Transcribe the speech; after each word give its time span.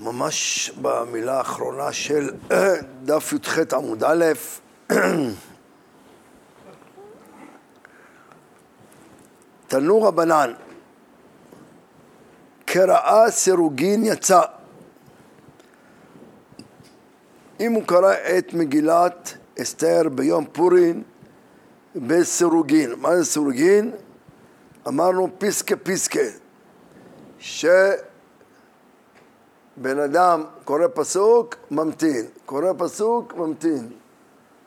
ממש 0.00 0.70
במילה 0.82 1.38
האחרונה 1.38 1.92
של 1.92 2.30
דף 3.06 3.32
י"ח 3.32 3.58
עמוד 3.72 4.04
א', 4.04 4.24
תנו 9.66 10.02
רבנן, 10.02 10.52
קראה 12.64 13.30
סירוגין 13.30 14.04
יצא. 14.04 14.40
אם 17.60 17.72
הוא 17.72 17.82
קרא 17.86 18.14
את 18.38 18.54
מגילת 18.54 19.34
אסתר 19.62 20.08
ביום 20.14 20.44
פורים 20.52 21.02
בסירוגין, 21.96 22.92
מה 22.96 23.16
זה 23.16 23.24
סירוגין? 23.24 23.92
אמרנו 24.88 25.28
פיסקה 25.38 25.76
פיסקה, 25.76 26.20
שבן 29.76 29.98
אדם 29.98 30.44
קורא 30.64 30.86
פסוק, 30.94 31.54
ממתין, 31.70 32.26
קורא 32.46 32.72
פסוק, 32.78 33.34
ממתין. 33.34 33.88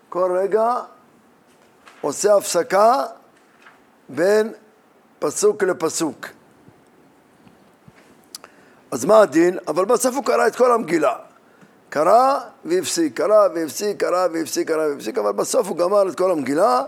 כל 0.09 0.37
רגע 0.41 0.73
עושה 2.01 2.35
הפסקה 2.35 3.03
בין 4.09 4.53
פסוק 5.19 5.63
לפסוק. 5.63 6.27
אז 8.91 9.05
מה 9.05 9.19
הדין? 9.19 9.57
אבל 9.67 9.85
בסוף 9.85 10.15
הוא 10.15 10.23
קרא 10.23 10.47
את 10.47 10.55
כל 10.55 10.71
המגילה. 10.71 11.15
קרא 11.89 12.39
והפסיק, 12.65 13.17
קרא 13.17 13.47
והפסיק, 13.55 13.99
קרא 13.99 14.27
והפסיק, 14.33 14.67
קרא 14.67 14.87
והפסיק, 14.87 15.17
אבל 15.17 15.31
בסוף 15.31 15.67
הוא 15.67 15.77
גמר 15.77 16.09
את 16.09 16.17
כל 16.17 16.31
המגילה, 16.31 16.81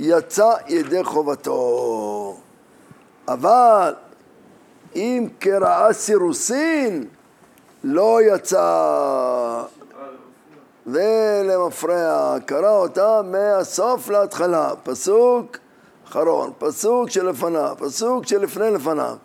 יצא 0.00 0.50
ידי 0.66 1.04
חובתו. 1.04 2.36
אבל 3.28 3.94
אם 4.94 5.28
קראה 5.38 5.92
סירוסין, 5.92 7.08
לא 7.84 8.18
יצא. 8.22 9.62
ולמפרע, 10.86 12.36
קרא 12.46 12.70
אותה 12.70 13.20
מהסוף 13.22 14.08
להתחלה, 14.08 14.72
פסוק 14.82 15.56
אחרון, 16.08 16.52
פסוק 16.58 17.10
שלפניו, 17.10 17.76
פסוק 17.78 18.26
שלפני 18.26 18.70
לפניו, 18.70 19.16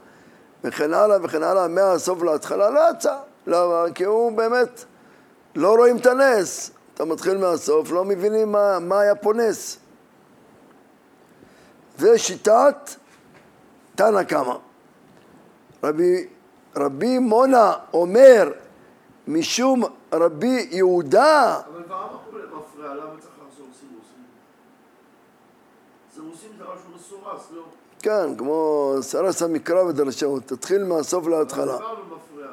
וכן 0.64 0.94
הלאה 0.94 1.18
וכן 1.24 1.44
הלאה, 1.44 1.68
מהסוף 1.68 2.24
להתחלה 2.24 2.70
לא 2.70 2.80
יצא. 2.92 3.18
למה? 3.48 3.84
כי 3.96 4.04
הוא 4.04 4.32
באמת, 4.32 4.86
לא 5.56 5.76
רואים 5.76 5.98
את 5.98 6.06
הנס. 6.06 6.72
אתה 6.94 7.06
מתחיל 7.06 7.38
מהסוף, 7.38 7.92
לא 7.92 8.06
מבינים 8.06 8.52
מה, 8.52 8.80
מה 8.80 9.00
היה 9.00 9.16
פה 9.16 9.34
נס. 9.34 9.78
זה 11.98 12.18
שיטת 12.18 12.90
תנא 13.96 14.24
קמא. 14.24 14.56
רבי, 15.84 16.28
רבי 16.76 17.20
מונה 17.20 17.74
אומר, 17.94 18.52
משום 19.28 19.84
רבי 20.14 20.68
יהודה... 20.72 21.60
אבל 21.68 21.84
אמרנו 21.90 22.18
מפריע, 22.60 22.94
למה 22.94 23.10
צריך 23.20 23.34
לחזור 23.48 23.68
סירוסים? 23.80 24.24
סירוסים 26.16 26.50
זה 26.58 26.64
משהו 26.64 26.90
מסורס, 26.96 27.48
לא? 27.56 27.64
כן, 28.02 28.36
כמו 28.38 28.94
סרס 29.02 29.42
המקרא 29.42 29.82
ודרשאות, 29.84 30.44
תתחיל 30.46 30.84
מהסוף 30.84 31.28
להתחלה. 31.28 31.76
מפריע. 31.76 32.48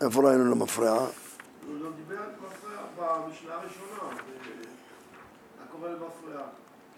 איפה 0.00 0.22
ראינו 0.28 0.50
למפרע? 0.50 0.90
הוא 0.98 1.06
לא 1.80 1.88
דיבר 1.96 2.20
על 2.22 2.28
מפריע 2.46 2.78
במשנה 2.96 3.54
הראשונה, 3.54 4.14
זה- 4.14 4.62
אתה 5.56 5.72
קורא 5.72 5.88
למפריע. 5.88 6.40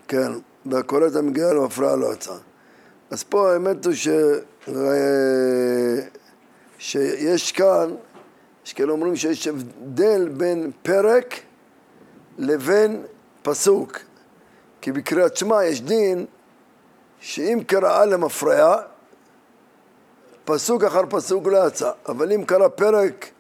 כן, 0.09 0.33
והקורא 0.67 1.07
את 1.07 1.17
המגילה 1.17 1.53
למפרע 1.53 1.97
לא 1.97 2.13
יצא. 2.13 2.35
אז 3.11 3.23
פה 3.23 3.53
האמת 3.53 3.85
הוא 3.85 3.95
ש... 3.95 4.09
שיש 6.79 7.53
כאן, 7.53 7.95
יש 8.67 8.73
כאלה 8.73 8.93
אומרים 8.93 9.17
שיש 9.17 9.47
הבדל 9.47 10.29
בין 10.29 10.71
פרק 10.83 11.35
לבין 12.39 13.03
פסוק. 13.43 13.99
כי 14.81 14.93
בקריאת 14.93 15.37
שמע 15.37 15.65
יש 15.65 15.83
דין 15.83 16.27
שאם 17.21 17.61
קראה 17.67 18.05
למפרע, 18.05 18.83
פסוק 20.45 20.85
אחר 20.85 21.03
פסוק 21.11 21.47
לא 21.47 21.67
יצא. 21.67 21.91
אבל 22.09 22.33
אם 22.33 22.45
קרא 22.45 22.69
פרק 22.69 23.31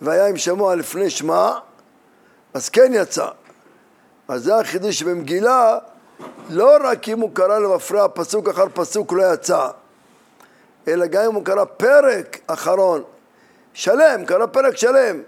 והיה 0.00 0.26
עם 0.26 0.36
שמוע 0.36 0.74
לפני 0.74 1.10
שמע, 1.10 1.58
אז 2.54 2.68
כן 2.68 2.92
יצא. 2.94 3.28
אז 4.28 4.44
זה 4.44 4.56
החידוש 4.56 5.02
במגילה, 5.02 5.78
לא 6.50 6.76
רק 6.84 7.08
אם 7.08 7.20
הוא 7.20 7.30
קרא 7.34 7.58
למפרע 7.58 8.08
פסוק 8.14 8.48
אחר 8.48 8.66
פסוק 8.74 9.12
לא 9.12 9.34
יצא, 9.34 9.68
אלא 10.88 11.06
גם 11.06 11.24
אם 11.24 11.34
הוא 11.34 11.44
קרא 11.44 11.64
פרק 11.64 12.38
אחרון, 12.46 13.02
שלם, 13.74 14.24
קרא 14.26 14.46
פרק 14.46 14.76
שלם. 14.76 15.22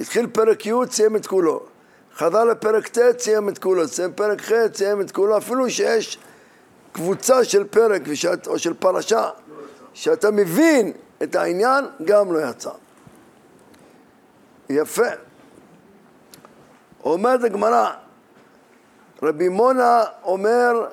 התחיל 0.00 0.26
פרק 0.26 0.66
י', 0.66 0.72
סיים 0.90 1.16
את 1.16 1.26
כולו. 1.26 1.62
חזר 2.16 2.44
לפרק 2.44 2.88
ט', 2.88 3.20
סיים 3.20 3.48
את 3.48 3.58
כולו. 3.58 3.88
סיים 3.88 4.12
פרק 4.12 4.40
ח', 4.40 4.52
סיים 4.74 5.00
את 5.00 5.10
כולו. 5.10 5.36
אפילו 5.36 5.70
שיש 5.70 6.18
קבוצה 6.92 7.44
של 7.44 7.64
פרק 7.64 8.02
ושאת, 8.04 8.46
או 8.46 8.58
של 8.58 8.74
פרשה, 8.74 9.30
שאתה 9.94 10.30
מבין 10.30 10.92
את 11.22 11.34
העניין, 11.34 11.84
גם 12.04 12.32
לא 12.32 12.50
יצא. 12.50 12.70
יפה. 14.70 15.06
אומרת 17.04 17.44
הגמרא, 17.44 17.90
רבי 19.22 19.48
מונה 19.48 20.04
אומר, 20.24 20.86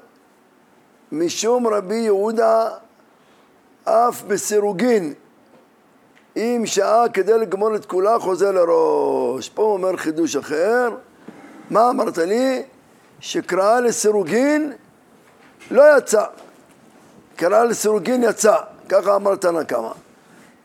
משום 1.12 1.68
רבי 1.68 1.96
יהודה 1.96 2.70
אף 3.84 4.24
בסירוגין, 4.24 5.14
אם 6.36 6.64
שעה 6.66 7.10
כדי 7.14 7.38
לגמור 7.38 7.76
את 7.76 7.86
כולה 7.86 8.20
חוזר 8.20 8.52
לראש. 8.52 9.50
פה 9.50 9.64
הוא 9.64 9.74
אומר 9.74 9.98
חידוש 9.98 10.36
אחר, 10.36 10.90
מה 11.70 11.90
אמרת 11.90 12.18
לי? 12.18 12.64
שקראה 13.20 13.80
לסירוגין 13.80 14.74
לא 15.72 15.98
יצא, 15.98 16.24
קראה 17.36 17.64
לסירוגין 17.64 18.24
יצא, 18.24 18.56
ככה 18.90 19.16
אמר 19.16 19.36
תנא 19.36 19.64
קמא. 19.64 19.92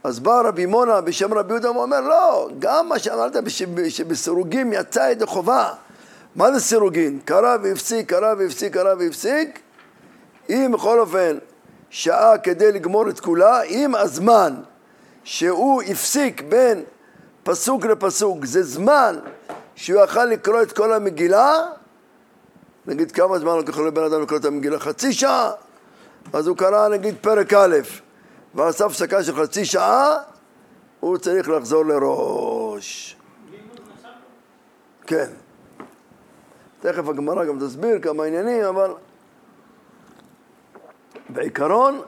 אז 0.05 0.21
בא 0.21 0.41
רבי 0.44 0.67
מונה 0.67 1.00
בשם 1.00 1.34
רבי 1.34 1.53
יהודה 1.53 1.71
ואומר 1.71 2.00
לא, 2.00 2.49
גם 2.59 2.88
מה 2.88 2.99
שאמרת 2.99 3.37
שבסירוגין 3.88 4.73
יצא 4.73 5.09
ידי 5.11 5.27
חובה. 5.27 5.73
מה 6.37 6.53
זה 6.53 6.61
סירוגין? 6.61 7.21
קרא 7.25 7.57
והפסיק, 7.63 8.09
קרא 8.09 8.35
והפסיק, 8.39 8.73
קרא 8.73 8.95
והפסיק. 8.99 9.61
אם 10.49 10.71
בכל 10.75 11.01
אופן 11.01 11.39
שעה 11.91 12.39
כדי 12.39 12.73
לגמור 12.73 13.09
את 13.09 13.21
כולה, 13.21 13.63
אם 13.63 13.95
הזמן 13.95 14.55
שהוא 15.25 15.83
הפסיק 15.83 16.43
בין 16.43 16.83
פסוק 17.43 17.85
לפסוק 17.85 18.45
זה 18.45 18.63
זמן 18.63 19.19
שהוא 19.75 20.05
יכל 20.05 20.25
לקרוא 20.25 20.63
את 20.63 20.73
כל 20.73 20.93
המגילה, 20.93 21.63
נגיד 22.87 23.13
כמה 23.13 23.39
זמן 23.39 23.57
לוקח 23.57 23.79
לבן 23.79 24.05
אדם 24.05 24.23
לקרוא 24.23 24.39
את 24.39 24.45
המגילה? 24.45 24.79
חצי 24.79 25.13
שעה. 25.13 25.53
אז 26.33 26.47
הוא 26.47 26.57
קרא 26.57 26.89
נגיד 26.89 27.15
פרק 27.21 27.53
א' 27.53 27.77
ועשה 28.55 28.87
הפסקה 28.87 29.23
של 29.23 29.37
חצי 29.37 29.65
שעה, 29.65 30.17
הוא 31.01 31.19
צריך 31.19 31.49
לחזור 31.49 31.85
לראש. 31.85 33.17
כן. 35.07 35.27
תכף 36.81 37.09
הגמרא 37.09 37.44
גם 37.44 37.59
תסביר 37.59 37.98
כמה 37.98 38.25
עניינים, 38.25 38.64
אבל 38.64 38.91
בעיקרון 41.28 42.00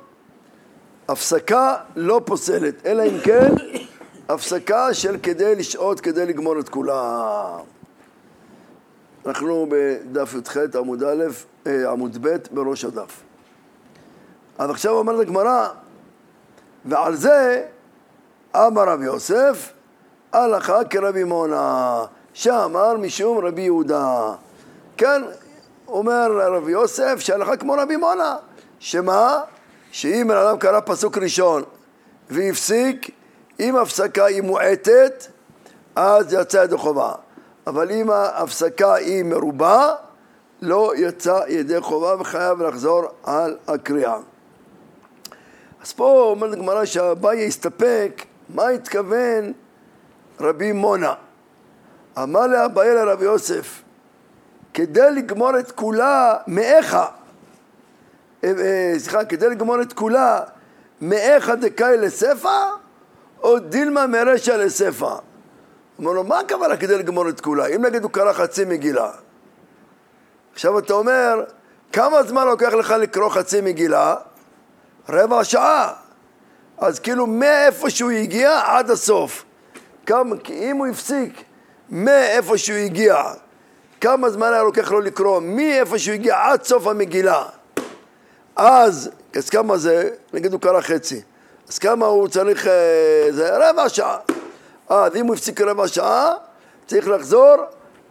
הפסקה 1.09 1.77
לא 1.97 2.21
פוסלת, 2.25 2.87
אלא 2.87 3.03
אם 3.03 3.19
כן 3.25 3.55
הפסקה 4.29 4.95
של 4.95 5.17
כדי 5.23 5.55
לשהות, 5.55 6.01
כדי 6.01 6.27
לגמור 6.27 6.61
את 6.61 6.69
כולה. 6.69 7.59
אנחנו 9.27 9.67
בדף 9.69 10.35
י"ח 10.35 10.57
עמוד 10.77 11.03
א', 11.03 11.25
אה, 11.67 11.91
עמוד 11.91 12.19
ב' 12.21 12.37
בראש 12.51 12.85
הדף. 12.85 13.23
אז 14.59 14.71
עכשיו 14.71 14.93
אומרת 14.93 15.21
הגמרא, 15.21 15.69
ועל 16.85 17.15
זה 17.15 17.67
אמר 18.57 18.89
רבי 18.89 19.05
יוסף, 19.05 19.73
הלכה 20.33 20.85
כרבי 20.85 21.25
מונה, 21.25 22.05
שאמר 22.33 22.97
משום 22.97 23.39
רבי 23.39 23.63
יהודה. 23.63 24.35
כן, 24.99 25.23
אומר 25.89 26.33
רבי 26.33 26.73
יוסף 26.73 27.17
שהלכה 27.19 27.57
כמו 27.57 27.75
רבי 27.79 27.97
מונה, 27.97 28.37
שמה? 28.79 29.41
שאם 29.93 30.27
בן 30.29 30.37
אדם 30.37 30.59
קרא 30.59 30.81
פסוק 30.81 31.19
ראשון 31.19 31.63
והפסיק, 32.31 33.11
אם 33.61 33.77
ההפסקה 33.77 34.25
היא 34.25 34.43
מועטת, 34.43 35.27
אז 35.97 36.33
יצא 36.33 36.57
ידי 36.57 36.77
חובה. 36.77 37.13
אבל 37.67 37.91
אם 37.91 38.11
ההפסקה 38.11 38.95
היא 38.95 39.25
מרובה, 39.25 39.95
לא 40.63 40.93
יצא 40.97 41.41
ידי 41.49 41.81
חובה 41.81 42.15
וחייב 42.21 42.63
לחזור 42.63 43.05
על 43.25 43.57
הקריאה. 43.69 44.17
אז 45.83 45.93
פה 45.93 46.29
אומרת 46.31 46.53
הגמרא 46.53 46.85
שאביי 46.85 47.39
יסתפק, 47.39 48.25
מה 48.49 48.69
התכוון 48.69 49.53
רבי 50.41 50.73
מונה? 50.73 51.15
אמר 52.23 52.47
לאביי 52.47 52.95
לרבי 52.95 53.25
יוסף, 53.25 53.83
כדי 54.75 55.11
לגמור 55.11 55.59
את 55.59 55.71
כולה 55.71 56.37
מאיכה, 56.47 57.07
אה, 58.45 58.53
אה, 58.59 58.95
סליחה, 58.99 59.25
כדי 59.25 59.49
לגמור 59.49 59.83
את 59.83 59.93
כולה 59.93 60.41
מאיכה 61.01 61.55
דקאי 61.55 61.97
לספא, 61.97 62.71
או 63.43 63.59
דילמה 63.59 64.07
מרשע 64.07 64.57
לספא. 64.57 65.15
אומר 65.99 66.13
לו, 66.13 66.25
מה 66.25 66.39
הכוונה 66.39 66.77
כדי 66.77 66.99
לגמור 66.99 67.29
את 67.29 67.41
כולה? 67.41 67.67
אם 67.67 67.85
נגיד 67.85 68.03
הוא 68.03 68.11
קרא 68.11 68.33
חצי 68.33 68.65
מגילה. 68.65 69.11
עכשיו 70.53 70.79
אתה 70.79 70.93
אומר, 70.93 71.45
כמה 71.93 72.23
זמן 72.23 72.47
לוקח 72.47 72.73
לך 72.73 72.91
לקרוא 72.91 73.29
חצי 73.29 73.61
מגילה? 73.61 74.15
רבע 75.09 75.45
שעה. 75.45 75.93
אז 76.79 76.99
כאילו 76.99 77.27
מאיפה 77.27 77.91
שהוא 77.91 78.11
הגיע 78.11 78.61
עד 78.65 78.91
הסוף. 78.91 79.45
כמה, 80.07 80.37
אם 80.51 80.77
הוא 80.77 80.87
הפסיק 80.87 81.43
מאיפה 81.91 82.59
שהוא 82.59 82.79
הגיע, 82.79 83.23
כמה 84.01 84.31
זמן 84.31 84.53
היה 84.53 84.63
לוקח 84.63 84.91
לו 84.91 85.01
לקרוא 85.01 85.41
מאיפה 85.41 85.99
שהוא 85.99 86.15
הגיע 86.15 86.37
עד 86.45 86.65
סוף 86.65 86.87
המגילה. 86.87 87.45
אז, 88.57 89.11
אז 89.37 89.51
כמה 89.51 89.77
זה? 89.79 90.11
נגיד 90.33 90.53
הוא 90.53 90.61
קרא 90.61 90.81
חצי. 90.81 91.21
אז 91.69 91.79
כמה 91.79 92.07
הוא 92.07 92.29
צריך, 92.29 92.67
אה, 92.67 93.27
זה 93.31 93.71
רבע 93.71 93.89
שעה. 93.89 94.17
אז 94.89 95.17
אם 95.17 95.27
הוא 95.27 95.35
הפסיק 95.35 95.61
רבע 95.61 95.89
שעה, 95.89 96.33
צריך 96.87 97.09
לחזור 97.09 97.55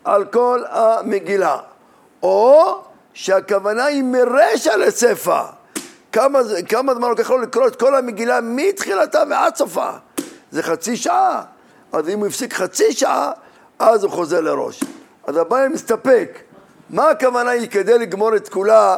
על 0.03 0.25
כל 0.25 0.63
המגילה. 0.69 1.57
או 2.23 2.75
שהכוונה 3.13 3.85
היא 3.85 4.03
מרשע 4.03 4.77
לספא. 4.77 5.43
כמה, 6.11 6.39
כמה 6.69 6.95
זמן 6.95 7.09
לוקח 7.09 7.29
לו 7.29 7.37
לקרוא 7.37 7.67
את 7.67 7.75
כל 7.75 7.95
המגילה 7.95 8.41
מתחילתה 8.41 9.23
ועד 9.29 9.55
סופה? 9.55 9.89
זה 10.51 10.63
חצי 10.63 10.97
שעה. 10.97 11.43
אז 11.93 12.09
אם 12.09 12.19
הוא 12.19 12.27
הפסיק 12.27 12.53
חצי 12.53 12.93
שעה, 12.93 13.31
אז 13.79 14.03
הוא 14.03 14.11
חוזר 14.11 14.41
לראש. 14.41 14.83
אז 15.27 15.37
הבעיה 15.37 15.69
מסתפק. 15.69 16.39
מה 16.89 17.09
הכוונה 17.09 17.49
היא 17.49 17.69
כדי 17.69 17.97
לגמור 17.97 18.35
את 18.35 18.49
כולה 18.49 18.97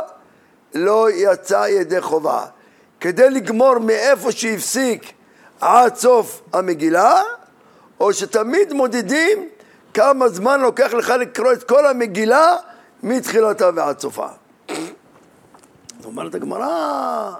לא 0.75 1.07
יצא 1.11 1.67
ידי 1.69 2.01
חובה? 2.01 2.45
כדי 2.99 3.29
לגמור 3.29 3.79
מאיפה 3.79 4.31
שהפסיק 4.31 5.13
עד 5.61 5.95
סוף 5.95 6.41
המגילה, 6.53 7.21
או 7.99 8.13
שתמיד 8.13 8.73
מודדים 8.73 9.49
כמה 9.93 10.29
זמן 10.29 10.61
לוקח 10.61 10.93
לך 10.93 11.09
לקרוא 11.09 11.53
את 11.53 11.63
כל 11.63 11.85
המגילה 11.85 12.55
מתחילתה 13.03 13.69
ועד 13.75 13.99
סופה. 13.99 14.27
אומרת 16.05 16.35
הגמרא, 16.35 17.31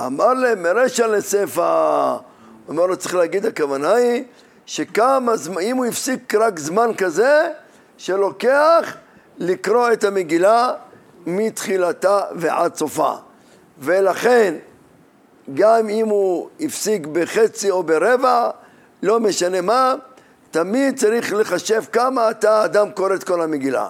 אמר 0.00 0.34
להם 0.34 0.62
מרשע 0.62 1.06
לספא, 1.06 2.16
אומר 2.68 2.86
לו 2.86 2.96
צריך 2.96 3.14
להגיד 3.14 3.46
הכוונה 3.46 3.92
היא 3.92 4.24
שכמה 4.66 5.36
זמן, 5.36 5.62
אם 5.62 5.76
הוא 5.76 5.86
הפסיק 5.86 6.34
רק 6.34 6.58
זמן 6.58 6.90
כזה 6.98 7.50
שלוקח 8.04 8.96
לקרוא 9.38 9.92
את 9.92 10.04
המגילה 10.04 10.72
מתחילתה 11.26 12.20
ועד 12.34 12.74
סופה 12.74 13.12
ולכן 13.78 14.54
גם 15.54 15.88
אם 15.88 16.08
הוא 16.08 16.48
הפסיק 16.60 17.06
בחצי 17.06 17.70
או 17.70 17.82
ברבע, 17.82 18.50
לא 19.02 19.20
משנה 19.20 19.60
מה, 19.60 19.94
תמיד 20.50 20.98
צריך 20.98 21.32
לחשב 21.32 21.82
כמה 21.92 22.30
אתה 22.30 22.64
אדם 22.64 22.90
קורא 22.90 23.14
את 23.14 23.24
כל 23.24 23.42
המגילה. 23.42 23.88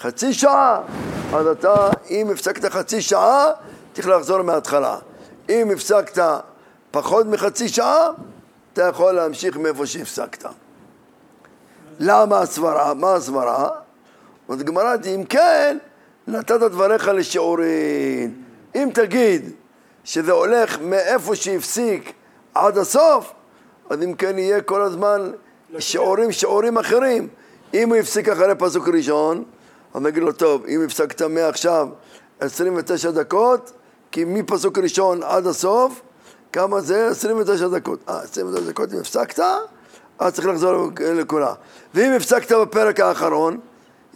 חצי 0.00 0.32
שעה, 0.32 0.80
אז 1.34 1.46
אתה, 1.46 1.90
אם 2.10 2.30
הפסקת 2.32 2.64
חצי 2.64 3.02
שעה, 3.02 3.46
צריך 3.92 4.08
לחזור 4.08 4.42
מההתחלה. 4.42 4.98
אם 5.48 5.70
הפסקת 5.74 6.22
פחות 6.90 7.26
מחצי 7.26 7.68
שעה, 7.68 8.08
אתה 8.72 8.82
יכול 8.82 9.12
להמשיך 9.12 9.56
מאיפה 9.56 9.86
שהפסקת. 9.86 10.44
למה 12.00 12.40
הסברה? 12.40 12.94
מה 12.94 13.14
הסברה? 13.14 13.68
אז 14.48 14.62
גמרא, 14.62 14.96
אם 15.14 15.24
כן, 15.24 15.78
נתת 16.26 16.60
דבריך 16.60 17.08
לשיעורין. 17.08 18.42
אם 18.74 18.88
תגיד 18.94 19.50
שזה 20.04 20.32
הולך 20.32 20.78
מאיפה 20.80 21.36
שהפסיק 21.36 22.12
עד 22.54 22.78
הסוף, 22.78 23.32
אז 23.90 24.02
אם 24.02 24.14
כן 24.14 24.38
יהיה 24.38 24.62
כל 24.62 24.82
הזמן 24.82 25.30
שיעורים, 25.78 26.32
שיעורים 26.32 26.78
אחרים. 26.78 27.28
אם 27.74 27.88
הוא 27.88 27.96
הפסיק 27.96 28.28
אחרי 28.28 28.54
פסוק 28.58 28.88
ראשון, 28.88 29.44
אז 29.94 30.02
נגיד 30.02 30.22
לו, 30.22 30.32
טוב, 30.32 30.64
אם 30.64 30.84
הפסקת 30.84 31.22
מעכשיו 31.22 31.88
29 32.40 33.10
דקות, 33.10 33.72
כי 34.10 34.24
מפסוק 34.24 34.78
ראשון 34.78 35.22
עד 35.22 35.46
הסוף, 35.46 36.00
כמה 36.52 36.80
זה? 36.80 37.08
29 37.08 37.68
דקות. 37.68 37.98
אה, 38.08 38.20
29 38.22 38.70
דקות 38.70 38.92
אם 38.92 38.98
הפסקת, 38.98 39.40
אז 40.20 40.34
צריך 40.34 40.48
לחזור 40.48 40.90
לכולה. 41.00 41.52
ואם 41.94 42.12
הפסקת 42.12 42.52
בפרק 42.52 43.00
האחרון, 43.00 43.58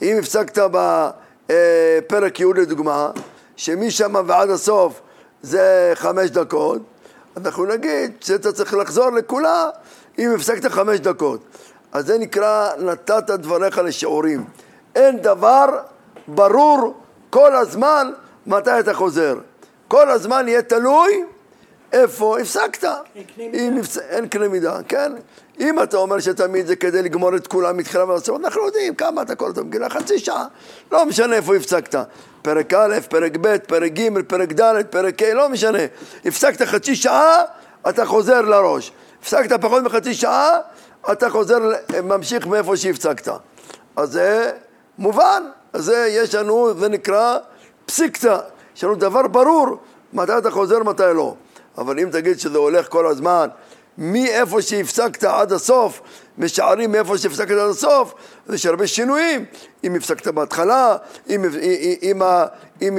אם 0.02 0.16
הפסקת 0.18 0.58
בפרק 0.58 2.40
י' 2.40 2.44
לדוגמה, 2.56 3.10
שמשם 3.56 4.14
ועד 4.26 4.50
הסוף 4.50 5.00
זה 5.42 5.92
חמש 5.94 6.30
דקות, 6.30 6.82
אנחנו 7.36 7.64
נגיד 7.64 8.12
שאתה 8.20 8.52
צריך 8.52 8.74
לחזור 8.74 9.10
לכולה 9.10 9.70
אם 10.18 10.34
הפסקת 10.34 10.72
חמש 10.72 11.00
דקות. 11.00 11.40
אז 11.92 12.06
זה 12.06 12.18
נקרא 12.18 12.70
נתת 12.78 13.30
דבריך 13.30 13.78
לשיעורים. 13.78 14.44
אין 14.94 15.22
דבר 15.22 15.66
ברור 16.28 16.94
כל 17.30 17.56
הזמן 17.56 18.10
מתי 18.46 18.80
אתה 18.80 18.94
חוזר. 18.94 19.38
כל 19.88 20.10
הזמן 20.10 20.48
יהיה 20.48 20.62
תלוי 20.62 21.24
איפה 21.92 22.38
הפסקת. 22.40 22.88
אין 24.08 24.28
קנה 24.28 24.48
מידה. 24.48 24.78
כן? 24.88 25.12
אם 25.60 25.82
אתה 25.82 25.96
אומר 25.96 26.20
שתמיד 26.20 26.66
זה 26.66 26.76
כדי 26.76 27.02
לגמור 27.02 27.36
את 27.36 27.46
כולם 27.46 27.76
מתחילה 27.76 28.04
ועד 28.04 28.16
הסוף, 28.16 28.40
אנחנו 28.40 28.66
יודעים 28.66 28.94
כמה 28.94 29.22
אתה 29.22 29.34
קורא 29.34 29.50
את 29.50 29.58
המגילה, 29.58 29.90
חצי 29.90 30.18
שעה. 30.18 30.46
לא 30.92 31.06
משנה 31.06 31.36
איפה 31.36 31.56
הפסקת. 31.56 31.94
פרק 32.42 32.74
א', 32.74 32.94
פרק 33.08 33.32
ב', 33.40 33.56
פרק 33.56 33.92
ג', 33.92 34.08
פרק 34.28 34.52
ד', 34.52 34.82
פרק 34.90 35.22
ה', 35.22 35.34
לא 35.34 35.48
משנה. 35.48 35.78
הפסקת 36.24 36.62
חצי 36.62 36.96
שעה, 36.96 37.42
אתה 37.88 38.06
חוזר 38.06 38.40
לראש. 38.40 38.92
הפסקת 39.22 39.60
פחות 39.60 39.82
מחצי 39.82 40.14
שעה, 40.14 40.58
אתה 41.12 41.30
חוזר, 41.30 41.58
ממשיך 42.02 42.46
מאיפה 42.46 42.76
שהפסקת. 42.76 43.28
אז 43.96 44.12
זה 44.12 44.52
מובן. 44.98 45.42
אז 45.72 45.84
זה 45.84 46.06
יש 46.10 46.34
לנו, 46.34 46.74
זה 46.78 46.88
נקרא 46.88 47.38
פסיקתא. 47.86 48.38
יש 48.76 48.84
לנו 48.84 48.94
דבר 48.94 49.26
ברור, 49.26 49.78
מתי 50.12 50.38
אתה 50.38 50.50
חוזר, 50.50 50.82
מתי 50.82 51.02
לא. 51.14 51.34
אבל 51.78 52.00
אם 52.00 52.08
תגיד 52.12 52.38
שזה 52.38 52.58
הולך 52.58 52.88
כל 52.88 53.06
הזמן 53.06 53.48
מאיפה 53.98 54.62
שהפסקת 54.62 55.24
עד 55.24 55.52
הסוף, 55.52 56.00
משערים 56.38 56.92
מאיפה 56.92 57.18
שהפסקת 57.18 57.50
עד 57.50 57.70
הסוף, 57.70 58.14
יש 58.48 58.66
הרבה 58.66 58.86
שינויים. 58.86 59.44
אם 59.84 59.94
הפסקת 59.94 60.28
בהתחלה, 60.28 60.96
אם, 61.30 61.44
אם, 62.02 62.22
אם, 62.82 62.98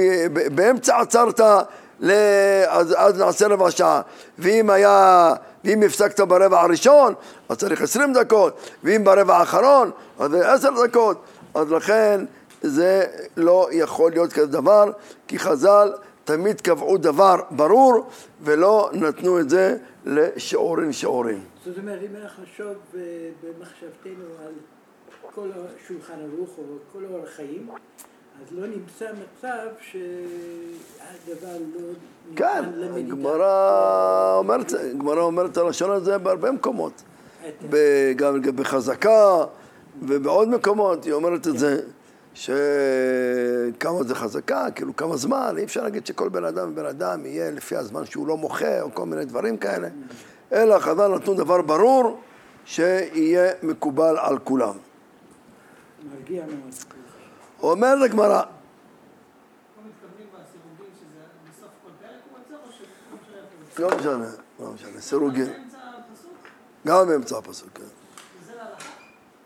באמצע 0.54 1.00
עצרת, 1.00 1.40
אז, 1.40 2.94
אז 2.96 3.18
נעשה 3.18 3.46
רבע 3.46 3.70
שעה. 3.70 4.00
ואם 4.38 4.70
היה, 4.70 5.34
ואם 5.64 5.82
הפסקת 5.82 6.20
ברבע 6.20 6.60
הראשון, 6.60 7.14
אז 7.48 7.56
צריך 7.56 7.82
עשרים 7.82 8.12
דקות, 8.12 8.70
ואם 8.84 9.04
ברבע 9.04 9.36
האחרון, 9.36 9.90
אז 10.18 10.34
עשר 10.34 10.70
דקות. 10.86 11.22
אז 11.54 11.70
לכן 11.70 12.24
זה 12.62 13.04
לא 13.36 13.68
יכול 13.72 14.10
להיות 14.10 14.32
כזה 14.32 14.46
דבר, 14.46 14.90
כי 15.28 15.38
חז"ל 15.38 15.92
תמיד 16.26 16.60
קבעו 16.60 16.98
דבר 16.98 17.36
ברור 17.50 18.06
ולא 18.42 18.90
נתנו 18.92 19.40
את 19.40 19.50
זה 19.50 19.76
לשיעורים 20.06 20.92
שיעורים. 20.92 21.40
זאת 21.64 21.78
אומרת, 21.78 22.00
אם 22.02 22.16
אנחנו 22.22 22.42
נחשוב 22.42 22.74
במחשבתנו 23.42 24.24
על 24.46 24.52
כל 25.34 25.48
השולחן 25.54 26.12
ערוך 26.12 26.50
או 26.58 26.62
כל 26.92 27.04
אורח 27.10 27.28
חיים, 27.36 27.68
אז 28.42 28.58
לא 28.58 28.66
נמצא 28.66 29.06
מצב 29.12 29.66
שהדבר 29.80 31.56
לא 31.74 31.80
כן, 32.36 32.64
הגמרא 32.96 34.36
אומרת, 34.38 34.72
הגמרא 34.72 35.22
אומרת 35.22 35.52
את 35.52 35.56
הלשון 35.56 35.90
הזה 35.90 36.18
בהרבה 36.18 36.50
מקומות. 36.50 37.02
גם 38.16 38.42
בחזקה 38.42 39.44
ובעוד 40.02 40.48
מקומות 40.48 41.04
היא 41.04 41.12
אומרת 41.12 41.46
את 41.46 41.58
זה. 41.58 41.80
שכמה 42.36 44.02
זה 44.02 44.14
חזקה, 44.14 44.70
כאילו 44.74 44.96
כמה 44.96 45.16
זמן, 45.16 45.54
אי 45.58 45.64
אפשר 45.64 45.82
להגיד 45.82 46.06
שכל 46.06 46.28
בן 46.28 46.44
אדם 46.44 46.68
ובן 46.68 46.86
אדם 46.86 47.26
יהיה 47.26 47.50
לפי 47.50 47.76
הזמן 47.76 48.04
שהוא 48.04 48.26
לא 48.26 48.36
מוחה 48.36 48.80
או 48.80 48.94
כל 48.94 49.06
מיני 49.06 49.24
דברים 49.24 49.56
כאלה, 49.56 49.88
אלא 50.52 50.78
חז"ל 50.78 51.08
נתנו 51.08 51.34
דבר 51.34 51.62
ברור 51.62 52.20
שיהיה 52.64 53.52
מקובל 53.62 54.16
על 54.18 54.38
כולם. 54.38 54.74
אומר 57.62 57.94
לגמרא 57.94 58.42
לא 63.78 63.88
משנה, 63.98 64.30
לא 64.60 64.72
משנה, 64.72 65.00
סירוגין. 65.00 65.52
גם 66.86 67.08
באמצע 67.08 67.38
הפסוק, 67.38 67.68
כן. 67.74 67.82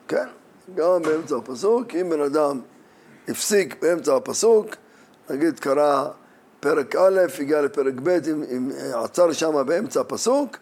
כן, 0.09 0.29
גם 0.75 1.03
באמצע 1.03 1.37
הפסוק, 1.37 1.95
אם 1.95 2.11
בן 2.11 2.21
אדם 2.21 2.61
הפסיק 3.29 3.83
באמצע 3.83 4.17
הפסוק, 4.17 4.67
נגיד 5.31 5.61
קרא 5.61 6.09
פרק 6.61 6.97
א', 6.97 7.21
הגיע 7.39 7.63
לפרק 7.63 7.95
ב', 8.03 8.09
אם, 8.09 8.45
אם 8.57 8.71
עצר 8.95 9.33
שם 9.33 9.67
באמצע 9.67 10.01
הפסוק, 10.01 10.57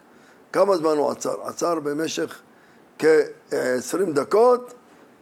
כמה 0.53 0.77
זמן 0.77 0.97
הוא 0.97 1.11
עצר? 1.11 1.41
עצר 1.43 1.79
במשך 1.79 2.39
כ-20 2.99 4.13
דקות, 4.13 4.73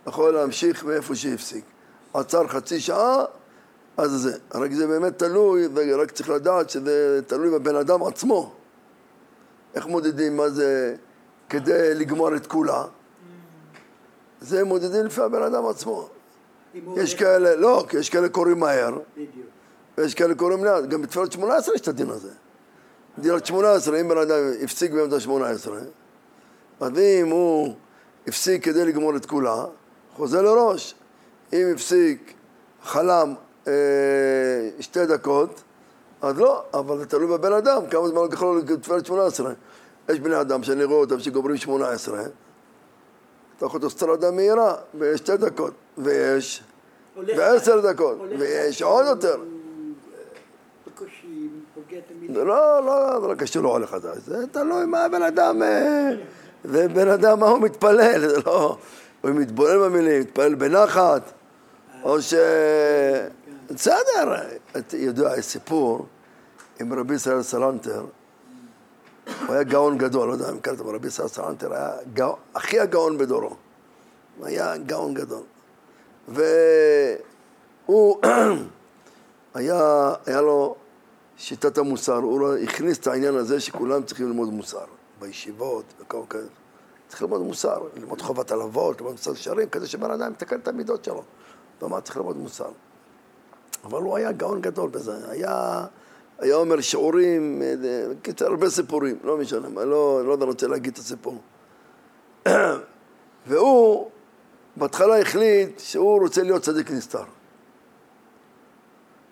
יכול 0.07 0.33
להמשיך 0.33 0.83
מאיפה 0.83 1.15
שהפסיק. 1.15 1.65
עצר 2.13 2.47
חצי 2.47 2.79
שעה, 2.79 3.25
אז 3.97 4.11
זה. 4.11 4.37
רק 4.53 4.71
זה 4.71 4.87
באמת 4.87 5.17
תלוי, 5.17 5.67
רק 5.95 6.11
צריך 6.11 6.29
לדעת 6.29 6.69
שזה 6.69 7.19
תלוי 7.27 7.49
בבן 7.49 7.75
אדם 7.75 8.03
עצמו. 8.03 8.53
איך 9.75 9.87
מודדים 9.87 10.37
מה 10.37 10.49
זה 10.49 10.95
כדי 11.49 11.95
לגמור 11.95 12.35
את 12.35 12.47
כולה? 12.47 12.83
זה 14.41 14.63
מודדים 14.63 15.05
לפי 15.05 15.21
הבן 15.21 15.43
אדם 15.43 15.65
עצמו. 15.65 16.09
יש 16.95 17.15
כאלה, 17.15 17.55
לא, 17.55 17.85
כי 17.89 17.97
יש 17.97 18.09
כאלה 18.09 18.29
קוראים 18.29 18.59
מהר. 18.59 18.97
ויש 19.97 20.13
כאלה 20.13 20.35
קוראים 20.35 20.65
לאט. 20.65 20.83
גם 20.83 21.01
בתפילת 21.01 21.31
שמונה 21.31 21.55
עשרה 21.55 21.75
יש 21.75 21.81
את 21.81 21.87
הדין 21.87 22.09
הזה. 22.09 22.29
תפילת 23.19 23.45
שמונה 23.45 23.73
עשרה, 23.73 24.01
אם 24.01 24.07
בן 24.07 24.17
אדם 24.17 24.37
הפסיק 24.63 24.91
באמצע 24.91 25.19
שמונה 25.19 25.49
עשרה, 25.49 25.79
אז 26.79 26.91
אם 26.99 27.27
הוא 27.29 27.75
הפסיק 28.27 28.63
כדי 28.63 28.85
לגמור 28.85 29.15
את 29.15 29.25
כולה, 29.25 29.65
חוזר 30.15 30.41
לראש. 30.41 30.95
אם 31.53 31.67
הפסיק, 31.73 32.33
חלם 32.83 33.33
אה, 33.67 33.73
שתי 34.79 35.05
דקות, 35.05 35.63
אז 36.21 36.37
לא, 36.37 36.63
אבל 36.73 36.97
זה 36.97 37.05
תלוי 37.05 37.27
בבן 37.27 37.53
אדם, 37.53 37.81
כמה 37.91 38.07
זמן 38.07 38.21
לוקח 38.21 38.41
לו 38.41 38.57
לתפילת 38.57 39.05
שמונה 39.05 39.25
עשרה. 39.25 39.53
יש 40.09 40.19
בני 40.19 40.41
אדם 40.41 40.63
שאני 40.63 40.83
רואה 40.83 40.99
אותם 40.99 41.19
שגומרים 41.19 41.57
שמונה 41.57 41.89
עשרה, 41.89 42.23
תוך 43.57 43.73
אוטוסטרדה 43.73 44.31
מהירה, 44.31 44.75
בשתי 44.95 45.37
דקות, 45.37 45.73
ויש 45.97 46.63
בעשר 47.17 47.91
דקות, 47.91 48.17
ויש 48.39 48.81
עוד 48.81 49.05
יותר. 49.05 49.35
אה, 51.91 52.43
לא, 52.43 52.85
לא, 52.85 53.19
זה 53.21 53.27
לא 53.27 53.35
קשור 53.35 53.63
לעולה 53.63 53.87
חדש, 53.87 54.17
זה 54.25 54.47
תלוי 54.51 54.85
מה 54.85 55.05
הבן 55.05 55.21
אדם, 55.21 55.63
אה, 55.63 56.09
זה 56.63 56.87
בן 56.87 57.07
אדם, 57.07 57.39
מה 57.39 57.47
הוא 57.47 57.61
מתפלל, 57.61 58.29
זה 58.29 58.39
לא, 58.45 58.77
הוא 59.21 59.31
מתבונן 59.31 59.79
במילים, 59.79 60.21
מתפלל 60.21 60.55
בנחת, 60.55 61.21
או 62.03 62.21
ש... 62.21 62.33
בסדר, 63.71 64.35
אתה 64.77 64.97
יודע, 64.97 65.37
יש 65.37 65.45
סיפור 65.45 66.05
עם 66.79 66.93
רבי 66.93 67.15
ישראל 67.15 67.41
סלנטר, 67.41 68.05
הוא 69.47 69.53
היה 69.55 69.63
גאון 69.63 69.97
גדול, 69.97 70.27
לא 70.27 70.33
יודע 70.33 70.49
אם 70.49 70.57
הכרתם, 70.57 70.87
רבי 70.87 71.07
ישראל 71.07 71.27
סלנטר 71.27 71.73
היה 71.73 71.91
גאון, 72.13 72.35
הכי 72.55 72.79
הגאון 72.79 73.17
בדורו, 73.17 73.55
הוא 74.37 74.45
היה 74.45 74.77
גאון 74.77 75.13
גדול, 75.13 75.43
והוא 76.27 78.21
היה, 79.53 80.13
היה 80.25 80.41
לו 80.41 80.75
שיטת 81.37 81.77
המוסר, 81.77 82.15
הוא 82.15 82.39
לא- 82.39 82.57
הכניס 82.57 82.97
את 82.97 83.07
העניין 83.07 83.35
הזה 83.35 83.59
שכולם 83.59 84.03
צריכים 84.03 84.27
ללמוד 84.27 84.49
מוסר, 84.49 84.85
בישיבות, 85.19 85.85
וכל 85.99 86.21
כאלה. 86.29 86.43
צריך 87.07 87.21
ללמוד 87.21 87.41
מוסר, 87.41 87.81
ללמוד 87.95 88.21
חובת 88.21 88.51
הלוות, 88.51 88.97
ללמוד 89.01 89.11
מוסר 89.11 89.33
שרים, 89.33 89.69
כדי 89.69 89.87
שבן 89.87 90.11
אדם 90.11 90.31
יתקן 90.31 90.59
את 90.59 90.67
המידות 90.67 91.03
שלו. 91.03 91.23
הוא 91.79 91.89
אמר, 91.89 91.99
צריך 91.99 92.17
ללמוד 92.17 92.37
מוסר. 92.37 92.69
אבל 93.83 94.01
הוא 94.01 94.17
היה 94.17 94.31
גאון 94.31 94.61
גדול 94.61 94.89
בזה, 94.89 95.31
היה, 95.31 95.85
היה 96.39 96.55
אומר 96.55 96.81
שיעורים, 96.81 97.61
אה, 97.61 97.73
קיצר, 98.21 98.45
הרבה 98.45 98.69
סיפורים, 98.69 99.17
לא 99.23 99.37
משנה, 99.37 99.67
אני 99.67 99.75
לא, 99.75 100.21
לא 100.25 100.45
רוצה 100.45 100.67
להגיד 100.67 100.93
את 100.93 100.99
הסיפור. 100.99 101.41
והוא 103.47 104.09
בהתחלה 104.75 105.21
החליט 105.21 105.79
שהוא 105.79 106.19
רוצה 106.21 106.43
להיות 106.43 106.61
צדיק 106.61 106.91
נסתר. 106.91 107.23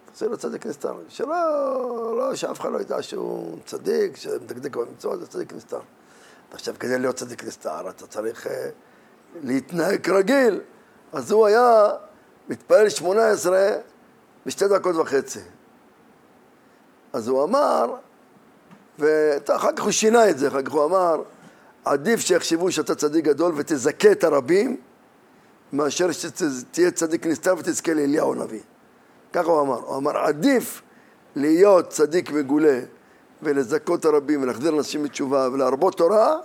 רוצה 0.09 0.25
להיות 0.25 0.39
צדיק 0.39 0.65
נסתר, 0.65 0.93
שלא, 1.09 2.17
לא, 2.17 2.35
שאף 2.35 2.59
אחד 2.59 2.71
לא 2.71 2.81
ידע 2.81 3.01
שהוא 3.01 3.57
צדיק, 3.65 4.15
שמדקדק 4.15 4.75
במצוות, 4.75 5.19
זה 5.19 5.27
צדיק 5.27 5.53
נסתר. 5.53 5.79
עכשיו, 6.51 6.75
כדי 6.79 6.99
להיות 6.99 7.15
צדיק 7.15 7.43
נסתר, 7.43 7.89
אתה 7.89 8.07
צריך 8.07 8.47
אה, 8.47 8.69
להתנהג 9.43 10.01
כרגיל. 10.05 10.61
אז 11.13 11.31
הוא 11.31 11.45
היה 11.45 11.89
מתפלל 12.49 12.89
שמונה 12.89 13.27
עשרה 13.27 13.69
בשתי 14.45 14.67
דקות 14.67 14.95
וחצי. 14.95 15.39
אז 17.15 17.27
הוא 17.27 17.43
אמר, 17.43 17.95
ואחר 18.99 19.71
כך 19.75 19.83
הוא 19.83 19.91
שינה 19.91 20.29
את 20.29 20.37
זה, 20.37 20.47
אחר 20.47 20.61
כך 20.61 20.71
הוא 20.71 20.85
אמר, 20.85 21.21
עדיף 21.85 22.19
שיחשבו 22.19 22.71
שאתה 22.71 22.95
צדיק 22.95 23.25
גדול 23.25 23.53
ותזכה 23.55 24.11
את 24.11 24.23
הרבים, 24.23 24.77
מאשר 25.73 26.11
שתהיה 26.11 26.91
צדיק 26.91 27.25
נסתר 27.25 27.53
ותזכה 27.57 27.93
לאליהו 27.93 28.33
הנביא. 28.33 28.59
ככה 29.33 29.51
הוא 29.51 29.61
אמר. 29.61 29.79
הוא 29.79 29.97
אמר, 29.97 30.17
עדיף 30.17 30.81
להיות 31.35 31.89
צדיק 31.89 32.31
מגולה 32.31 32.79
ולזכות 33.41 34.05
הרבים 34.05 34.43
ולהחזיר 34.43 34.77
אנשים 34.77 35.03
בתשובה 35.03 35.49
ולהרבות 35.53 35.97
תורה, 35.97 36.37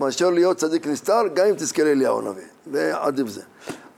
מאשר 0.00 0.30
להיות 0.30 0.56
צדיק 0.56 0.86
נסתר, 0.86 1.22
גם 1.34 1.46
אם 1.46 1.54
תזכה 1.54 1.84
לאליהו 1.84 2.18
הנביא. 2.18 2.46
זה 2.72 2.92
עדיף 2.96 3.28
זה. 3.28 3.42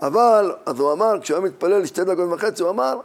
אבל, 0.03 0.55
אז 0.67 0.81
הוא 0.81 0.93
אמר, 0.93 1.21
כשהוא 1.21 1.39
היה 1.39 1.47
מתפלל 1.47 1.87
שתי 1.87 2.05
דקות 2.05 2.29
וחצי, 2.33 2.63
הוא 2.63 2.71
אמר 2.71 3.01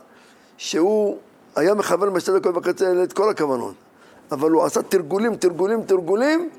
שהוא 0.57 1.17
היה 1.55 1.73
מכוון 1.73 2.13
בשתי 2.13 2.31
דקות 2.31 2.57
וחצי 2.57 2.85
האלה 2.85 3.03
את 3.03 3.13
כל 3.13 3.29
הכוונות. 3.29 3.73
אבל 4.31 4.51
הוא 4.51 4.63
עשה 4.63 4.81
תרגולים, 4.81 5.35
תרגולים, 5.35 5.83
תרגולים, 5.83 6.49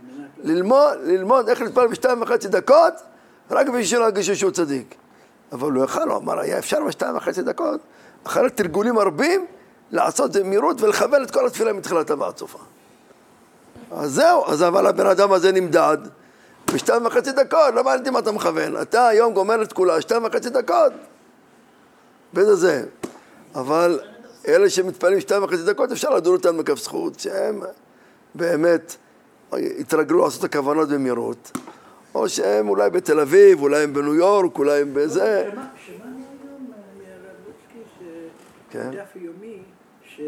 ללמוד, 0.42 0.98
ללמוד 1.02 1.48
איך 1.48 1.60
להתפלל 1.60 1.86
בשתיים 1.86 2.22
וחצי 2.22 2.48
דקות, 2.48 2.94
רק 3.50 3.66
בשביל 3.66 3.84
שלא 3.84 4.04
ירגישו 4.04 4.36
שהוא 4.36 4.50
צדיק. 4.50 4.94
אבל 5.52 5.72
הוא 5.72 5.84
יכל, 5.84 6.08
הוא 6.08 6.16
אמר, 6.16 6.40
היה 6.40 6.58
אפשר 6.58 6.78
בשתיים 6.88 7.16
וחצי 7.16 7.42
דקות, 7.42 7.80
אחרי 8.24 8.50
תרגולים 8.50 8.98
רבים, 8.98 9.46
לעשות 9.90 10.36
במהירות 10.36 10.82
ולכוון 10.82 11.22
את 11.22 11.30
כל 11.30 11.46
התפילה 11.46 11.72
מתחילתה 11.72 12.14
ועד 12.18 12.36
סופה. 12.36 12.58
אז 13.90 14.12
זהו, 14.12 14.46
אז 14.46 14.62
אבל 14.62 14.86
הבן 14.86 15.06
אדם 15.06 15.32
הזה 15.32 15.52
נמדד 15.52 15.98
בשתיים 16.74 17.06
וחצי 17.06 17.32
דקות, 17.32 17.74
לא 17.74 17.84
מעניין 17.84 18.12
מה 18.12 18.18
אתה 18.18 18.32
מכוון. 18.32 18.82
אתה 18.82 19.08
היום 19.08 19.34
גומר 19.34 19.62
את 19.62 19.72
כולה, 19.72 20.00
שתיים 20.00 20.24
וחצי 20.24 20.50
דקות. 20.50 20.92
וזה 22.34 22.54
זה. 22.54 22.84
אבל 23.54 24.00
אלה 24.48 24.70
שמתפללים 24.70 25.20
שתיים 25.20 25.42
וחצי 25.42 25.62
דקות, 25.66 25.92
אפשר 25.92 26.10
לדון 26.10 26.32
אותם 26.36 26.58
בכף 26.58 26.78
זכות, 26.78 27.20
שהם 27.20 27.60
באמת 28.34 28.96
התרגלו 29.52 30.24
לעשות 30.24 30.40
את 30.40 30.54
הכוונות 30.54 30.88
במהירות. 30.88 31.50
או 32.14 32.28
שהם 32.28 32.68
אולי 32.68 32.90
בתל 32.90 33.20
אביב, 33.20 33.62
אולי 33.62 33.82
הם 33.82 33.92
בניו 33.94 34.14
יורק, 34.14 34.58
אולי 34.58 34.80
הם 34.80 34.94
בזה. 34.94 35.48
שמע- 35.52 35.64
שמענו 35.86 36.16
היום 36.42 36.70
מהרב 36.98 37.36
לוצקי 37.46 38.04
כן. 38.70 38.92
שדף 38.92 39.16
יומי 39.16 39.58
שהוא 40.02 40.26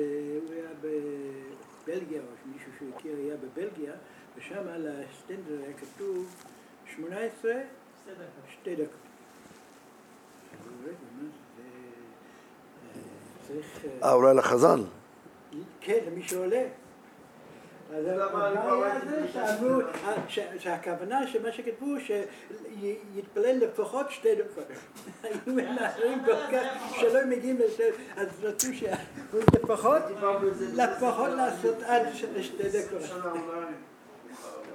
היה 0.53 0.69
בבלגיה, 0.81 2.21
או 2.21 2.51
מישהו 2.53 2.71
שהוא 2.79 2.89
הכיר 2.97 3.13
היה 3.19 3.35
בבלגיה, 3.37 3.93
ושם 4.39 4.69
על 4.75 4.89
הסטנדר 4.89 5.59
היה 5.65 5.73
כתוב 5.81 6.27
18, 6.97 7.53
שתי 8.53 8.75
דקות. 8.75 8.87
רגע, 10.85 10.93
מה 11.17 11.23
זה? 11.23 11.63
אה, 11.63 12.99
צריך... 13.49 13.85
אה, 14.02 14.09
אה, 14.09 14.12
אולי 14.14 14.35
לחזן. 14.35 14.81
כן, 15.81 15.99
למי 16.07 16.23
שעולה. 16.23 16.62
אז 17.95 18.07
הבעיה 18.07 19.00
זה 19.11 19.26
שאמרו, 19.33 19.81
שהכוונה 20.59 21.26
שמה 21.26 21.52
שכתבו, 21.52 21.87
שיתפלל 22.07 23.57
לפחות 23.57 24.11
שתי 24.11 24.35
דקות. 24.35 24.64
היו 25.23 25.55
מנהלים 25.55 26.25
כל 26.25 26.33
כך 26.52 26.95
שלא 27.00 27.21
מגיעים 27.26 27.59
לשתי, 27.59 27.83
אז 28.17 28.28
רצו 28.43 28.75
שהוא 28.75 29.40
לפחות, 29.62 30.02
לפחות 30.75 31.28
לעשות 31.31 31.83
עד 31.83 32.02
שתי 32.40 32.62
דקות. 32.62 33.02
שנה 33.02 33.31
אולי. 33.33 33.67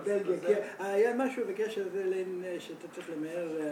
בלגיה, 0.03 0.39
כי 0.47 0.53
היה 0.79 1.13
משהו 1.13 1.43
בקשר 1.49 1.81
לזה 1.93 2.23
שאתה 2.59 2.87
צריך 2.95 3.09
למהר 3.17 3.47
אה, 3.59 3.65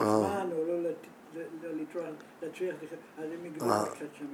אה. 0.00 0.16
זמן, 0.18 0.48
או 0.52 0.64
לא 0.66 0.82
לת- 0.82 1.06
לא 1.34 1.42
לטרוח, 1.62 2.04
להצליח, 2.42 2.74
אז 3.18 3.24
הם 3.24 3.44
הגבילו. 3.44 3.66
קצת 3.94 4.06
שם, 4.18 4.24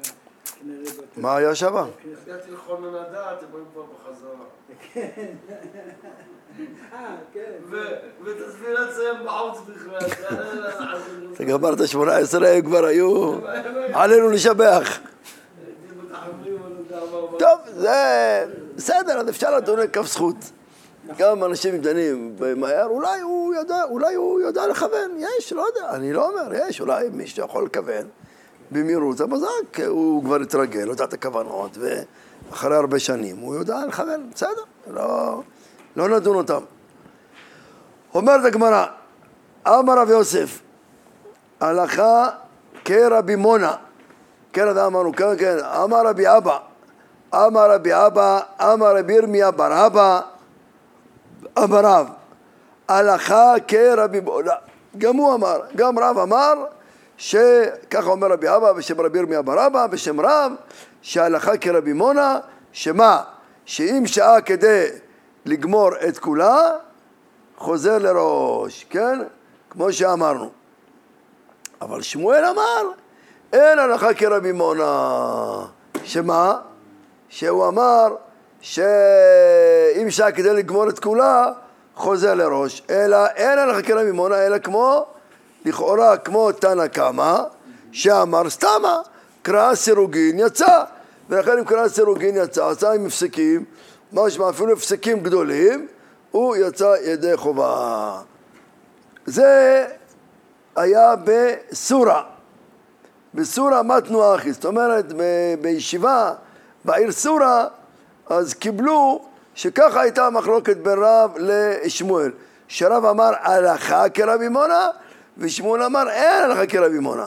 כנראה. 0.61 0.85
באותו- 0.85 1.21
מה 1.21 1.37
היה 1.37 1.55
שם? 1.55 1.75
הגעתי 1.77 2.51
לחונן 2.51 2.95
הדעת, 2.95 3.43
הם 3.43 3.49
היו 3.55 3.65
כבר 3.73 3.83
בחזרה. 3.83 4.45
אה, 6.93 7.17
כן. 7.33 7.53
ותסביר 8.25 8.89
את 8.89 8.95
זה 8.95 9.03
בחוץ 9.25 9.59
בכלל. 9.69 9.99
אתה 11.35 11.45
גמרת 11.45 11.89
שמונה 11.89 12.17
עשרה, 12.17 12.49
הם 12.49 12.63
כבר 12.63 12.85
היו... 12.85 13.35
עלינו 13.93 14.31
לשבח. 14.31 14.99
טוב, 17.39 17.59
זה 17.67 18.45
בסדר, 18.77 19.19
אז 19.21 19.29
אפשר 19.29 19.57
לדון 19.57 19.79
על 19.79 19.87
כף 19.89 20.03
זכות. 20.07 20.37
גם 21.19 21.45
אנשים 21.45 21.79
דנים 21.79 22.37
מהר, 22.57 22.87
אולי 22.87 23.21
הוא 23.21 23.55
יודע, 23.55 23.85
אולי 23.91 24.15
הוא 24.15 24.41
יודע 24.41 24.67
לכוון, 24.67 25.11
יש, 25.19 25.53
לא 25.53 25.67
יודע, 25.67 25.91
אני 25.91 26.13
לא 26.13 26.29
אומר, 26.29 26.55
יש, 26.55 26.81
אולי 26.81 27.09
מישהו 27.13 27.45
יכול 27.45 27.65
לכוון 27.65 28.07
במהירות, 28.71 29.17
זה 29.17 29.25
רק, 29.25 29.81
הוא 29.81 30.25
כבר 30.25 30.41
התרגל, 30.41 30.89
יודע 30.89 31.05
את 31.05 31.13
הכוונות, 31.13 31.79
ואחרי 32.51 32.77
הרבה 32.77 32.99
שנים 32.99 33.37
הוא 33.39 33.55
יודע 33.55 33.87
לכוון, 33.89 34.31
בסדר, 34.35 34.63
לא, 34.91 35.41
לא 35.97 36.09
נדון 36.09 36.37
אותם. 36.37 36.61
אומרת 38.15 38.45
הגמרא, 38.45 38.87
אמר 39.69 39.99
רב 39.99 40.11
יוסף, 40.11 40.61
הלכה 41.61 42.29
כרבי 42.85 43.37
מונה, 43.37 43.77
כן, 44.53 44.79
אמרנו, 44.79 45.13
כן, 45.13 45.39
כן, 45.39 45.57
אמר 45.65 46.07
רבי 46.07 46.37
אבא, 46.37 46.59
אמר 47.35 47.71
רבי 47.71 47.91
אבא, 47.95 48.41
אמר 48.61 48.97
רבי 48.97 49.13
ירמיה 49.13 49.51
בר 49.51 49.87
אבא, 49.87 50.21
אמר 51.59 51.81
רב, 51.85 52.09
הלכה 52.89 53.55
כרבי 53.69 54.21
מונה, 54.21 54.53
גם 54.99 55.17
הוא 55.17 55.35
אמר, 55.35 55.61
גם 55.77 55.99
רב 55.99 56.19
אמר, 56.19 56.55
שככה 57.17 58.11
אומר 58.11 58.29
רבי 58.29 58.49
אבא 58.49 58.73
בשם 58.73 59.01
רבי 59.01 59.19
ירמיה 59.19 59.43
בר 59.43 59.67
אבא, 59.67 59.87
בשם 59.87 60.21
רב, 60.21 60.53
שההלכה 61.03 61.57
כרבי 61.57 61.93
מונה, 61.93 62.39
שמה? 62.73 63.23
שאם 63.65 64.03
שעה 64.07 64.41
כדי 64.41 64.87
לגמור 65.45 65.91
את 66.09 66.19
כולה, 66.19 66.71
חוזר 67.57 67.99
לראש, 67.99 68.87
כן? 68.91 69.19
כמו 69.71 69.93
שאמרנו. 69.93 70.51
אבל 71.81 72.03
שמואל 72.03 72.45
אמר, 72.45 72.91
אין 73.53 73.79
הלכה 73.79 74.15
כרבי 74.15 74.53
מונה. 74.53 75.67
שמה? 76.05 76.59
שהוא 77.29 77.69
אמר 77.69 78.15
שאם 78.65 80.11
שעה 80.11 80.33
כדי 80.33 80.53
לגמור 80.53 80.89
את 80.89 80.99
כולה, 80.99 81.53
חוזר 81.95 82.35
לראש. 82.35 82.83
אלא 82.91 83.27
אין 83.27 83.59
הלכה 83.59 83.83
כרבי 83.83 84.11
מונה, 84.11 84.47
אלא 84.47 84.59
כמו, 84.59 85.07
לכאורה 85.65 86.17
כמו 86.17 86.53
תנא 86.53 86.87
קמא, 86.87 87.37
שאמר 87.93 88.51
סתמה, 88.51 88.99
קרא 89.43 89.75
סירוגין 89.75 90.39
יצא. 90.39 90.85
ולכן 91.31 91.59
אם 91.59 91.65
קרא 91.65 91.89
סירוגין 91.89 92.37
יצא, 92.37 92.69
עשה 92.69 92.93
עם 92.93 93.07
הפסקים, 93.07 93.65
משמע 94.13 94.51
אפילו 94.51 94.73
הפסקים 94.73 95.21
גדולים, 95.21 95.87
הוא 96.31 96.57
יצא 96.57 96.95
ידי 97.05 97.37
חובה. 97.37 98.21
זה 99.27 99.87
היה 100.77 101.15
בסורה. 101.25 102.23
בסורה 103.35 103.83
מתנו 103.83 104.35
אחי, 104.35 104.53
זאת 104.53 104.65
אומרת 104.65 105.13
בישיבה 105.61 106.33
בעיר 106.85 107.13
סורה, 107.13 107.67
אז 108.31 108.55
קיבלו 108.55 109.25
שככה 109.55 110.01
הייתה 110.01 110.27
המחלוקת 110.27 110.77
בין 110.77 110.99
רב 110.99 111.31
לשמואל. 111.39 112.31
שרב 112.69 113.05
אמר 113.05 113.31
הלכה 113.41 114.09
כרבי 114.09 114.49
מונה, 114.49 114.89
ושמואל 115.39 115.83
אמר 115.83 116.11
אין 116.11 116.43
הלכה 116.43 116.67
כרבי 116.67 116.99
מונה. 116.99 117.27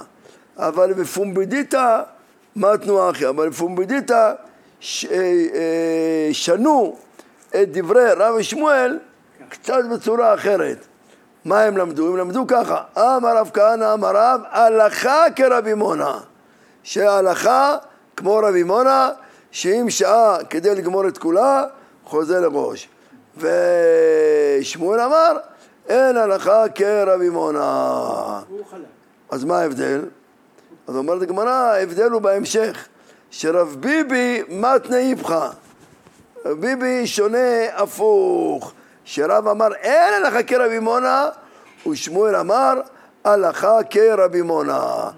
אבל 0.57 0.93
בפומבדיתא 0.93 2.01
מתנו 2.55 3.09
אחי, 3.09 3.27
אבל 3.27 3.49
בפומבדיתא 3.49 4.33
ש- 4.79 5.05
אה, 5.05 5.15
אה, 5.15 6.29
שנו 6.31 6.95
את 7.49 7.71
דברי 7.71 8.11
רב 8.11 8.35
ושמואל 8.35 8.99
קצת 9.49 9.83
בצורה 9.91 10.33
אחרת. 10.33 10.85
מה 11.45 11.61
הם 11.61 11.77
למדו? 11.77 12.07
הם 12.07 12.17
למדו 12.17 12.47
ככה, 12.47 12.81
אמר 12.97 13.37
רב 13.37 13.51
כהנא 13.53 13.93
אמר 13.93 14.11
רב, 14.15 14.41
הלכה 14.49 15.23
כרבי 15.35 15.73
מונה. 15.73 16.19
שההלכה 16.83 17.75
כמו 18.17 18.35
רבי 18.35 18.63
מונה, 18.63 19.09
שאם 19.51 19.85
שעה 19.89 20.37
כדי 20.49 20.75
לגמור 20.75 21.07
את 21.07 21.17
כולה, 21.17 21.63
חוזר 22.03 22.39
לראש. 22.39 22.89
ושמואל 23.37 24.99
אמר, 24.99 25.37
אין 25.87 26.17
הלכה 26.17 26.63
כרבי 26.75 27.29
מונה. 27.29 28.41
אז 29.29 29.43
מה 29.43 29.59
ההבדל? 29.59 30.05
אז 30.87 30.95
אומרת 30.95 31.21
הגמרא, 31.21 31.49
ההבדל 31.49 32.11
הוא 32.11 32.21
בהמשך, 32.21 32.87
שרב 33.31 33.75
ביבי 33.79 34.43
מתנה 34.49 34.97
איפכא. 34.97 35.47
רב 36.45 36.61
ביבי 36.61 37.07
שונה 37.07 37.65
הפוך, 37.75 38.73
שרב 39.05 39.47
אמר 39.47 39.75
אין 39.75 40.13
הלכה 40.13 40.43
כרבי 40.43 40.79
מונה, 40.79 41.29
ושמואל 41.89 42.35
אמר 42.35 42.73
הלכה 43.23 43.79
כרבי 43.89 44.41
מונה. 44.41 45.09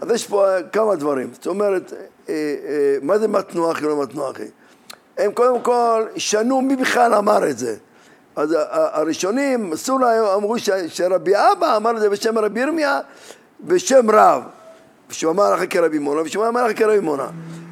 אז 0.00 0.10
יש 0.10 0.26
פה 0.26 0.46
כמה 0.72 0.96
דברים, 0.96 1.30
זאת 1.32 1.46
אומרת, 1.46 1.92
אה, 1.92 1.98
אה, 1.98 2.04
מה 3.02 3.18
זה 3.18 3.28
מתנו 3.28 3.72
אחי 3.72 3.86
ולא 3.86 4.02
מתנו 4.02 4.30
אחי? 4.30 4.42
הם 5.18 5.32
קודם 5.32 5.60
כל 5.60 6.04
שנו 6.16 6.60
מי 6.60 6.76
בכלל 6.76 7.14
אמר 7.14 7.48
את 7.50 7.58
זה. 7.58 7.76
אז 8.36 8.56
הראשונים, 8.70 9.76
סולה 9.76 10.34
אמרו 10.34 10.56
שרבי 10.88 11.32
אבא 11.36 11.76
אמר 11.76 11.90
את 11.96 12.00
זה 12.00 12.10
בשם 12.10 12.38
רבי 12.38 12.60
ירמיה, 12.60 13.00
בשם 13.60 14.10
רב. 14.10 14.42
שהוא 15.10 15.32
אמר 15.32 15.54
לך 15.54 15.62
כרבי 15.70 15.98
מונה, 15.98 16.20
אמר 16.48 16.66
לך 16.66 16.78
כרבי 16.78 17.00
מונה. 17.00 17.26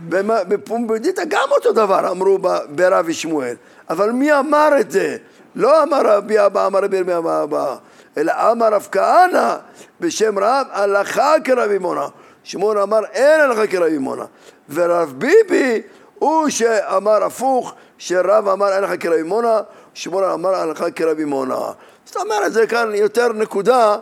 במה- 0.09 0.45
בפומבדיתא 0.45 1.23
גם 1.29 1.49
אותו 1.51 1.73
דבר 1.73 2.11
אמרו 2.11 2.39
ברב 2.69 3.05
ושמואל. 3.09 3.55
אבל 3.91 4.11
מי 4.11 4.39
אמר 4.39 4.69
את 4.81 4.91
זה? 4.91 5.17
לא 5.55 5.83
אמר 5.83 6.01
רבי 6.07 6.47
אבא, 6.47 6.67
אמר 6.67 6.81
רבי 6.85 6.97
ירמיה 6.97 7.19
אבא, 7.19 7.77
אלא 8.19 8.33
אמר 8.53 8.75
רב 8.75 8.89
כהנא 8.93 9.57
בשם 10.01 10.39
רב, 10.39 10.67
הלכה 10.71 11.35
כרבי 11.45 11.79
מונה. 11.79 12.07
שמואל 12.51 12.79
אמר 12.79 13.01
אין 13.13 13.41
הלכה 13.41 13.67
כרבי 13.67 13.99
מונה. 13.99 14.25
ורב 14.71 15.15
ביבי 15.19 15.83
הוא 16.19 16.49
שאמר 16.49 17.25
הפוך, 17.25 17.75
שרב 17.99 18.49
אמר 18.49 18.73
אין 18.73 18.85
לך 18.85 19.03
כרבי 19.03 19.23
מונה, 19.23 19.61
שמואל 19.95 20.25
אמר 20.25 20.55
הלכה 20.55 20.91
כרבי 20.91 21.25
מונה. 21.25 21.73
זאת 22.05 22.17
אומרת, 22.17 22.53
זה 22.53 22.67
כאן 22.67 22.95
יותר 22.95 23.33
נקודה 23.33 23.97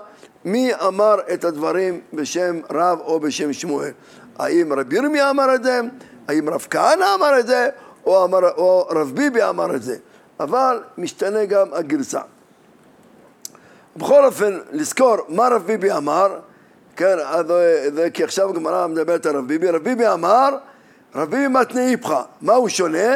מי 0.44 0.74
אמר 0.74 1.16
את 1.34 1.44
הדברים 1.44 2.00
בשם 2.12 2.60
רב 2.70 2.98
או 3.00 3.20
בשם 3.20 3.52
שמואל. 3.52 3.90
האם 4.38 4.72
רב 4.72 4.92
ירמיה 4.92 5.30
אמר 5.30 5.54
את 5.54 5.64
זה, 5.64 5.80
האם 6.28 6.48
רב 6.48 6.66
כהנא 6.70 7.14
אמר 7.14 7.38
את 7.38 7.46
זה, 7.46 7.68
או, 8.06 8.24
אמר, 8.24 8.50
או 8.56 8.86
רב 8.90 9.12
ביבי 9.14 9.42
אמר 9.42 9.74
את 9.74 9.82
זה. 9.82 9.96
אבל 10.40 10.82
משתנה 10.98 11.44
גם 11.44 11.66
הגרסה. 11.72 12.20
בכל 13.96 14.24
אופן, 14.24 14.58
לזכור 14.72 15.16
מה 15.28 15.48
רב 15.48 15.62
ביבי 15.66 15.92
אמר, 15.92 16.38
כן, 16.98 17.18
אז 17.26 17.46
זה, 17.46 17.88
זה, 17.94 18.10
כי 18.10 18.24
עכשיו 18.24 18.50
הגמרא 18.50 18.86
מדברת 18.86 19.26
על 19.26 19.36
רב 19.36 19.46
ביבי, 19.46 19.70
רב 19.70 19.82
ביבי 19.82 20.08
אמר, 20.08 20.56
רב 21.14 21.30
ביבי 21.30 21.48
מתנה 21.48 21.88
איפכא, 21.88 22.20
מה 22.40 22.52
הוא 22.52 22.68
שונה? 22.68 23.14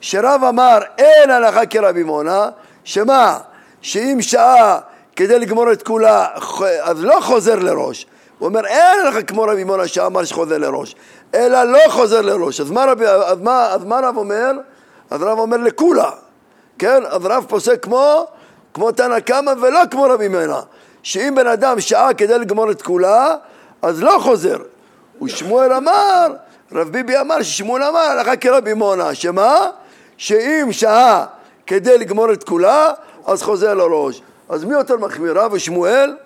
שרב 0.00 0.40
אמר 0.48 0.78
אין 0.98 1.30
הלכה 1.30 1.66
כרבי 1.66 2.02
מונה, 2.02 2.48
שמה? 2.84 3.38
שאם 3.82 4.18
שעה 4.20 4.78
כדי 5.16 5.38
לגמור 5.38 5.72
את 5.72 5.82
כולה, 5.82 6.26
אז 6.82 7.04
לא 7.04 7.18
חוזר 7.20 7.58
לראש. 7.58 8.06
הוא 8.38 8.48
אומר 8.48 8.66
אין 8.66 9.06
הלכה 9.06 9.22
כמו 9.22 9.42
רבי 9.42 9.64
מונה 9.64 9.88
שאמר 9.88 10.24
שחוזר 10.24 10.58
לראש, 10.58 10.96
אלא 11.34 11.64
לא 11.64 11.80
חוזר 11.88 12.20
לראש. 12.20 12.60
אז 12.60 12.70
מה, 12.70 12.84
רבי, 12.88 13.06
אז 13.06 13.38
מה, 13.40 13.66
אז 13.66 13.84
מה 13.84 14.00
רב 14.02 14.16
אומר? 14.16 14.52
אז 15.10 15.22
רב 15.22 15.38
אומר 15.38 15.56
לכולה, 15.56 16.10
כן? 16.78 17.02
אז 17.06 17.26
רב 17.26 17.44
פוסק 17.48 17.82
כמו 17.82 18.26
כמו 18.74 18.92
תנא 18.92 19.20
קמא 19.20 19.52
ולא 19.62 19.80
כמו 19.90 20.02
רבי 20.02 20.28
מנה, 20.28 20.60
שאם 21.02 21.34
בן 21.36 21.46
אדם 21.46 21.80
שעה 21.80 22.14
כדי 22.14 22.38
לגמור 22.38 22.70
את 22.70 22.82
כולה, 22.82 23.36
אז 23.82 24.02
לא 24.02 24.18
חוזר. 24.20 24.56
ושמואל 25.22 25.72
אמר, 25.72 26.34
רב 26.72 26.88
ביבי 26.88 27.20
אמר 27.20 27.42
ששמואל 27.42 27.82
אמר 27.82 27.98
הלכה 27.98 28.36
כרבי 28.36 28.74
מונה, 28.74 29.14
שמה? 29.14 29.70
שאם 30.16 30.68
שעה 30.70 31.26
כדי 31.66 31.98
לגמור 31.98 32.32
את 32.32 32.44
כולה, 32.44 32.90
אז 33.26 33.42
חוזר 33.42 33.74
לראש. 33.74 34.22
אז 34.48 34.64
מי 34.64 34.74
יותר 34.74 34.96
מחמיר, 34.96 35.38
רב 35.38 35.52
ושמואל? 35.52 36.16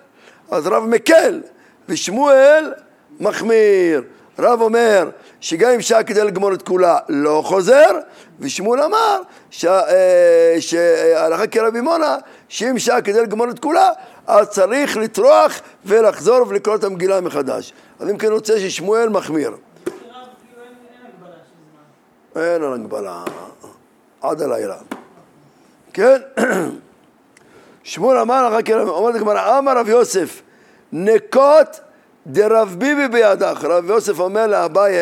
אז 0.51 0.67
רב 0.67 0.83
מקל, 0.83 1.41
ושמואל 1.89 2.73
מחמיר. 3.19 4.03
רב 4.39 4.61
אומר 4.61 5.09
שגם 5.41 5.71
אם 5.71 5.81
שעה 5.81 6.03
כדי 6.03 6.23
לגמור 6.23 6.53
את 6.53 6.61
כולה 6.61 6.97
לא 7.09 7.41
חוזר, 7.45 7.99
ושמואל 8.39 8.81
אמר 8.81 9.21
אה, 9.65 10.55
שהלכה 10.59 11.47
כרבי 11.47 11.81
מונה, 11.81 12.17
שאם 12.49 12.79
שעה 12.79 13.01
כדי 13.01 13.21
לגמור 13.21 13.49
את 13.49 13.59
כולה, 13.59 13.89
אז 14.27 14.49
צריך 14.49 14.97
לטרוח 14.97 15.59
ולחזור 15.85 16.45
ולקרוא 16.47 16.75
את 16.75 16.83
המגילה 16.83 17.21
מחדש. 17.21 17.73
אז 17.99 18.09
אם 18.09 18.17
כן 18.17 18.31
רוצה 18.31 18.59
ששמואל 18.59 19.09
מחמיר. 19.09 19.51
אין 22.35 22.63
על 22.63 22.73
הגבלה, 22.73 23.23
עד 24.21 24.41
הלילה. 24.41 24.77
כן? 25.93 26.21
שמואל 27.83 28.17
אמר 28.17 28.49
לך, 28.49 28.67
כן, 28.67 28.79
אומרת 28.79 29.15
הגמרא, 29.15 29.59
אמר 29.59 29.77
רב 29.77 29.89
יוסף, 29.89 30.41
נקות 30.91 31.79
דרב 32.27 32.75
ביבי 32.77 33.07
בידך. 33.07 33.63
רב 33.63 33.85
יוסף 33.85 34.19
אומר 34.19 34.47
לאביי, 34.47 34.93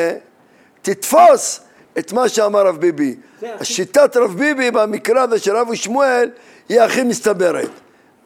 תתפוס 0.81 1.59
את 1.97 2.13
מה 2.13 2.29
שאמר 2.29 2.67
רב 2.67 2.77
ביבי. 2.77 3.15
שיטת 3.61 4.17
רב 4.17 4.37
ביבי 4.37 4.71
במקרה 4.71 5.21
הזה 5.21 5.39
של 5.39 5.55
רב 5.55 5.69
ושמואל 5.69 6.29
היא 6.69 6.81
הכי 6.81 7.03
מסתברת. 7.03 7.69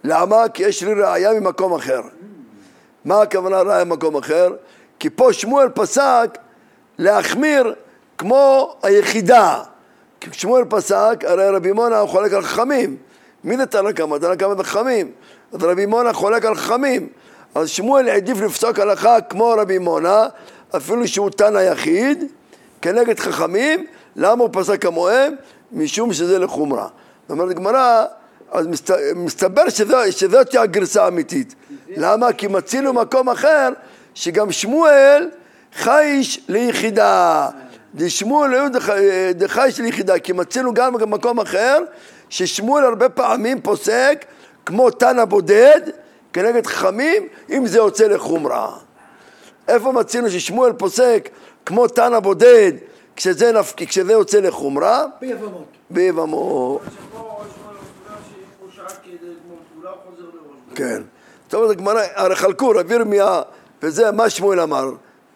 למה? 0.04 0.50
כי 0.54 0.64
יש 0.64 0.84
לי 0.84 0.94
ראייה 0.94 1.34
ממקום 1.34 1.74
אחר. 1.74 2.02
מה 3.06 3.22
הכוונה 3.22 3.62
ראייה 3.62 3.84
ממקום 3.84 4.18
אחר? 4.18 4.50
כי 5.00 5.10
פה 5.10 5.34
שמואל 5.34 5.70
פסק 5.70 6.38
להחמיר 6.98 7.74
כמו 8.18 8.76
היחידה. 8.84 9.64
כי 10.22 10.30
שמואל 10.34 10.66
פסק, 10.70 11.24
הרי 11.28 11.50
רבי 11.50 11.72
מונה 11.72 12.00
הוא 12.00 12.10
חולק 12.10 12.34
על 12.34 12.42
חכמים. 12.42 12.98
מי 13.44 13.58
זה 13.58 13.66
תנא 13.66 13.92
קמא? 13.92 14.18
תנא 14.18 14.36
קמא 14.36 14.56
זה 14.56 14.64
חכמים. 14.64 15.12
אז 15.54 15.64
רבי 15.64 15.86
מונה 15.86 16.14
חולק 16.14 16.46
על 16.46 16.56
חכמים. 16.56 17.10
אז 17.56 17.70
שמואל 17.70 18.10
העדיף 18.10 18.42
לפסוק 18.42 18.80
הלכה 18.80 19.22
כמו 19.22 19.56
רבי 19.58 19.78
מונה, 19.78 20.28
אפילו 20.76 21.08
שהוא 21.08 21.30
תנא 21.30 21.60
יחיד, 21.60 22.24
כנגד 22.82 23.20
חכמים. 23.20 23.86
למה 24.16 24.44
הוא 24.44 24.50
פסק 24.54 24.82
כמוהם? 24.82 25.36
משום 25.72 26.14
שזה 26.14 26.40
לחומרה. 26.40 26.88
זאת 27.22 27.32
אומרת 27.32 27.56
גמרא, 27.56 28.06
אז 28.52 28.68
מסת, 28.68 28.92
מסתבר 29.16 29.70
שזאת 30.12 30.56
הגרסה 30.56 31.04
האמיתית. 31.06 31.56
למה? 31.90 32.34
כי 32.34 32.48
מצינו 32.48 32.94
מקום 32.94 33.30
אחר 33.30 33.70
שגם 34.14 34.52
שמואל 34.52 35.30
חייש 35.74 36.42
ליחידה. 36.48 37.48
דשמואל 37.96 38.54
היו 38.54 38.70
דח- 38.72 38.90
דחייש 39.36 39.80
ליחידה, 39.80 40.20
כי 40.20 40.34
מצינו 40.34 40.74
גם 40.74 40.94
במקום 40.94 41.40
אחר 41.40 41.84
ששמואל 42.30 42.84
הרבה 42.84 43.10
פעמים 43.10 43.62
פוסק 43.62 44.26
כמו 44.66 44.90
תנא 44.90 45.26
בודד 45.26 45.82
כנגד 46.34 46.68
חכמים, 46.68 47.28
אם 47.50 47.68
זה 47.68 47.78
יוצא 47.78 48.08
לחומרה. 48.08 48.78
איפה 49.68 49.92
מצינו 49.92 50.30
ששמואל 50.30 50.74
פוסק 50.74 51.30
כמו 51.66 51.88
תנא 51.88 52.20
בודד 52.20 52.72
כשזה, 53.16 53.52
נפק... 53.52 53.84
כשזה 53.84 54.12
יוצא 54.14 54.40
לחומרה? 54.40 55.06
ביבמות. 55.22 55.66
ביבמו. 55.90 56.80
שפה 56.86 57.40
כולם 59.76 59.94
חוזר 60.06 60.24
לראש. 60.24 60.59
כן. 60.76 61.02
זאת 61.46 61.54
אומרת, 61.54 61.72
הגמרא, 61.72 62.02
הרי 62.16 62.36
חלקו, 62.36 62.70
רבי 62.70 62.94
ירמיה, 62.94 63.42
וזה 63.84 64.12
מה 64.12 64.30
שמואל 64.30 64.60
אמר. 64.60 64.90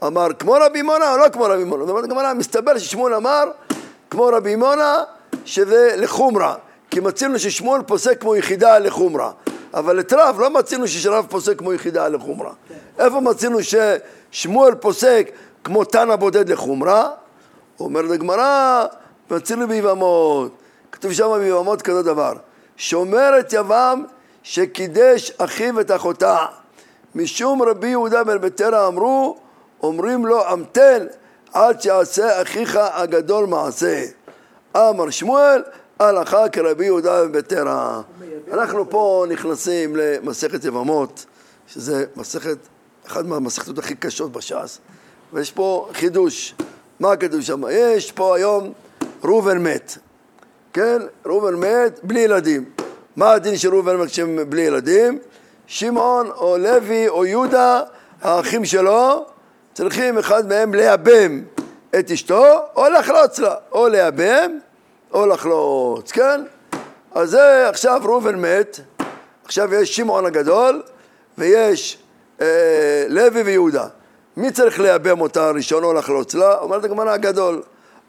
אמר 0.04 0.28
כמו 0.40 0.54
רבי 0.54 0.82
מונה 0.82 1.12
או 1.12 1.18
לא 1.18 1.30
כמו 1.30 1.44
רבי 1.44 1.64
מונה? 1.64 1.86
זאת 1.86 1.90
אומרת, 1.90 2.04
הגמרא, 2.04 2.34
מסתבר 2.34 2.78
ששמואל 2.78 3.14
אמר 3.14 3.44
כמו 4.10 4.26
רבי 4.26 4.56
מונה, 4.56 4.98
שזה 5.46 5.94
לחומרה. 5.98 6.56
כי 6.92 7.00
מצינו 7.00 7.40
ששמואל 7.40 7.82
פוסק 7.82 8.22
כמו 8.22 8.36
יחידה 8.36 8.80
לחומרה. 8.80 9.32
אבל 9.74 10.00
את 10.00 10.14
רב 10.14 10.40
לא 10.40 10.50
מצינו 10.50 10.88
שרב 10.88 11.26
פוסק 11.30 11.58
כמו 11.58 11.74
יחידה 11.74 12.08
לחומרה. 12.08 12.52
איפה 13.00 13.20
מצינו 13.20 13.58
ששמואל 13.64 14.76
פוסק 14.76 15.30
כמו 15.64 15.84
תנא 15.84 16.16
בודד 16.16 16.50
לחומרה? 16.50 17.10
אומרת 17.80 18.12
הגמרא, 18.12 18.86
מצינו 19.32 19.68
ביבמות. 19.68 20.52
כתוב 20.92 21.14
שם 21.14 21.40
ביבמות 21.40 21.82
כזה 21.82 22.04
דבר. 22.04 22.34
שומר 22.78 23.40
את 23.40 23.54
יבם 23.54 24.04
שקידש 24.44 25.32
אחיו 25.38 25.80
את 25.80 25.92
אחותה. 25.92 26.38
משום 27.16 27.62
רבי 27.62 27.88
יהודה 27.88 28.24
בן 28.24 28.42
בטרה 28.42 28.88
אמרו, 28.88 29.38
אומרים 29.84 30.26
לו 30.26 30.48
המתן 30.48 31.06
עד 31.54 31.82
שיעשה 31.82 32.42
אחיך 32.42 32.80
הגדול 32.94 33.46
מעשה. 33.46 34.06
אמר 34.78 35.10
שמואל, 35.10 35.64
הלכה 36.00 36.50
כרבי 36.50 36.86
יהודה 36.86 37.26
בן 37.26 37.32
בטרה. 37.32 38.02
אנחנו 38.52 38.90
פה 38.90 39.26
נכנסים 39.30 39.96
למסכת 39.96 40.66
יבמות, 40.66 41.26
שזה 41.68 42.06
מסכת, 42.16 42.58
אחת 43.08 43.26
מהמסכתות 43.26 43.78
הכי 43.78 43.96
קשות 43.96 44.32
בש"ס, 44.32 44.80
ויש 45.34 45.52
פה 45.52 45.90
חידוש. 45.94 46.56
מה 47.00 47.16
כתוב 47.16 47.42
שם? 47.42 47.62
יש 47.70 48.12
פה 48.12 48.36
היום 48.36 48.74
ראובן 49.24 49.58
מת, 49.58 49.98
כן? 50.74 51.02
ראובן 51.26 51.56
מת 51.56 52.00
בלי 52.04 52.20
ילדים. 52.20 52.66
מה 53.16 53.32
הדין 53.32 53.58
של 53.58 53.74
ראובן 53.74 54.08
כשהם 54.08 54.40
בלי 54.50 54.62
ילדים? 54.62 55.20
שמעון 55.68 56.32
או 56.32 56.58
לוי 56.58 57.10
או 57.10 57.26
יהודה, 57.26 57.82
האחים 58.22 58.66
שלו, 58.66 59.26
צריכים 59.74 60.18
אחד 60.18 60.48
מהם 60.48 60.74
לייבם 60.74 61.42
את 62.00 62.12
אשתו 62.12 62.46
או 62.76 62.90
לחלוץ 62.90 63.40
לה, 63.40 63.56
או 63.72 63.88
לייבם 63.88 64.52
או 65.14 65.26
לחלוץ, 65.26 66.12
כן? 66.12 66.42
אז 67.16 67.30
זה 67.30 67.70
עכשיו 67.70 68.02
ראובן 68.04 68.36
מת, 68.36 68.80
עכשיו 69.46 69.74
יש 69.74 69.96
שמעון 69.96 70.26
הגדול 70.26 70.82
ויש 71.38 71.98
אה, 72.42 73.06
לוי 73.10 73.42
ויהודה. 73.42 73.88
מי 74.38 74.52
צריך 74.52 74.80
לייבם 74.80 75.22
אותה 75.22 75.52
ראשון 75.52 75.84
או 75.84 75.94
לחלוץ 75.94 76.34
לה? 76.34 76.58
אומרת 76.58 76.84
הגמרא 76.84 77.12
הגדול. 77.12 77.62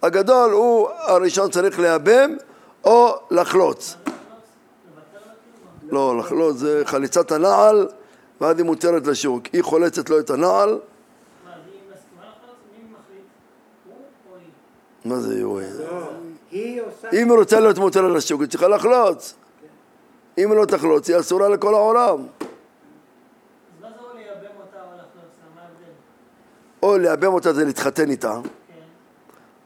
הגדול 0.03 0.51
הוא 0.51 0.89
הראשון 0.99 1.51
צריך 1.51 1.79
לייבם 1.79 2.37
או 2.85 3.19
לחלוץ. 3.31 3.97
לא, 5.95 6.19
לחלוץ 6.19 6.57
זה 6.57 6.83
חליצת 6.85 7.33
הנעל 7.33 7.89
ואז 8.41 8.59
היא 8.59 8.67
מותרת 8.67 9.07
לשוק. 9.07 9.47
היא 9.53 9.63
חולצת 9.63 10.11
לו 10.11 10.19
את 10.19 10.31
הנעל. 10.31 10.79
מה 15.05 15.21
זה 15.21 15.39
יורד? 15.39 15.65
אם 16.53 17.31
היא 17.31 17.39
רוצה 17.39 17.61
להיות 17.61 17.79
מותרת 17.79 18.17
לשוק, 18.17 18.41
היא 18.41 18.49
צריכה 18.49 18.69
לחלוץ. 18.69 19.35
אם 20.39 20.51
היא 20.51 20.59
לא 20.61 20.65
תחלוץ, 20.65 21.11
היא 21.11 21.19
אסורה 21.19 21.49
לכל 21.49 21.75
העולם. 21.75 22.27
או 26.83 26.99
לייבם 26.99 27.35
אותה 27.35 27.53
זה 27.53 27.65
להתחתן 27.65 28.11
איתה, 28.11 28.39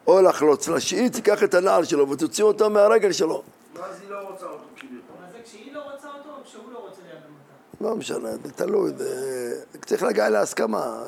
או 0.06 0.22
לחלוץ 0.22 0.68
לה, 0.68 0.80
שהיא 0.80 1.08
תיקח 1.08 1.42
את 1.42 1.54
הנעל 1.54 1.84
שלו 1.84 2.10
ותוציא 2.10 2.44
אותו 2.44 2.70
מהרגל 2.70 3.12
שלו. 3.12 3.42
ואז 3.74 4.00
היא 4.00 4.10
לא 4.10 4.18
רוצה 4.18 4.46
אותו 4.46 4.64
כביכול. 4.76 4.98
אבל 5.18 5.32
זה 5.32 5.38
כשהיא 5.44 5.74
לא 5.74 5.80
רוצה 5.92 6.08
אותו 6.18 6.30
או 6.38 6.44
כשהוא 6.44 6.72
לא 6.72 6.78
רוצה 6.78 7.00
לייבם 7.02 7.20
אותה? 7.20 7.67
לא 7.80 7.96
משנה, 7.96 8.28
זה 8.44 8.52
תלוי, 8.52 8.92
זה... 8.96 9.62
צריך 9.86 10.02
להגיע 10.02 10.28
להסכמה, 10.28 11.02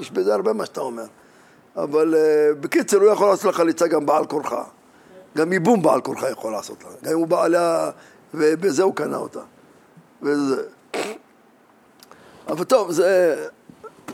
יש 0.00 0.10
בזה 0.10 0.34
הרבה 0.34 0.52
מה 0.52 0.66
שאתה 0.66 0.80
אומר. 0.80 1.04
אבל 1.76 2.14
אה, 2.14 2.54
בקיצר, 2.60 2.96
הוא 2.96 3.10
יכול 3.10 3.28
לעשות 3.28 3.50
לך 3.50 3.56
חליצה 3.56 3.86
גם 3.86 4.06
בעל 4.06 4.26
כורחה. 4.26 4.64
גם 5.36 5.52
ייבום 5.52 5.82
בעל 5.82 6.00
כורחה 6.00 6.30
יכול 6.30 6.52
לעשות 6.52 6.84
לה. 6.84 6.90
גם 7.02 7.12
אם 7.12 7.18
הוא 7.18 7.26
בא 7.26 7.44
עליה, 7.44 7.90
ובזה 8.34 8.82
הוא 8.82 8.94
קנה 8.94 9.16
אותה. 9.16 9.40
וזה... 10.22 10.62
אבל 12.48 12.64
טוב, 12.64 12.92
זה... 12.92 13.36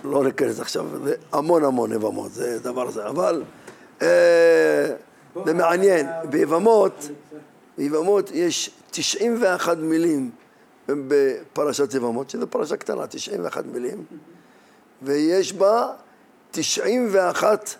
לא 0.04 0.24
ניכנס 0.24 0.60
עכשיו, 0.60 0.86
זה 1.04 1.14
המון 1.32 1.64
המון 1.64 1.92
יבמות, 1.92 2.32
זה 2.32 2.58
דבר 2.58 2.90
זה. 2.90 3.06
אבל 3.06 3.42
אה, 4.02 4.86
זה 5.44 5.54
מעניין, 5.54 6.06
ביבמות, 6.30 7.08
ביבמות 7.78 8.30
יש 8.30 8.70
91 8.90 9.76
מילים 9.78 10.30
בפרשת 10.88 11.94
יבמות, 11.94 12.30
שזו 12.30 12.46
פרשה 12.50 12.76
קטנה, 12.76 13.06
91 13.06 13.64
מילים, 13.66 14.04
ויש 15.02 15.52
בה 15.52 15.92
91 16.50 17.74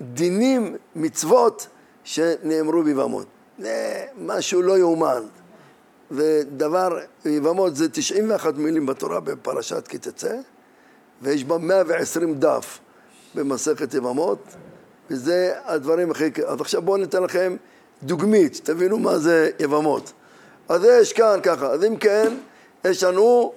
דינים, 0.00 0.76
מצוות, 0.96 1.66
שנאמרו 2.04 2.82
ביבמות. 2.82 3.26
זה 3.58 4.04
משהו 4.18 4.62
לא 4.62 4.78
יאומן. 4.78 5.22
ודבר, 6.10 6.98
יבמות 7.24 7.76
זה 7.76 7.88
91 7.88 8.54
מילים 8.54 8.86
בתורה 8.86 9.20
בפרשת 9.20 9.88
כי 9.88 9.98
תצא, 9.98 10.36
ויש 11.22 11.44
בה 11.44 11.58
120 11.58 12.34
דף 12.34 12.78
במסכת 13.34 13.94
יבמות, 13.94 14.38
וזה 15.10 15.52
הדברים 15.64 16.10
הכי... 16.10 16.30
אז 16.46 16.60
עכשיו 16.60 16.82
בואו 16.82 16.96
ניתן 16.96 17.22
לכם 17.22 17.56
דוגמית, 18.02 18.60
תבינו 18.64 18.98
מה 18.98 19.18
זה 19.18 19.50
יבמות. 19.60 20.12
אז 20.70 20.84
יש 20.84 21.12
כאן 21.12 21.40
ככה, 21.42 21.66
אז 21.66 21.84
אם 21.84 21.96
כן, 21.96 22.34
יש 22.84 23.02
לנו 23.02 23.52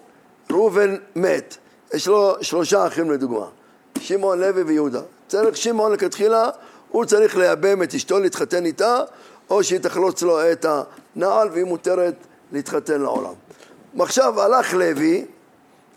ראובן 0.51 0.95
מת, 1.15 1.57
יש 1.93 2.07
לו 2.07 2.35
שלושה 2.41 2.87
אחים 2.87 3.11
לדוגמה, 3.11 3.45
שמעון, 3.99 4.39
לוי 4.39 4.61
ויהודה. 4.63 5.01
צריך 5.27 5.57
שמעון 5.57 5.91
לכתחילה, 5.91 6.49
הוא 6.89 7.05
צריך 7.05 7.37
לייבם 7.37 7.83
את 7.83 7.93
אשתו, 7.93 8.19
להתחתן 8.19 8.65
איתה, 8.65 8.99
או 9.49 9.63
שהיא 9.63 9.79
תחלוץ 9.79 10.21
לו 10.21 10.51
את 10.51 10.65
הנעל 10.65 11.49
והיא 11.49 11.63
מותרת 11.63 12.15
להתחתן 12.51 13.01
לעולם. 13.01 13.33
עכשיו 13.99 14.41
הלך 14.41 14.73
לוי, 14.73 15.25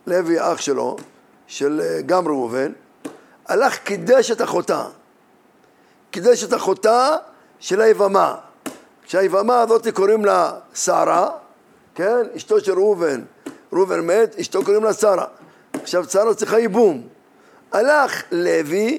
לוי 0.06 0.40
אח 0.40 0.60
שלו, 0.60 0.96
של 1.46 1.80
אה, 1.84 2.02
גם 2.06 2.28
ראובן, 2.28 2.72
הלך 3.46 3.78
קידש 3.78 4.30
את 4.30 4.42
אחותה. 4.42 4.84
קידש 6.10 6.44
את 6.44 6.54
אחותה 6.54 7.16
של 7.58 7.80
היבמה. 7.80 8.34
שהיבמה 9.06 9.60
הזאת 9.60 9.88
קוראים 9.88 10.24
לה 10.24 10.52
שרה, 10.74 11.30
כן? 11.94 12.22
אשתו 12.36 12.60
של 12.60 12.72
ראובן, 12.72 13.24
ראובן 13.72 14.00
מת, 14.00 14.38
אשתו 14.40 14.64
קוראים 14.64 14.84
לה 14.84 14.92
שרה. 14.92 15.26
עכשיו 15.72 16.04
שרה 16.04 16.34
צריכה 16.34 16.58
ייבום. 16.58 17.08
הלך 17.72 18.22
לוי 18.32 18.98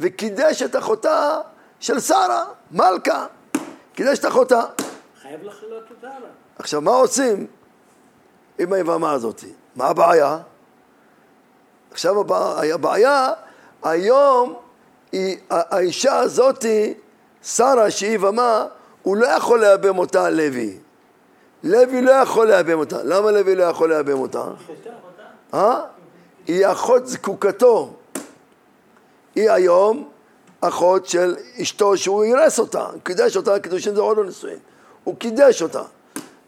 וקידש 0.00 0.62
את 0.62 0.76
אחותה 0.76 1.38
של 1.80 2.00
שרה, 2.00 2.44
מלכה. 2.70 3.26
קידש 3.94 4.18
את 4.18 4.26
אחותה. 4.26 4.62
חייב 5.22 5.42
לחלות 5.42 5.84
אותה 5.90 6.06
לה. 6.06 6.28
עכשיו, 6.58 6.80
מה 6.80 6.90
עושים 6.90 7.46
עם 8.58 8.72
היבמה 8.72 9.12
הזאת? 9.12 9.44
מה 9.76 9.86
הבעיה? 9.86 10.38
עכשיו 11.90 12.20
הבעיה, 12.20 12.74
הבעיה 12.74 13.32
היום 13.82 14.54
היא, 15.12 15.36
האישה 15.50 16.16
הזאת, 16.16 16.64
שרה 17.42 17.90
שהיא 17.90 18.10
יבמה, 18.10 18.66
הוא 19.02 19.16
לא 19.16 19.26
יכול 19.26 19.60
לייבם 19.60 19.98
אותה 19.98 20.30
לוי. 20.30 20.78
לוי 21.64 22.02
לא 22.02 22.10
יכול 22.10 22.46
לייבם 22.46 22.78
אותה. 22.78 23.02
למה 23.02 23.30
לוי 23.30 23.54
לא 23.54 23.64
יכול 23.64 23.92
לייבם 23.92 24.18
אותה? 24.18 24.44
אה? 25.54 25.80
היא 26.46 26.66
אחות 26.66 27.06
זקוקתו. 27.06 27.92
היא 29.34 29.50
היום 29.50 30.08
אחות 30.60 31.06
של 31.06 31.36
אשתו 31.62 31.96
שהוא 31.96 32.24
אירס 32.24 32.58
אותה, 32.58 32.86
הוא 32.86 33.00
קידש 33.02 33.36
אותה, 33.36 33.60
קידושין 33.60 33.94
זה 33.94 34.00
עוד 34.00 34.16
לא 34.16 34.24
נישואין. 34.24 34.58
הוא 35.04 35.16
קידש 35.16 35.62
אותה. 35.62 35.82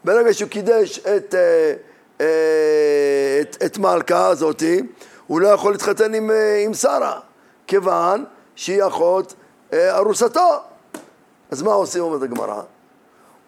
ברגע 0.03 0.33
שהוא 0.33 0.49
קידש 0.49 0.99
את, 0.99 1.35
אה, 1.35 1.73
אה, 2.21 3.39
את, 3.41 3.63
את 3.65 3.77
מלכה 3.77 4.27
הזאתי, 4.27 4.81
הוא 5.27 5.41
לא 5.41 5.47
יכול 5.47 5.71
להתחתן 5.71 6.13
עם, 6.13 6.31
עם 6.65 6.73
שרה, 6.73 7.19
כיוון 7.67 8.25
שהיא 8.55 8.83
אחות 8.87 9.33
ארוסתו. 9.73 10.59
אז 11.53 11.61
מה 11.61 11.73
עושים, 11.73 12.03
אומרת 12.03 12.21
הגמרא? 12.21 12.61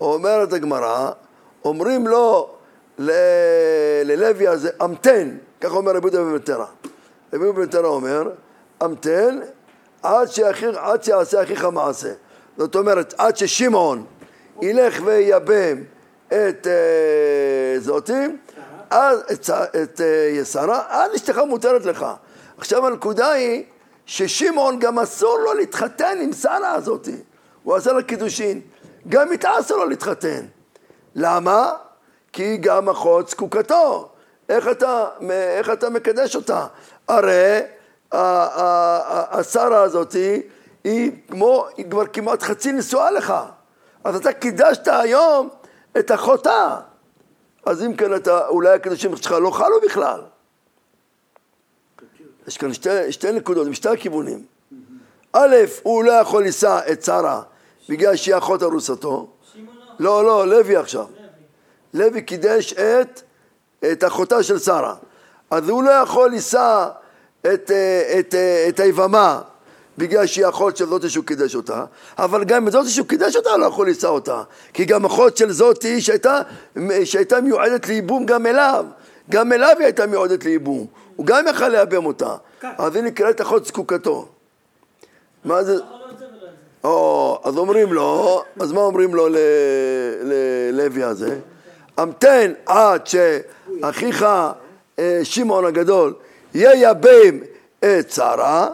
אומרת 0.01 0.53
הגמרא, 0.53 1.11
אומרים 1.65 2.07
לו 2.07 2.49
ל- 2.97 3.11
ללוי 4.03 4.47
הזה, 4.47 4.69
המתן, 4.79 5.37
ככה 5.61 5.73
אומר 5.75 5.91
רבי 5.91 6.07
יהודה 6.07 6.31
בן 6.31 6.37
תרא. 6.37 6.65
רבי 7.33 7.43
יהודה 7.43 7.59
בן 7.59 7.65
תרא 7.65 7.87
אומר, 7.87 8.29
המתן 8.79 9.39
עד, 10.03 10.27
שאחיר, 10.27 10.79
עד 10.79 11.03
שיעשה 11.03 11.43
אחיך 11.43 11.65
מעשה. 11.65 12.13
זאת 12.57 12.75
אומרת, 12.75 13.13
עד 13.17 13.37
ששמעון 13.37 14.05
ילך 14.61 15.01
וייבם 15.05 15.83
את 16.27 16.67
אה, 16.67 17.79
זאתי, 17.79 18.27
אז 18.89 19.19
את, 19.19 19.49
את 19.83 20.01
אה, 20.01 20.45
שרה, 20.45 20.83
אז 20.89 21.15
אשתך 21.15 21.37
מותרת 21.37 21.85
לך. 21.85 22.05
עכשיו 22.57 22.87
הנקודה 22.87 23.31
היא 23.31 23.63
ששמעון 24.05 24.79
גם 24.79 24.99
אסור 24.99 25.37
לו 25.37 25.53
להתחתן 25.53 26.17
עם 26.21 26.33
שרה 26.33 26.71
הזאתי. 26.71 27.15
הוא 27.65 27.75
עשה 27.75 27.93
לה 27.93 28.03
קידושין. 28.03 28.61
גם 29.09 29.27
אסור 29.43 29.77
לו 29.77 29.85
להתחתן. 29.85 30.45
למה? 31.15 31.73
כי 32.33 32.57
גם 32.57 32.89
אחות 32.89 33.29
זקוקתו. 33.29 34.09
איך 34.49 34.67
אתה, 34.67 35.05
איך 35.29 35.69
אתה 35.69 35.89
מקדש 35.89 36.35
אותה? 36.35 36.67
הרי 37.07 37.61
השרה 39.31 39.81
הזאתי 39.81 40.41
היא 40.83 41.11
כמו, 41.31 41.67
היא 41.77 41.91
כבר 41.91 42.07
כמעט 42.07 42.43
חצי 42.43 42.71
נשואה 42.71 43.11
לך. 43.11 43.33
אז 44.03 44.15
אתה 44.15 44.33
קידשת 44.33 44.87
היום 44.87 45.49
את 45.99 46.11
אחותה. 46.11 46.79
אז 47.65 47.83
אם 47.83 47.95
כן 47.95 48.15
אתה, 48.15 48.47
אולי 48.47 48.69
הקדושים 48.69 49.17
שלך 49.17 49.31
לא 49.31 49.51
חלו 49.51 49.81
בכלל. 49.85 50.21
יש 52.47 52.57
כאן 52.57 52.73
שתי, 52.73 53.11
שתי 53.11 53.31
נקודות, 53.31 53.67
משתי 53.67 53.89
הכיוונים. 53.89 54.45
א', 55.33 55.55
הוא 55.83 56.03
לא 56.03 56.11
יכול 56.11 56.43
לישא 56.43 56.79
את 56.91 57.03
שרה 57.03 57.41
בגלל 57.89 58.15
שהיא 58.15 58.37
אחות 58.37 58.63
ארוסתו. 58.63 59.29
לא, 59.99 60.25
לא, 60.25 60.47
לוי 60.47 60.75
עכשיו. 60.75 61.05
לוי 61.93 62.21
קידש 62.21 62.73
את, 62.73 63.21
את 63.91 64.03
אחותה 64.03 64.43
של 64.43 64.59
שרה. 64.59 64.95
אז 65.51 65.69
הוא 65.69 65.83
לא 65.83 65.91
יכול 65.91 66.29
לישא 66.29 66.87
את, 67.41 67.45
את, 67.45 67.71
את, 68.19 68.35
את 68.69 68.79
היבמה 68.79 69.41
בגלל 69.97 70.25
שהיא 70.25 70.49
אחות 70.49 70.77
של 70.77 70.85
זאתי 70.85 71.09
שהוא 71.09 71.25
קידש 71.25 71.55
אותה, 71.55 71.85
אבל 72.17 72.43
גם 72.43 72.69
זאתי 72.69 72.89
שהוא 72.89 73.07
קידש 73.07 73.35
אותה 73.35 73.57
לא 73.57 73.65
יכול 73.65 73.87
לישא 73.87 74.07
אותה, 74.07 74.43
כי 74.73 74.85
גם 74.85 75.05
אחות 75.05 75.37
של 75.37 75.51
זאתי 75.51 76.01
שהייתה, 76.01 76.41
שהייתה 77.03 77.41
מיועדת 77.41 77.87
לייבום 77.87 78.25
גם 78.25 78.45
אליו, 78.45 78.85
גם 79.29 79.53
אליו 79.53 79.75
היא 79.77 79.85
הייתה 79.85 80.05
מיועדת 80.05 80.45
לייבום, 80.45 80.87
הוא 81.15 81.25
גם 81.25 81.45
יכל 81.47 81.67
לייבם 81.67 82.05
אותה, 82.05 82.35
אז 82.61 82.95
היא 82.95 83.03
נקראת 83.03 83.41
אחות 83.41 83.65
זקוקתו. 83.65 84.27
מה 85.45 85.63
זה? 85.63 85.75
או, 86.85 87.39
אז 87.43 87.57
אומרים 87.57 87.93
לו, 87.93 88.43
אז 88.59 88.71
מה 88.71 88.81
אומרים 88.81 89.15
לו 89.15 89.27
ללוי 90.21 91.03
הזה? 91.03 91.39
המתן 91.97 92.53
עד 92.65 93.07
שאחיך 93.07 94.25
אה, 94.99 95.19
שמעון 95.23 95.65
הגדול 95.65 96.13
ייבם 96.53 97.39
את 97.79 98.11
שרה 98.11 98.67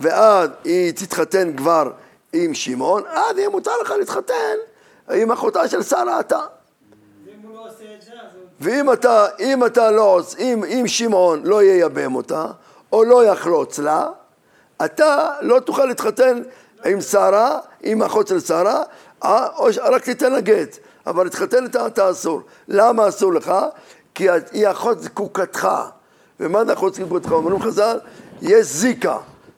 ואז 0.00 0.50
היא 0.64 0.92
תתחתן 0.92 1.56
כבר 1.56 1.90
עם 2.32 2.54
שמעון, 2.54 3.02
אז 3.06 3.38
יהיה 3.38 3.48
מותר 3.48 3.70
לך 3.82 3.94
להתחתן 3.98 4.56
עם 5.14 5.32
אחותה 5.32 5.68
של 5.68 5.82
שרה 5.82 6.20
אתה. 6.20 6.40
ואם 8.60 8.92
אתה, 8.92 9.26
אם 9.40 9.66
אתה 9.66 9.90
לא 9.90 10.02
עושה, 10.02 10.38
אם, 10.38 10.64
אם 10.64 10.84
שמעון 10.86 11.42
לא 11.44 11.62
ייבם 11.62 12.14
אותה, 12.14 12.46
או 12.92 13.04
לא 13.04 13.24
יחלוץ 13.24 13.78
לה, 13.78 14.06
אתה 14.84 15.30
לא 15.40 15.60
תוכל 15.60 15.84
להתחתן 15.84 16.42
עם 16.84 17.00
שרה, 17.00 17.58
עם 17.82 18.02
אחות 18.02 18.28
של 18.28 18.40
שרה, 18.40 18.82
אה, 19.24 19.46
או 19.56 19.68
רק 19.84 20.04
תיתן 20.04 20.32
לה 20.32 20.40
גט, 20.40 20.78
אבל 21.06 21.24
להתחתן 21.24 21.64
איתה 21.64 21.86
אתה 21.86 22.10
אסור. 22.10 22.42
למה 22.68 23.08
אסור 23.08 23.32
לך? 23.32 23.52
כי 24.14 24.28
היא 24.52 24.70
אחות 24.70 25.02
זקוקתך. 25.02 25.68
ומה 26.40 26.64
זה 26.64 26.72
אחות 26.72 26.94
זקוקתך? 26.94 27.32
אומרים 27.32 27.62
חז"ל, 27.62 27.98
יש 28.42 28.66
זיקה. 28.66 29.16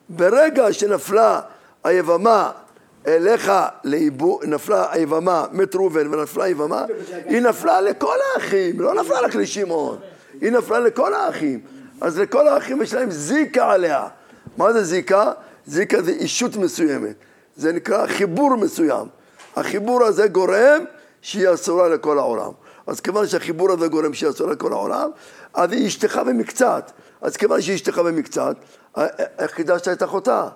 ברגע 0.09 0.73
שנפלה 0.73 1.41
היבמה 1.83 2.51
אליך 3.07 3.51
לאיבוד, 3.83 4.45
נפלה 4.45 4.85
היבמה 4.91 5.45
מת 5.51 5.75
ראובן 5.75 6.13
ונפלה 6.13 6.43
היבמה, 6.43 6.85
היא 7.25 7.41
נפלה 7.41 7.81
לכל 7.81 8.17
האחים, 8.35 8.79
לא 8.79 8.93
נפלה 8.93 9.19
רק 9.19 9.35
לשמעון, 9.35 9.97
היא 10.41 10.51
נפלה 10.51 10.79
לכל 10.79 11.13
האחים. 11.13 11.59
אז 12.01 12.19
לכל 12.19 12.47
האחים 12.47 12.81
יש 12.81 12.93
להם 12.93 13.11
זיקה 13.11 13.71
עליה. 13.71 14.07
מה 14.57 14.73
זה 14.73 14.83
זיקה? 14.83 15.31
זיקה 15.65 16.01
זה 16.01 16.11
אישות 16.11 16.55
מסוימת. 16.55 17.15
זה 17.55 17.73
נקרא 17.73 18.07
חיבור 18.07 18.55
מסוים. 18.55 19.07
החיבור 19.55 20.03
הזה 20.03 20.27
גורם 20.27 20.83
שהיא 21.21 21.53
אסורה 21.53 21.89
לכל 21.89 22.17
העולם. 22.17 22.51
אז 22.87 22.99
כיוון 22.99 23.27
שהחיבור 23.27 23.71
הזה 23.71 23.87
גורם 23.87 24.13
שהיא 24.13 24.29
אסורה 24.29 24.51
לכל 24.51 24.73
העולם, 24.73 25.09
אז 25.53 25.71
היא 25.71 25.87
אשתך 25.87 26.21
במקצת. 26.25 26.91
אז 27.21 27.37
כיוון 27.37 27.61
שהיא 27.61 27.75
אשתך 27.75 27.97
במקצת, 27.97 28.55
קידשת 29.55 29.87
את 29.87 30.03
אחותה? 30.03 30.47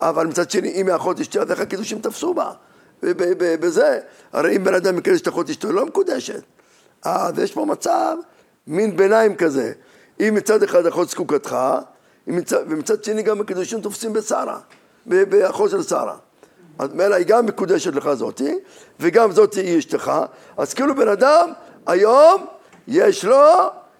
אבל 0.00 0.26
מצד 0.26 0.50
שני, 0.50 0.72
אם 0.72 0.88
האחות 0.88 1.20
אשתי, 1.20 1.40
אז 1.40 1.50
איך 1.50 1.60
הקידושים 1.60 2.00
תפסו 2.00 2.34
בה? 2.34 2.52
בזה. 3.02 3.98
הרי 4.32 4.56
אם 4.56 4.64
בן 4.64 4.74
אדם 4.74 4.96
מקדש 4.96 5.20
את 5.20 5.28
אחות 5.28 5.50
אשתו, 5.50 5.68
היא 5.68 5.74
לא 5.74 5.86
מקודשת. 5.86 6.42
אז 7.04 7.38
יש 7.38 7.52
פה 7.52 7.64
מצב, 7.64 8.16
מין 8.66 8.96
ביניים 8.96 9.36
כזה. 9.36 9.72
אם 10.20 10.34
מצד 10.34 10.62
אחד 10.62 10.86
אחות 10.86 11.08
זקוקתך, 11.08 11.56
ומצד 12.26 13.04
שני 13.04 13.22
גם 13.22 13.40
הקידושים 13.40 13.80
תופסים 13.80 14.12
בשרה, 14.12 14.58
באחות 15.06 15.70
של 15.70 15.82
שרה. 15.82 16.16
אז 16.78 16.92
מילא 16.92 17.14
היא 17.14 17.26
גם 17.26 17.46
מקודשת 17.46 17.94
לך 17.94 18.12
זאתי, 18.12 18.58
וגם 19.00 19.32
זאתי 19.32 19.60
היא 19.60 19.78
אשתך, 19.78 20.12
אז 20.56 20.74
כאילו 20.74 20.94
בן 20.94 21.08
אדם 21.08 21.50
היום 21.86 22.46
יש 22.88 23.24
לו 23.24 23.44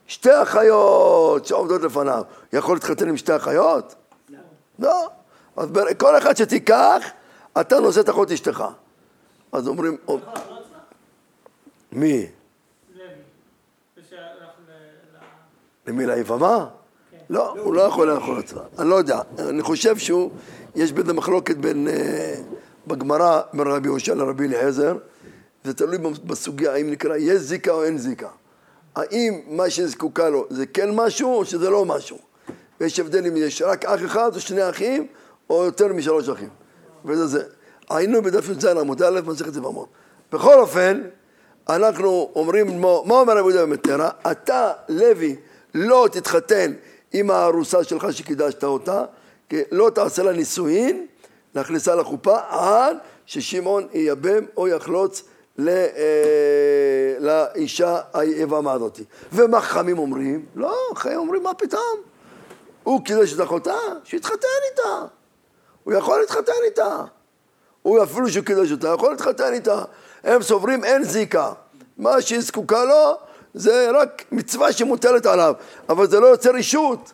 שתי 0.07 0.43
אחיות 0.43 1.47
שעומדות 1.47 1.83
לפניו. 1.83 2.23
יכול 2.53 2.77
להתחתן 2.77 3.09
עם 3.09 3.17
שתי 3.17 3.37
אחיות? 3.37 3.95
לא. 4.29 4.39
לא. 4.79 5.09
אז 5.57 5.69
כל 5.99 6.19
אחד 6.19 6.37
שתיקח, 6.37 7.05
אתה 7.61 7.81
נושא 7.81 8.01
את 8.01 8.09
אחות 8.09 8.31
אשתך. 8.31 8.65
אז 9.53 9.69
אומרים... 9.69 9.97
מי? 11.93 12.27
למי 15.87 16.07
ליבמה? 16.07 16.69
לא, 17.31 17.55
הוא 17.63 17.75
לא 17.75 17.83
יכול 17.83 18.11
לאכול 18.11 18.39
עצמה. 18.39 18.61
אני 18.79 18.89
לא 18.91 18.95
יודע. 18.95 19.21
אני 19.39 19.63
חושב 19.63 19.97
שהוא, 19.97 20.31
יש 20.75 20.93
בזה 20.93 21.13
מחלוקת 21.13 21.57
בין, 21.57 21.89
אה, 21.89 22.35
בגמרא, 22.87 23.41
בין 23.53 23.67
רבי 23.67 23.89
יהושע 23.89 24.15
לרבי 24.15 24.47
אליעזר, 24.47 24.97
זה 25.65 25.75
תלוי 25.75 25.99
בסוגיה 26.25 26.73
האם 26.73 26.91
נקרא 26.91 27.17
יש 27.17 27.41
זיקה 27.41 27.71
או 27.71 27.85
אין 27.85 27.99
זיקה. 27.99 28.29
האם 28.97 29.41
מה 29.49 29.71
שזקוקה 29.71 30.29
לו 30.29 30.47
זה 30.51 30.67
כן 30.67 30.89
משהו 30.95 31.35
או 31.35 31.45
שזה 31.45 31.71
לא 31.71 31.85
משהו. 31.85 32.19
ויש 32.81 33.01
הבדל 33.01 33.27
אם 33.27 33.37
יש 33.37 33.63
רק 33.63 33.85
אח 33.85 34.05
אחד 34.05 34.35
או 34.35 34.41
שני 34.41 34.69
אחים 34.71 35.07
או 35.51 35.65
יותר 35.65 35.93
משלוש 35.93 36.29
אחים. 36.29 36.49
וזה 37.05 37.27
זה. 37.27 37.43
היינו 37.91 38.23
בדף 38.23 38.49
י"ז 38.49 38.65
עמוד 38.65 39.03
א', 39.03 39.21
מסכת 39.27 39.55
זבמות. 39.55 39.89
בכל 40.33 40.59
אופן, 40.61 41.03
אנחנו 41.69 42.31
אומרים, 42.35 42.81
מה 42.81 43.15
אומר 43.15 43.39
רבי 43.39 43.41
יהודה 43.41 43.67
במטרה? 43.67 44.11
אתה, 44.31 44.73
לוי, 44.89 45.37
לא 45.75 46.09
תתחתן 46.13 46.73
עם 47.19 47.31
הארוסה 47.31 47.85
שלך 47.85 48.07
שקידשת 48.13 48.65
אותה, 48.65 49.05
כי 49.49 49.57
לא 49.71 49.91
תעשה 49.91 50.23
לה 50.23 50.33
נישואין, 50.33 51.07
להכניסה 51.55 51.95
לחופה, 51.95 52.37
עד 52.49 52.97
ששמעון 53.27 53.87
ייבם 53.93 54.45
או 54.57 54.69
יחלוץ 54.69 55.23
אה, 55.59 55.65
לאישה 57.19 58.01
היבמה 58.15 58.73
הזאת. 58.73 59.01
ומה 59.33 59.61
חכמים 59.61 59.99
אומרים? 59.99 60.47
לא, 60.55 60.77
חכמים 60.95 61.19
אומרים, 61.19 61.43
מה 61.43 61.55
פתאום? 61.55 62.01
הוא 62.83 63.05
קידש 63.05 63.35
את 63.35 63.41
אחותה, 63.41 63.79
שיתחתן 64.05 64.49
איתה. 64.71 65.05
הוא 65.85 65.95
יכול 65.95 66.21
להתחתן 66.21 66.53
איתה. 66.65 67.05
הוא 67.83 68.03
אפילו 68.03 68.29
שהוא 68.29 68.45
קידש 68.45 68.73
אותה, 68.73 68.89
יכול 68.89 69.11
להתחתן 69.11 69.53
איתה. 69.53 69.83
הם 70.25 70.43
סוברים 70.43 70.85
אין 70.85 71.05
זיקה. 71.05 71.53
מה 71.99 72.21
שהיא 72.21 72.41
זקוקה 72.41 72.85
לו 72.85 73.19
זה 73.57 73.91
רק 73.95 74.25
מצווה 74.33 74.73
שמוטלת 74.73 75.27
עליו, 75.27 75.55
אבל 75.89 76.07
זה 76.07 76.21
לא 76.21 76.27
יוצר 76.27 76.57
אישות. 76.57 77.13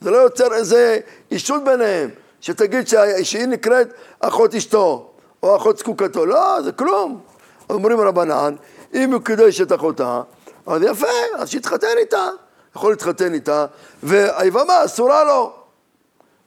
זה 0.00 0.10
לא 0.10 0.16
יוצר 0.16 0.54
איזה 0.54 0.98
אישות 1.30 1.64
ביניהם, 1.64 2.10
שתגיד 2.40 2.88
שהיא 3.22 3.46
נקראת 3.46 3.88
אחות 4.20 4.54
אשתו, 4.54 5.10
או 5.42 5.56
אחות 5.56 5.78
זקוקתו. 5.78 6.26
לא, 6.26 6.62
זה 6.62 6.72
כלום. 6.72 7.20
אומרים 7.70 8.00
רבנן, 8.00 8.54
אם 8.94 9.12
הוא 9.12 9.20
קידש 9.22 9.60
את 9.60 9.72
אחותה, 9.72 10.22
אז 10.66 10.82
יפה, 10.82 11.06
אז 11.36 11.50
שיתחתן 11.50 11.86
איתה. 11.98 12.28
יכול 12.76 12.92
להתחתן 12.92 13.34
איתה, 13.34 13.66
והיבמה 14.02 14.84
אסורה 14.84 15.24
לו. 15.24 15.52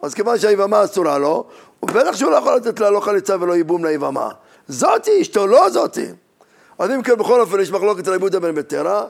אז 0.01 0.13
כיוון 0.13 0.39
שהיבמה 0.39 0.83
אסורה 0.83 1.17
לו, 1.17 1.45
בטח 1.85 2.15
שהוא 2.15 2.31
לא 2.31 2.37
יכול 2.37 2.55
לתת 2.55 2.79
לה 2.79 2.89
לא 2.89 2.99
חליצה 2.99 3.35
ולא 3.39 3.53
ייבום 3.53 3.85
ליבמה. 3.85 4.29
זאתי 4.67 5.21
אשתו, 5.21 5.47
לא 5.47 5.69
זאתי. 5.69 6.05
אז 6.79 6.91
אם 6.91 7.01
כן, 7.03 7.15
בכל 7.15 7.41
אופן, 7.41 7.59
יש 7.59 7.71
מחלוקת 7.71 8.07
רבי 8.07 8.17
יהודה 8.17 8.39
בן 8.39 8.55
בטרה, 8.55 9.05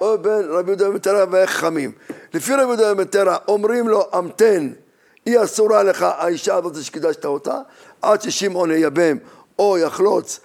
או 0.00 0.18
בין 0.18 0.44
רבי 0.48 0.70
יהודה 0.70 0.88
בן 0.88 0.94
בטרה 0.94 1.24
וחכמים. 1.30 1.92
לפי 2.34 2.52
רבי 2.52 2.62
יהודה 2.62 2.94
בן 2.94 3.04
בטרה, 3.04 3.36
אומרים 3.48 3.88
לו, 3.88 4.08
המתן, 4.12 4.70
היא 5.26 5.38
אסורה 5.44 5.82
לך, 5.82 6.06
האישה 6.18 6.54
הזאת 6.54 6.82
שקידשת 6.82 7.24
אותה, 7.24 7.58
עד 8.02 8.22
ששמעון 8.22 8.70
ייבם 8.70 9.16
או 9.58 9.78
יחלוץ 9.78 10.40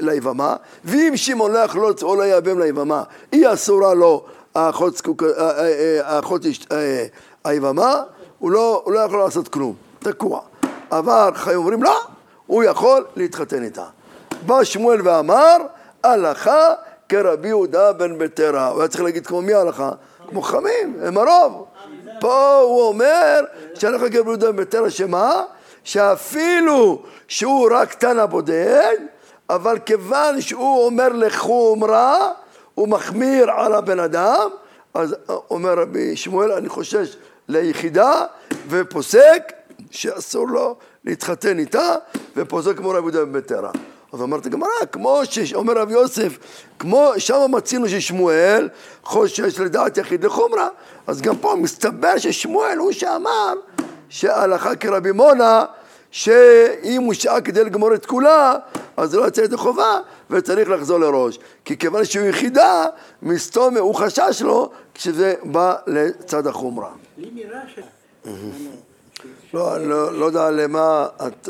ליבמה, 0.00 0.56
ואם 0.84 1.12
שמעון 1.16 1.52
לא 1.52 1.58
יחלוץ 1.58 2.02
או 2.02 2.16
לא 2.16 2.22
ייבם 2.22 2.58
ליבמה, 2.60 3.02
היא 3.32 3.46
אסורה 3.52 3.94
לו 3.94 4.24
האחות, 4.54 5.02
האחות 6.02 6.42
היבמה, 7.44 8.02
הוא 8.38 8.50
לא, 8.50 8.82
הוא 8.84 8.92
לא 8.92 8.98
יכול 8.98 9.18
לעשות 9.18 9.48
כלום, 9.48 9.74
תקוע. 9.98 10.40
אבל 10.92 11.30
חיים 11.34 11.58
אומרים 11.58 11.82
לא, 11.82 12.00
הוא 12.46 12.64
יכול 12.64 13.04
להתחתן 13.16 13.64
איתה. 13.64 13.84
בא 14.46 14.64
שמואל 14.64 15.00
ואמר, 15.04 15.56
הלכה 16.02 16.68
כרבי 17.08 17.48
יהודה 17.48 17.92
בן 17.92 18.18
בטרה. 18.18 18.68
הוא 18.68 18.80
היה 18.80 18.88
צריך 18.88 19.04
להגיד 19.04 19.26
כמו 19.26 19.42
מי 19.42 19.54
ההלכה? 19.54 19.90
כמו 20.28 20.42
חכמים, 20.42 20.96
הם 21.02 21.18
הרוב. 21.18 21.66
פה 22.20 22.56
הוא 22.56 22.88
אומר 22.88 23.40
שהלכה 23.74 24.10
כרבי 24.10 24.28
יהודה 24.28 24.52
בן 24.52 24.56
בטרה, 24.56 24.90
שמה? 24.90 25.42
שאפילו 25.84 27.02
שהוא 27.28 27.68
רק 27.72 27.94
תנא 27.94 28.26
בודד, 28.26 28.96
אבל 29.50 29.78
כיוון 29.78 30.40
שהוא 30.40 30.86
אומר 30.86 31.08
לחומרה, 31.08 32.30
הוא 32.74 32.88
מחמיר 32.88 33.50
על 33.50 33.74
הבן 33.74 34.00
אדם, 34.00 34.48
אז 34.94 35.16
אומר 35.50 35.74
רבי 35.78 36.16
שמואל, 36.16 36.52
אני 36.52 36.68
חושש 36.68 37.16
ליחידה, 37.48 38.24
ופוסק 38.68 39.52
שאסור 39.90 40.48
לו 40.48 40.76
להתחתן 41.04 41.58
איתה, 41.58 41.94
ופוסק 42.36 42.76
כמו 42.76 42.90
רבי 42.90 42.98
יהודה 42.98 43.24
בן 43.24 43.40
תרא. 43.40 43.70
אז 44.14 44.20
אומרת 44.20 44.46
הגמרא, 44.46 44.68
כמו 44.92 45.20
שאומר 45.30 45.72
רב 45.78 45.90
יוסף, 45.90 46.38
כמו 46.78 47.12
שם 47.18 47.34
מצינו 47.50 47.88
ששמואל 47.88 48.68
חושש 49.02 49.60
לדעת 49.60 49.96
יחיד 49.96 50.24
לחומרה, 50.24 50.68
אז 51.06 51.22
גם 51.22 51.36
פה 51.36 51.54
מסתבר 51.58 52.18
ששמואל 52.18 52.78
הוא 52.78 52.92
שאמר 52.92 53.54
שהלכה 54.08 54.76
כרבי 54.76 55.12
מונה 55.12 55.64
שאם 56.10 57.02
הוא 57.02 57.14
שעה 57.14 57.40
כדי 57.40 57.64
לגמור 57.64 57.94
את 57.94 58.06
כולה, 58.06 58.56
אז 58.96 59.10
זה 59.10 59.16
לא 59.16 59.28
יצא 59.28 59.40
ידי 59.40 59.56
חובה 59.56 59.98
וצריך 60.30 60.70
לחזור 60.70 60.98
לראש. 60.98 61.38
כי 61.64 61.78
כיוון 61.78 62.04
שהוא 62.04 62.26
יחידה, 62.26 62.86
מסתום, 63.22 63.76
הוא 63.76 63.94
חשש 63.94 64.42
לו 64.44 64.70
כשזה 64.94 65.34
בא 65.44 65.76
לצד 65.86 66.46
החומרה. 66.46 66.90
לי 67.18 67.30
נראה 67.34 67.60
ש... 67.74 67.78
לא, 69.54 69.78
לא, 69.78 70.12
לא 70.18 70.24
יודע 70.24 70.50
למה 70.50 71.06
את... 71.26 71.48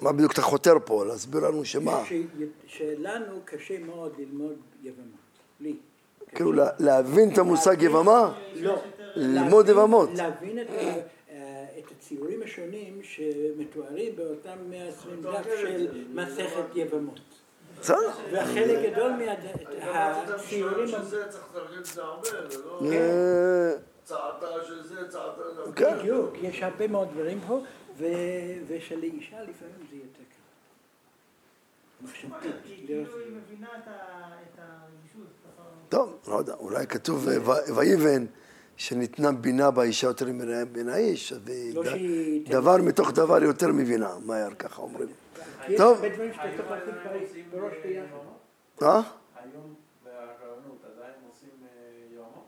מה 0.00 0.12
בדיוק 0.12 0.32
אתה 0.32 0.42
חותר 0.42 0.74
פה? 0.84 1.04
להסביר 1.04 1.40
לנו 1.48 1.64
שמה? 1.64 2.02
ש- 2.08 2.12
שלנו 2.66 3.36
קשה 3.44 3.78
מאוד 3.78 4.12
ללמוד 4.18 4.56
יבמות. 4.82 5.06
לי. 5.60 5.76
כאילו 6.34 6.52
לה- 6.52 6.70
להבין 6.78 7.32
את 7.32 7.38
המושג 7.38 7.82
יבמה? 7.82 8.32
לא. 8.54 8.76
ללמוד 9.16 9.68
יבמות. 9.68 10.10
להבין 10.16 10.58
את 10.60 10.66
אה, 10.70 11.00
את 11.78 11.84
הציורים 11.98 12.42
השונים 12.42 13.00
שמתוארים 13.02 14.16
באותם 14.16 14.56
120 14.70 15.22
דף 15.22 15.46
של 15.60 15.88
מסכת 16.14 16.64
יבמות. 16.74 17.20
בסדר. 17.80 17.96
וחלק 18.32 18.92
גדול 18.92 19.12
מהציורים... 19.12 20.88
צעתה 24.04 24.46
של 24.66 24.82
זה, 24.82 25.08
צעתה 25.08 25.42
של 25.56 25.64
זה. 25.66 25.72
כן. 25.76 25.98
בדיוק, 25.98 26.30
יש 26.42 26.62
הרבה 26.62 26.86
מאוד 26.86 27.08
דברים 27.14 27.38
פה, 27.46 27.60
ו- 28.00 28.62
ושלאישה 28.68 29.42
לפעמים 29.42 29.86
זה 29.90 29.96
יותר 29.96 30.22
קל. 30.28 30.40
מחשבתית, 32.06 32.54
כאילו. 32.64 33.04
טוב, 35.88 36.18
לא 36.28 36.34
יודע, 36.36 36.54
אולי 36.54 36.86
כתוב 36.86 37.28
אה, 37.28 37.42
ו- 37.42 37.76
ויבן 37.76 38.26
שניתנה 38.76 39.32
בינה 39.32 39.70
באישה 39.70 40.06
יותר 40.06 40.26
מן 40.72 40.88
האיש, 40.88 41.32
לא 41.74 41.82
דבר 42.50 42.76
מתוך 42.76 43.12
דבר 43.12 43.42
יותר 43.42 43.68
מבינה, 43.68 44.14
מהר 44.24 44.54
ככה 44.54 44.82
אומרים. 44.82 45.08
טוב. 45.76 45.98
כבר 45.98 46.08
בראש 47.52 47.74
ביחד. 47.84 48.16
אה? 48.82 49.02
היום 49.36 49.74
ברבנות 50.04 50.78
עדיין 50.84 51.12
עושים 51.28 51.48
אה, 51.62 52.14
יומות? 52.14 52.46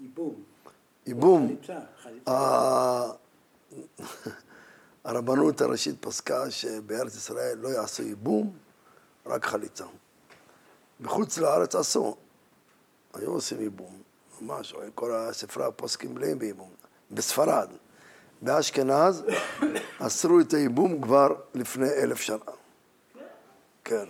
ייבום, 0.00 0.34
ייבום. 1.06 1.56
חליצה, 2.02 3.10
הרבנות 5.04 5.60
הראשית 5.60 5.96
פסקה 6.00 6.50
שבארץ 6.50 7.16
ישראל 7.16 7.58
לא 7.58 7.68
יעשו 7.68 8.02
ייבום, 8.02 8.56
רק 9.26 9.44
חליצה. 9.44 9.84
בחוץ 11.00 11.38
לארץ 11.38 11.74
עשו, 11.74 12.16
היו 13.14 13.30
עושים 13.30 13.60
ייבום, 13.60 14.02
ממש, 14.40 14.74
כל 14.94 15.14
הספרי 15.14 15.64
הפוסקים 15.64 16.14
מלאים 16.14 16.38
בייבום. 16.38 16.70
בספרד, 17.10 17.68
באשכנז, 18.42 19.22
אסרו 19.98 20.40
את 20.40 20.54
הייבום 20.54 21.02
כבר 21.02 21.34
לפני 21.54 21.88
אלף 21.88 22.20
שנה. 22.20 22.38
כן, 23.84 24.04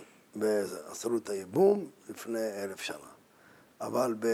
אסרו 0.93 1.17
את 1.17 1.29
הייבום 1.29 1.91
לפני 2.09 2.63
אלף 2.63 2.81
שנה. 2.81 2.97
אבל 3.81 4.15
ב... 4.19 4.27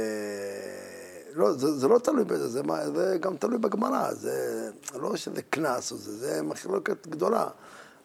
לא, 1.34 1.52
זה, 1.52 1.72
זה 1.72 1.88
לא 1.88 1.98
תלוי 1.98 2.24
בזה, 2.24 2.48
זה, 2.48 2.62
זה 2.94 3.16
גם 3.20 3.36
תלוי 3.36 3.58
בגמרא, 3.58 4.14
זה 4.14 4.70
לא 4.94 5.16
שזה 5.16 5.42
קנס 5.42 5.92
או 5.92 5.96
זה, 5.96 6.16
זה 6.16 6.42
מחלוקת 6.42 7.06
גדולה. 7.06 7.48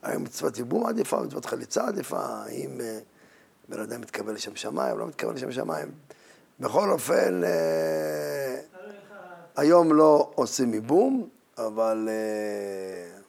האם 0.03 0.23
מצוות 0.23 0.57
ייבום 0.57 0.85
עדיפה, 0.85 1.21
מצוות 1.21 1.45
חליצה 1.45 1.87
עדיפה, 1.87 2.19
האם 2.19 2.81
אה, 2.81 2.99
בן 3.69 3.79
אדם 3.79 4.01
מתכוון 4.01 4.35
לשם 4.35 4.55
שמיים, 4.55 4.97
לא 4.97 5.07
מתכוון 5.07 5.35
לשם 5.35 5.51
שמיים. 5.51 5.91
בכל 6.59 6.91
אופן, 6.91 7.43
אה, 7.43 8.59
היום 9.55 9.93
לא 9.93 10.31
עושים 10.35 10.73
ייבום, 10.73 11.29
אבל 11.57 12.09
אה. 12.11 13.19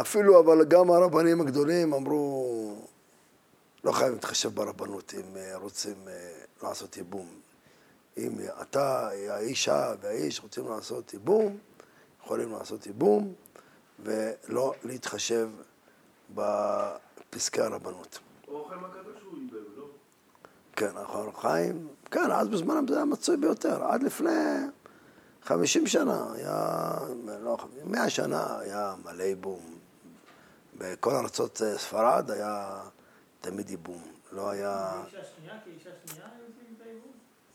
אפילו, 0.00 0.40
אבל 0.40 0.64
גם 0.64 0.90
הרבנים 0.90 1.40
הגדולים 1.40 1.92
אמרו, 1.92 2.74
לא 3.84 3.92
חייבים 3.92 4.14
להתחשב 4.14 4.54
ברבנות 4.54 5.14
אם 5.16 5.36
רוצים 5.54 5.94
לעשות 6.62 6.96
ייבום. 6.96 7.45
אם 8.16 8.32
אתה, 8.62 9.08
האישה 9.28 9.92
והאיש 10.00 10.40
רוצים 10.40 10.68
לעשות 10.68 11.12
ייבום, 11.12 11.58
יכולים 12.22 12.52
לעשות 12.52 12.86
ייבום, 12.86 13.34
ולא 13.98 14.74
להתחשב 14.84 15.48
בפסקי 16.34 17.60
הרבנות. 17.60 18.18
אור 18.48 18.68
חיים 18.68 18.84
הקדוש 18.84 19.22
הוא 19.22 19.38
איבד, 19.38 19.76
לא? 19.76 19.84
כן, 20.76 20.90
נכון, 21.02 21.30
חיים, 21.40 21.88
כן, 22.10 22.30
אז 22.30 22.48
בזמנם 22.48 22.88
זה 22.88 22.96
היה 22.96 23.04
מצוי 23.04 23.36
ביותר, 23.36 23.84
עד 23.84 24.02
לפני 24.02 24.30
50 25.42 25.86
שנה, 25.86 26.32
היה, 26.34 26.98
לא, 27.42 27.56
100 27.84 28.10
שנה 28.10 28.58
היה 28.58 28.94
מלא 29.04 29.22
ייבום. 29.22 29.60
בכל 30.78 31.14
ארצות 31.14 31.62
אה, 31.62 31.78
ספרד 31.78 32.30
היה 32.30 32.82
תמיד 33.40 33.70
ייבום, 33.70 34.02
לא 34.32 34.50
היה, 34.50 35.02
אישה 35.06 35.18
שנייה, 35.36 35.54
כי 35.64 35.70
אישה 35.70 35.90
שנייה? 36.06 36.26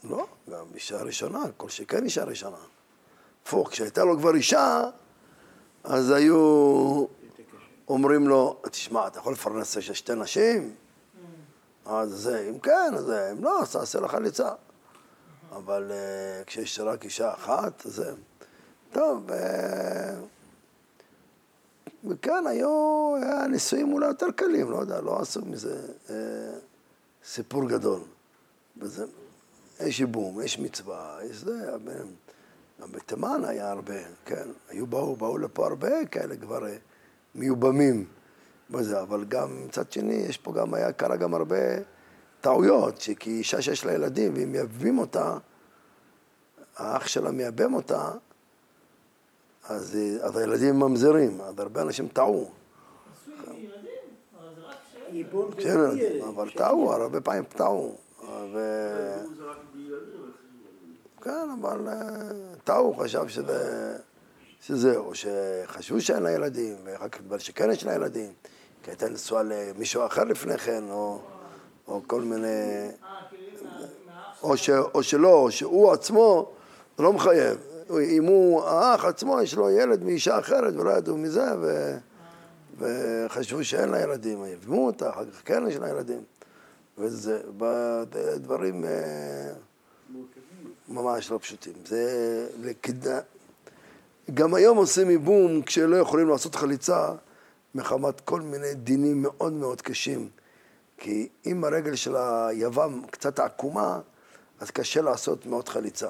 לא, 0.04 0.28
גם 0.50 0.66
אישה 0.74 1.02
ראשונה, 1.02 1.44
כל 1.58 1.70
שכן 1.70 2.04
אישה 2.04 2.24
ראשונה. 2.24 2.58
הפוך, 3.44 3.70
כשהייתה 3.70 4.04
לו 4.04 4.18
כבר 4.18 4.36
אישה, 4.36 4.84
אז 5.84 6.10
היו 6.10 7.06
אומרים 7.88 8.28
לו, 8.28 8.62
תשמע, 8.72 9.08
אתה 9.08 9.20
יכול 9.20 9.34
לפרנס 9.34 9.78
של 9.80 9.94
שתי 9.94 10.16
נשים? 10.16 10.76
אז 11.86 12.10
זה, 12.10 12.50
אם 12.50 12.60
כן, 12.60 12.94
אז 12.96 13.12
אם 13.12 13.44
לא, 13.44 13.62
אז 13.62 13.72
תעשה 13.72 14.00
לך 14.00 14.12
חליצה. 14.12 14.50
אבל 15.52 15.92
uh, 15.92 16.46
כשיש 16.46 16.80
רק 16.80 17.06
אישה 17.06 17.34
אחת, 17.34 17.82
זה... 17.86 18.14
טוב, 18.92 19.30
uh, 19.30 19.34
וכן, 22.10 22.48
היו, 22.48 23.14
היה 23.22 23.48
נישואים 23.48 23.94
אולי 23.94 24.08
יותר 24.08 24.32
קלים, 24.36 24.72
לא 24.72 24.78
יודע, 24.78 25.02
לא 25.02 25.20
עשו 25.22 25.42
מזה 25.46 25.88
uh, 26.08 26.12
סיפור 27.26 27.70
גדול. 27.70 28.02
וזה, 28.78 29.06
יש 29.84 30.00
ייבום, 30.00 30.42
יש 30.42 30.60
מצווה, 30.60 31.18
יש 31.30 31.38
זה, 31.38 31.76
אבל 31.76 31.94
גם 32.82 32.92
בתימן 32.92 33.42
היה 33.48 33.72
הרבה, 33.72 33.94
כן, 34.26 34.48
היו 34.70 34.88
באו, 34.88 35.16
באו 35.16 35.38
לפה 35.38 35.68
הרבה 35.68 36.06
כאלה 36.06 36.36
כבר 36.38 36.68
אה, 36.68 36.76
מיובמים 37.36 38.06
בזה, 38.70 39.02
אבל 39.02 39.26
גם 39.26 39.66
מצד 39.66 39.92
שני, 39.92 40.14
יש 40.14 40.38
פה 40.38 40.54
גם, 40.54 40.74
היה, 40.74 40.92
קרה 40.92 41.16
גם 41.16 41.34
הרבה 41.34 41.56
טעויות, 42.42 43.02
שכי 43.02 43.30
אישה 43.30 43.62
שיש 43.62 43.86
לה 43.86 43.94
ילדים, 43.94 44.34
ואם 44.36 44.52
מייבבים 44.52 45.00
אותה, 45.00 45.38
האח 46.78 47.08
שלה 47.08 47.32
מייבם 47.32 47.74
אותה, 47.74 48.12
אז, 49.70 49.96
היא- 49.96 50.20
אז 50.22 50.38
הילדים 50.38 50.80
ממזרים, 50.80 51.42
אז 51.42 51.60
הרבה 51.60 51.82
אנשים 51.82 52.08
טעו. 52.08 52.50
ייבום 55.12 55.52
זה 55.52 55.58
כן, 55.64 56.28
אבל 56.30 56.50
טעו, 56.52 56.94
הרבה 56.94 57.22
פעמים 57.22 57.44
טעו. 57.44 57.96
ו... 58.54 58.58
כן, 61.22 61.48
אבל 61.62 61.88
אה, 61.88 61.94
טעו, 62.64 62.94
חשב 62.94 63.28
שזה, 63.28 63.94
שזה, 64.62 64.98
או 64.98 65.12
שחשבו 65.16 66.02
שאין 66.02 66.24
לה 66.24 66.32
ילדים, 66.32 66.76
ואחר 66.84 67.08
כך 67.10 67.20
התברר 67.20 67.38
שכן 67.38 67.72
יש 67.72 67.84
לה 67.86 67.96
ילדים, 67.96 68.34
כי 68.84 68.92
הייתה 68.92 69.10
נשואה 69.10 69.44
למישהו 69.44 70.06
אחר 70.06 70.24
לפני 70.24 70.58
כן, 70.58 70.84
או, 70.90 71.20
או 71.88 72.02
כל 72.08 72.22
מיני... 72.22 72.48
אה, 72.48 72.90
או, 74.44 74.58
ש, 74.58 74.70
או 74.70 75.04
שלא, 75.04 75.34
או 75.34 75.52
שהוא 75.52 75.92
עצמו 75.92 76.52
לא 77.00 77.14
מחייב. 77.14 77.58
אם 78.00 78.26
הוא, 78.26 78.64
האח 78.64 79.06
עצמו, 79.06 79.42
יש 79.42 79.56
לו 79.56 79.70
ילד 79.70 80.04
מאישה 80.04 80.40
אחרת 80.40 80.74
ולא 80.76 80.92
ידעו 80.92 81.18
מזה, 81.18 81.46
ו, 81.62 81.98
וחשבו 82.78 83.64
שאין 83.64 83.90
לה 83.90 84.02
ילדים, 84.02 84.46
יבמו 84.46 84.86
אותה, 84.86 85.10
אחר 85.10 85.26
כך 85.26 85.42
כן 85.46 85.68
יש 85.68 85.76
לה 85.76 85.90
ילדים. 85.90 86.24
וזה, 86.98 87.42
דברים 88.38 88.86
אה, 88.86 89.52
ממש 90.92 91.32
לא 91.32 91.38
פשוטים. 91.38 91.74
זה 91.86 92.48
לכדאי... 92.62 93.22
גם 94.34 94.54
היום 94.54 94.78
עושים 94.78 95.10
ייבום 95.10 95.62
כשלא 95.62 95.96
יכולים 95.96 96.30
לעשות 96.30 96.56
חליצה 96.56 97.12
מחמת 97.76 98.22
כל 98.22 98.42
מיני 98.42 98.74
דינים 98.74 99.22
מאוד 99.22 99.54
מאוד 99.54 99.82
קשים. 99.82 100.30
כי 100.98 101.30
אם 101.46 101.64
הרגל 101.64 101.96
של 101.96 102.16
היבם 102.16 103.02
קצת 103.12 103.40
עקומה, 103.40 104.00
אז 104.60 104.72
קשה 104.72 105.02
לעשות 105.02 105.46
מאוד 105.46 105.70
חליצה. 105.70 106.10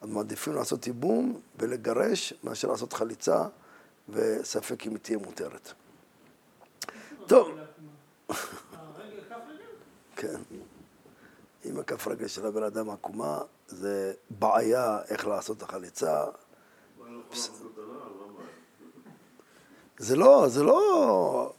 אז 0.00 0.08
מעדיפים 0.08 0.54
לעשות 0.54 0.86
ייבום 0.86 1.40
ולגרש 1.58 2.34
מאשר 2.44 2.68
לעשות 2.68 2.92
חליצה, 2.92 3.44
וספק 4.08 4.86
אם 4.86 4.90
היא 4.90 4.98
תהיה 4.98 5.18
מותרת. 5.18 5.72
טוב? 7.26 7.48
כן. 10.16 10.40
אם 11.64 11.78
הכף 11.78 12.08
רגל 12.08 12.28
של 12.28 12.46
הבן 12.46 12.62
אדם 12.62 12.90
עקומה, 12.90 13.40
זה 13.68 14.12
בעיה 14.30 14.98
איך 15.08 15.26
לעשות 15.26 15.56
את 15.56 15.62
החליצה. 15.62 16.24
זה 19.98 20.16
לא, 20.16 20.48
זה 20.48 20.62
לא... 20.62 21.52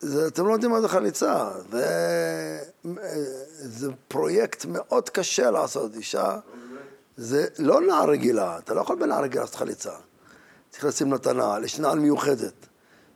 זה, 0.00 0.26
אתם 0.26 0.46
לא 0.46 0.52
יודעים 0.52 0.70
מה 0.70 0.80
זה 0.80 0.88
חליצה. 0.88 1.50
זה, 1.70 2.60
זה 3.60 3.90
פרויקט 4.08 4.64
מאוד 4.64 5.08
קשה 5.08 5.50
לעשות. 5.50 5.94
אישה, 5.94 6.38
זה 7.16 7.46
לא 7.58 7.80
נער 7.80 8.10
רגילה, 8.10 8.58
אתה 8.58 8.74
לא 8.74 8.80
יכול 8.80 8.98
בנער 8.98 9.22
רגילה 9.22 9.40
לעשות 9.40 9.56
חליצה. 9.56 9.92
צריך 10.70 10.84
לשים 10.84 11.12
הנעל, 11.26 11.64
יש 11.64 11.78
נעל 11.78 11.98
מיוחדת, 11.98 12.66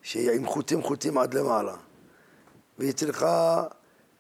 שהיא 0.02 0.30
עם 0.30 0.46
חוטים 0.46 0.82
חוטים 0.82 1.18
עד 1.18 1.34
למעלה. 1.34 1.74
והיא 2.78 2.92
צריכה 2.92 3.64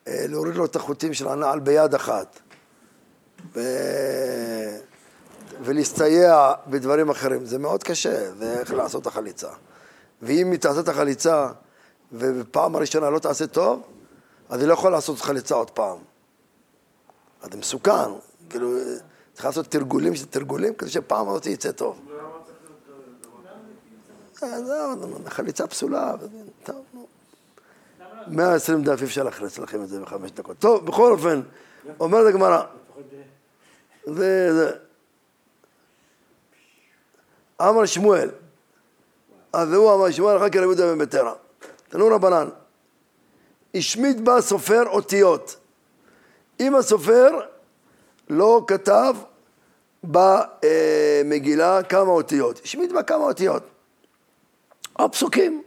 אה, 0.08 0.24
להוריד 0.28 0.54
לו 0.54 0.64
את 0.64 0.76
החוטים 0.76 1.14
של 1.14 1.28
הנעל 1.28 1.60
ביד 1.60 1.94
אחת. 1.94 2.40
ו... 3.54 3.60
ולהסתייע 5.62 6.52
בדברים 6.66 7.10
אחרים. 7.10 7.46
זה 7.46 7.58
מאוד 7.58 7.82
קשה, 7.82 8.30
ואיך 8.38 8.72
לעשות 8.72 9.02
את 9.02 9.06
החליצה. 9.06 9.48
ואם 10.22 10.50
היא 10.50 10.60
תעשה 10.60 10.80
את 10.80 10.88
החליצה 10.88 11.48
ובפעם 12.12 12.76
הראשונה 12.76 13.10
לא 13.10 13.18
תעשה 13.18 13.46
טוב, 13.46 13.82
אז 14.48 14.60
היא 14.60 14.68
לא 14.68 14.72
יכולה 14.72 14.96
לעשות 14.96 15.20
חליצה 15.20 15.54
עוד 15.54 15.70
פעם. 15.70 15.98
אז 17.42 17.50
זה 17.52 17.58
מסוכן, 17.58 18.10
כאילו, 18.50 18.72
צריך 19.32 19.44
לעשות 19.44 19.66
תרגולים 19.66 20.14
של 20.14 20.26
תרגולים 20.26 20.74
כדי 20.74 20.90
שפעם 20.90 21.28
הזאת 21.28 21.46
יצא 21.46 21.72
טוב. 21.72 22.00
אה, 24.42 24.56
חליצה 25.28 25.66
פסולה, 25.66 26.14
טוב, 26.64 26.84
נו. 26.94 27.06
120 28.26 28.82
דף 28.82 29.00
אי 29.00 29.04
אפשר 29.04 29.22
להכניס 29.22 29.58
לכם 29.58 29.82
את 29.82 29.88
זה 29.88 30.00
בחמש 30.00 30.30
דקות. 30.30 30.58
טוב, 30.58 30.86
בכל 30.86 31.12
אופן, 31.12 31.40
אומרת 32.00 32.34
הגמרא, 32.34 32.62
זה. 34.06 34.70
אמר 37.60 37.86
שמואל, 37.86 38.30
אז 39.52 39.72
הוא 39.72 39.94
אמר 39.94 40.10
שמואל 40.10 40.36
אחר 40.36 40.48
כך 40.48 40.54
יהודה 40.54 40.92
בן 40.92 40.98
בטרה. 40.98 41.34
תנו 41.88 42.06
רבנן, 42.06 42.48
השמיט 43.74 44.16
בה 44.16 44.40
סופר 44.40 44.82
אותיות. 44.86 45.56
אם 46.60 46.74
הסופר 46.74 47.40
לא 48.28 48.64
כתב 48.66 49.14
במגילה 50.04 51.82
כמה 51.82 52.10
אותיות, 52.10 52.60
השמיט 52.64 52.92
בה 52.92 53.02
כמה 53.02 53.24
אותיות, 53.24 53.62
או 54.98 55.12
פסוקים, 55.12 55.62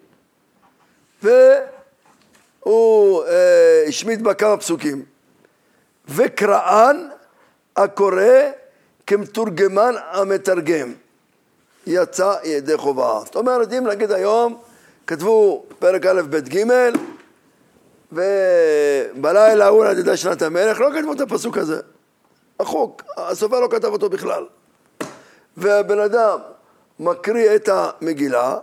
והוא 1.24 3.24
אה, 3.24 3.84
השמיט 3.88 4.20
בה 4.20 4.34
כמה 4.34 4.58
פסוקים, 4.58 5.06
וקראן 6.08 7.10
הקורא 7.78 8.22
כמתורגמן 9.08 9.94
המתרגם. 10.12 10.94
יצא 11.88 12.34
ידי 12.44 12.78
חובה. 12.78 13.20
זאת 13.26 13.36
אומרת, 13.36 13.74
אם 13.74 13.88
נגיד 13.88 14.12
היום 14.12 14.58
כתבו 15.08 15.66
פרק 15.80 16.06
א', 16.06 16.22
ב', 16.30 16.36
ג', 16.36 16.64
ובלילה 18.12 19.66
ההוא 19.66 19.86
נדידה 19.86 20.18
שנת 20.18 20.42
המלך, 20.42 20.80
לא 20.80 20.90
כתבו 20.98 21.14
את 21.14 21.22
הפסוק 21.22 21.58
הזה. 21.58 21.80
החוק, 22.60 23.02
הסופר 23.18 23.60
לא 23.60 23.68
כתב 23.72 23.88
אותו 23.88 24.10
בכלל. 24.10 24.46
והבן 25.58 26.00
אדם 26.00 26.40
מקריא 27.00 27.56
את 27.56 27.70
המגילה, 27.72 28.58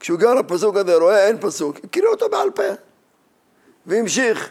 כשהוא 0.00 0.18
גר 0.18 0.34
לפסוק 0.34 0.76
הזה, 0.76 0.96
רואה 0.96 1.26
אין 1.26 1.38
פסוק, 1.40 1.76
הקריא 1.84 2.08
אותו 2.08 2.28
בעל 2.28 2.50
פה. 2.50 2.62
והמשיך. 3.86 4.50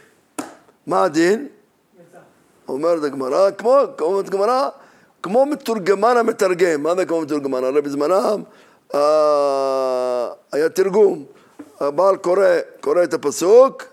מה 0.88 1.03
הדין? 1.03 1.47
אומרת 2.74 3.03
הגמרא, 3.03 3.51
כמו, 3.51 3.78
אומרת 4.01 4.28
הגמרא, 4.28 4.69
כמו 5.24 5.45
מתורגמן 5.45 6.17
המתרגם. 6.17 6.84
מה 6.84 6.95
זה 6.95 7.05
כמו 7.05 7.21
מתורגמן? 7.21 7.63
הרי 7.63 7.82
בזמנם 7.82 8.43
אה, 8.95 10.30
היה 10.51 10.69
תרגום. 10.69 11.26
הבעל 11.80 12.17
קורא, 12.17 12.45
קורא 12.82 13.03
את 13.03 13.13
הפסוק, 13.13 13.84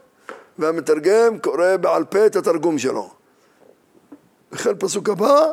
והמתרגם 0.58 1.38
קורא 1.38 1.76
בעל 1.80 2.04
פה 2.04 2.26
את 2.26 2.36
התרגום 2.36 2.78
שלו. 2.78 3.10
החל 4.52 4.74
פסוק 4.74 5.08
הבא, 5.08 5.46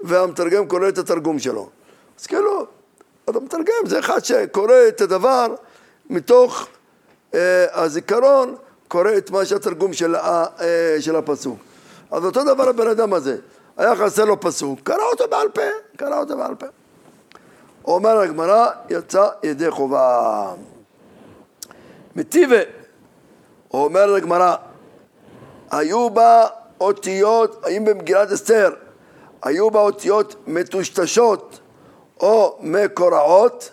והמתרגם 0.00 0.68
קורא 0.68 0.88
את 0.88 0.98
התרגום 0.98 1.38
שלו. 1.38 1.68
אז 2.20 2.26
כאילו, 2.26 2.66
אתה 3.24 3.40
מתרגם, 3.40 3.86
זה 3.86 3.98
אחד 3.98 4.24
שקורא 4.24 4.74
את 4.88 5.00
הדבר 5.00 5.54
מתוך 6.10 6.66
אה, 7.34 7.66
הזיכרון, 7.72 8.54
קורא 8.88 9.10
את 9.18 9.30
מה 9.30 9.44
שהתרגום 9.44 9.92
של, 9.92 10.16
אה, 10.16 10.46
של 11.00 11.16
הפסוק. 11.16 11.58
אז 12.12 12.24
אותו 12.24 12.44
דבר 12.44 12.68
הבן 12.68 12.88
אדם 12.88 13.12
הזה, 13.12 13.36
היה 13.76 13.96
חסר 13.96 14.24
לו 14.24 14.40
פסוק, 14.40 14.80
קרא 14.80 15.04
אותו 15.12 15.24
בעל 15.30 15.48
פה, 15.48 15.62
קרא 15.96 16.18
אותו 16.18 16.36
בעל 16.36 16.54
פה. 16.54 16.66
אומר 17.84 18.18
הגמרא, 18.18 18.66
יצא 18.90 19.28
ידי 19.42 19.70
חובה. 19.70 20.52
מטיבה, 22.16 22.60
אומר 23.74 24.06
לגמרא, 24.06 24.56
היו 25.70 26.10
בה 26.10 26.46
אותיות, 26.80 27.64
האם 27.64 27.84
במגילת 27.84 28.32
אסתר, 28.32 28.74
היו 29.42 29.70
בה 29.70 29.80
אותיות 29.80 30.34
מטושטשות 30.46 31.60
או 32.20 32.58
מקורעות, 32.60 33.70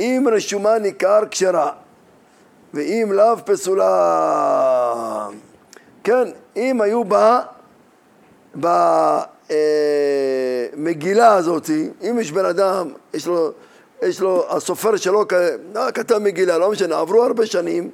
אם 0.00 0.26
רשומה 0.32 0.78
ניכר 0.78 1.20
כשרה, 1.30 1.72
ואם 2.74 3.08
לאו 3.12 3.36
פסולה. 3.44 5.28
כן, 6.04 6.28
אם 6.56 6.80
היו 6.80 7.02
במגילה 10.74 11.34
הזאת, 11.34 11.70
אם 12.10 12.18
יש 12.20 12.32
בן 12.32 12.44
אדם, 12.44 12.88
יש 13.14 13.26
לו, 13.26 13.50
יש 14.02 14.20
לו, 14.20 14.44
הסופר 14.48 14.96
שלו 14.96 15.24
לא 15.74 15.90
כתב 15.94 16.18
מגילה, 16.18 16.58
לא 16.58 16.70
משנה, 16.70 16.98
עברו 16.98 17.22
הרבה 17.22 17.46
שנים, 17.46 17.90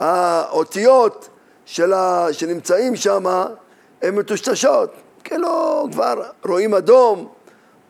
האותיות 0.00 1.28
של 1.64 1.92
ה, 1.92 2.26
שנמצאים 2.32 2.96
שם 2.96 3.24
הן 4.02 4.14
מטושטשות, 4.14 4.92
כאילו 5.24 5.86
כבר 5.92 6.22
רואים 6.44 6.74
אדום, 6.74 7.28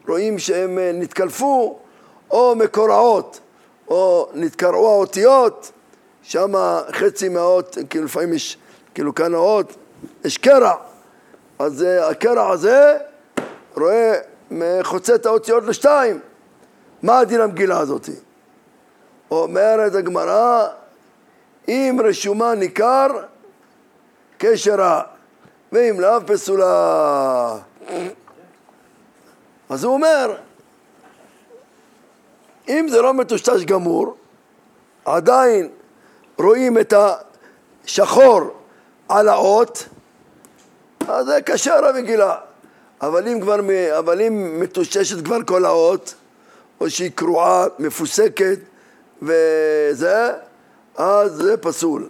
רואים 0.08 0.38
שהם 0.38 0.78
נתקלפו, 0.94 1.78
או 2.30 2.54
מקורעות, 2.56 3.40
או 3.88 4.28
נתקרעו 4.34 4.90
האותיות, 4.90 5.72
שם 6.22 6.52
חצי 6.92 7.28
מהאות, 7.28 7.78
כאילו 7.90 8.04
לפעמים 8.04 8.32
יש 8.32 8.58
כאילו 8.94 9.14
כאן 9.14 9.34
האות, 9.34 9.76
יש 10.24 10.38
קרע, 10.38 10.74
אז 11.58 11.82
אה, 11.82 12.08
הקרע 12.08 12.50
הזה 12.50 12.98
רואה, 13.76 14.18
חוצה 14.82 15.14
את 15.14 15.26
האותיות 15.26 15.64
לשתיים. 15.64 16.20
מה 17.02 17.18
הדין 17.18 17.40
המגילה 17.40 17.78
הזאת? 17.78 18.08
אומרת 19.30 19.94
הגמרא, 19.94 20.68
אם 21.68 22.00
רשומה 22.04 22.54
ניכר, 22.54 23.06
קשר 24.38 24.74
רע, 24.74 25.02
ואם 25.72 26.00
לאו 26.00 26.26
פסולה. 26.26 27.56
אז 29.68 29.84
הוא 29.84 29.92
אומר, 29.92 30.36
אם 32.68 32.86
זה 32.90 33.02
לא 33.02 33.14
מטושטש 33.14 33.64
גמור, 33.64 34.16
עדיין 35.04 35.68
רואים 36.38 36.78
את 36.78 36.94
השחור 37.84 38.61
על 39.12 39.28
האות, 39.28 39.88
אז 41.08 41.26
זה 41.26 41.38
כשר 41.46 41.86
המגילה. 41.86 42.36
אבל 43.00 43.28
אם 43.28 43.40
כבר, 43.40 43.60
אבל 43.98 44.20
אם 44.20 44.60
מטוששת 44.60 45.24
כבר 45.24 45.42
כל 45.46 45.64
האות, 45.64 46.14
או 46.80 46.90
שהיא 46.90 47.10
קרועה, 47.14 47.66
מפוסקת, 47.78 48.58
וזה, 49.22 50.32
אז 50.96 51.32
זה 51.32 51.56
פסול. 51.56 52.08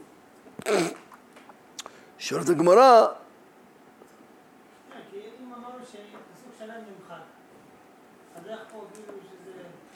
שואלת 2.19 2.49
הגמרא, 2.49 3.07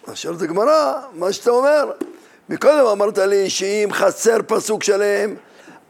אז 0.06 0.16
שואלת 0.16 0.42
הגמרא, 0.42 0.92
מה 1.12 1.32
שאתה 1.32 1.50
אומר, 1.50 1.92
מקודם 2.48 2.86
אמרת 2.86 3.18
לי 3.18 3.50
שאם 3.50 3.88
חסר 3.92 4.36
פסוק 4.46 4.82
שלם, 4.82 5.34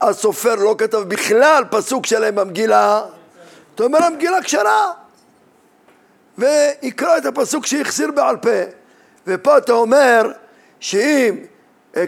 הסופר 0.00 0.54
לא 0.54 0.74
כתב 0.78 0.98
בכלל 0.98 1.64
פסוק 1.70 2.06
שלם 2.06 2.34
במגילה, 2.34 3.02
אתה 3.74 3.84
אומר 3.84 4.04
המגילה 4.04 4.42
כשרה, 4.42 4.92
ויקרא 6.38 7.18
את 7.18 7.26
הפסוק 7.26 7.66
שהחסיר 7.66 8.10
בעל 8.10 8.36
פה, 8.36 8.50
ופה 9.26 9.58
אתה 9.58 9.72
אומר 9.72 10.30
שאם 10.80 11.36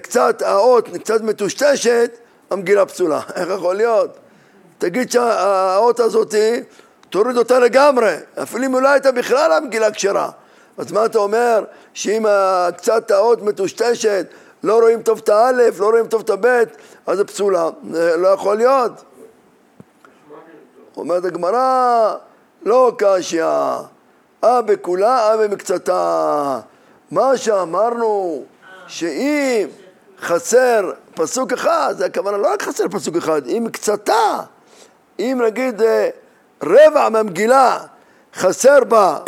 קצת 0.03 0.43
האות 0.43 0.89
קצת 0.89 1.20
מטושטשת, 1.20 2.18
המגילה 2.51 2.86
פסולה. 2.86 3.20
איך 3.36 3.49
יכול 3.49 3.76
להיות? 3.76 4.18
תגיד 4.78 5.11
שהאות 5.11 6.01
הזאת, 6.01 6.34
תוריד 7.11 7.36
אותה 7.36 7.59
לגמרי, 7.59 8.14
אפילו 8.43 8.64
אם 8.64 8.74
אולי 8.74 8.89
הייתה 8.89 9.12
בכלל 9.12 9.53
המגילה 9.53 9.91
כשרה. 9.91 10.30
אז 10.78 10.93
מה 10.93 11.05
אתה 11.05 11.18
אומר, 11.18 11.64
שאם 11.95 12.26
קצת 12.76 13.11
האות 13.11 13.43
מטושטשת 13.43 14.26
לא 14.68 14.80
רואים 14.80 15.02
טוב 15.02 15.18
את 15.18 15.28
האלף, 15.28 15.80
לא 15.80 15.90
רואים 15.90 16.06
טוב 16.06 16.20
את 16.20 16.30
הבית, 16.30 16.68
אז 17.06 17.16
זה 17.16 17.24
פסולה. 17.24 17.68
זה 17.90 18.16
לא 18.16 18.28
יכול 18.28 18.56
להיות. 18.56 18.92
אומרת 20.96 21.24
הגמרא, 21.24 22.14
לא 22.62 22.92
קשיא, 22.98 23.44
אה 24.44 24.62
בכולה, 24.62 25.30
אה 25.30 25.36
במקצתה. 25.36 26.60
מה 27.10 27.36
שאמרנו, 27.36 28.44
שאם 28.86 29.68
חסר 30.20 30.90
פסוק 31.14 31.52
אחד, 31.52 31.94
זה 31.98 32.06
הכוונה 32.06 32.36
לא 32.36 32.52
רק 32.52 32.62
חסר 32.62 32.84
פסוק 32.90 33.16
אחד, 33.16 33.46
אם 33.46 33.66
קצתה, 33.72 34.40
אם 35.18 35.40
נגיד 35.46 35.82
אה, 35.82 36.08
רבע 36.62 37.08
מהמגילה 37.08 37.78
חסר 38.34 38.84
בה 38.84 39.18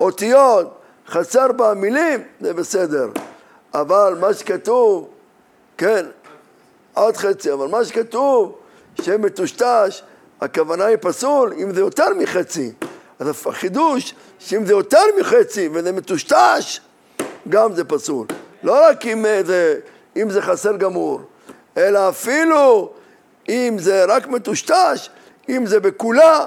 אותיות, 0.00 0.78
חסר 1.08 1.52
בה 1.52 1.74
מילים, 1.74 2.22
זה 2.40 2.54
בסדר. 2.54 3.08
אבל 3.74 4.16
מה 4.20 4.34
שכתוב, 4.34 5.08
כן, 5.78 6.06
עד 6.94 7.16
חצי, 7.16 7.52
אבל 7.52 7.68
מה 7.68 7.84
שכתוב 7.84 8.58
שמטושטש, 9.02 10.02
הכוונה 10.40 10.84
היא 10.84 10.96
פסול 11.00 11.52
אם 11.52 11.74
זה 11.74 11.80
יותר 11.80 12.14
מחצי. 12.18 12.72
אז 13.18 13.28
החידוש, 13.46 14.14
שאם 14.38 14.66
זה 14.66 14.72
יותר 14.72 15.02
מחצי 15.20 15.68
וזה 15.72 15.92
מטושטש, 15.92 16.80
גם 17.48 17.74
זה 17.74 17.84
פסול. 17.84 18.26
לא 18.62 18.88
רק 18.88 19.06
אם 19.06 19.24
זה, 19.46 19.80
אם 20.16 20.30
זה 20.30 20.42
חסר 20.42 20.76
גמור, 20.76 21.20
אלא 21.76 22.08
אפילו 22.08 22.92
אם 23.48 23.76
זה 23.78 24.04
רק 24.04 24.28
מטושטש, 24.28 25.08
אם 25.48 25.66
זה 25.66 25.80
בכולה, 25.80 26.46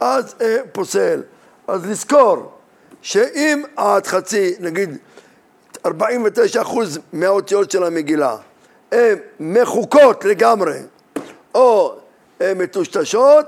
אז 0.00 0.34
אה, 0.40 0.56
פוסל. 0.72 1.22
אז 1.68 1.86
לזכור 1.86 2.52
שאם 3.02 3.62
עד 3.76 4.06
חצי, 4.06 4.54
נגיד 4.60 4.98
49% 5.84 5.88
מהאותיות 7.12 7.70
של 7.70 7.84
המגילה 7.84 8.36
הן 8.92 9.18
מחוקות 9.40 10.24
לגמרי 10.24 10.78
או 11.54 11.94
הן 12.40 12.58
מטושטשות, 12.58 13.46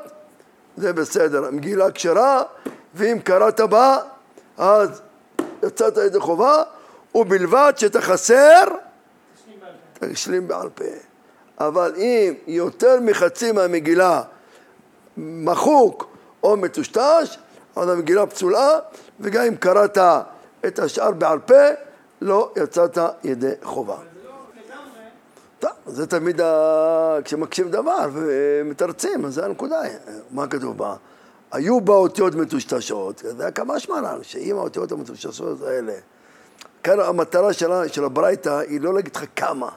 זה 0.76 0.92
בסדר, 0.92 1.44
המגילה 1.44 1.90
כשרה, 1.90 2.42
ואם 2.94 3.18
קראת 3.24 3.60
בה, 3.60 3.98
אז 4.58 5.02
יצאת 5.62 5.96
ידי 5.96 6.20
חובה, 6.20 6.62
ובלבד 7.14 7.72
שתחסר, 7.76 8.64
תשלים 10.00 10.48
בעל 10.48 10.68
פה. 10.68 10.84
אבל 11.60 11.92
אם 11.96 12.34
יותר 12.46 13.00
מחצי 13.00 13.52
מהמגילה 13.52 14.22
מחוק 15.16 16.16
או 16.42 16.56
מטושטש, 16.56 17.38
אז 17.76 17.88
המגילה 17.88 18.26
פסולה, 18.26 18.68
וגם 19.20 19.44
אם 19.44 19.56
קראת 19.56 19.98
את 20.66 20.78
השאר 20.78 21.10
בעל 21.10 21.38
פה, 21.38 21.54
לא 22.20 22.52
יצאת 22.56 22.98
ידי 23.24 23.52
חובה. 23.62 23.96
טוב, 25.58 25.70
זה 25.86 26.06
תמיד 26.06 26.40
ה... 26.40 27.18
כשמקשיב 27.24 27.68
דבר 27.68 28.08
ומתרצים, 28.12 29.24
אז 29.24 29.34
זה 29.34 29.44
הנקודה. 29.44 29.80
מה 30.30 30.46
כתוב 30.46 30.78
בה? 30.78 30.94
היו 31.52 31.80
בה 31.80 31.92
אותיות 31.92 32.34
מטושטשות, 32.34 33.22
זה 33.36 33.42
היה 33.42 33.52
כמה 33.52 33.80
שמרן, 33.80 34.18
שאם 34.22 34.56
האותיות 34.56 34.92
המטושטשות 34.92 35.62
האלה, 35.62 35.92
כאן 36.82 37.00
המטרה 37.00 37.52
שלה, 37.52 37.88
של 37.88 38.04
הברייתא 38.04 38.58
היא 38.68 38.80
לא 38.80 38.94
להגיד 38.94 39.16
לך 39.16 39.24
כמה. 39.36 39.68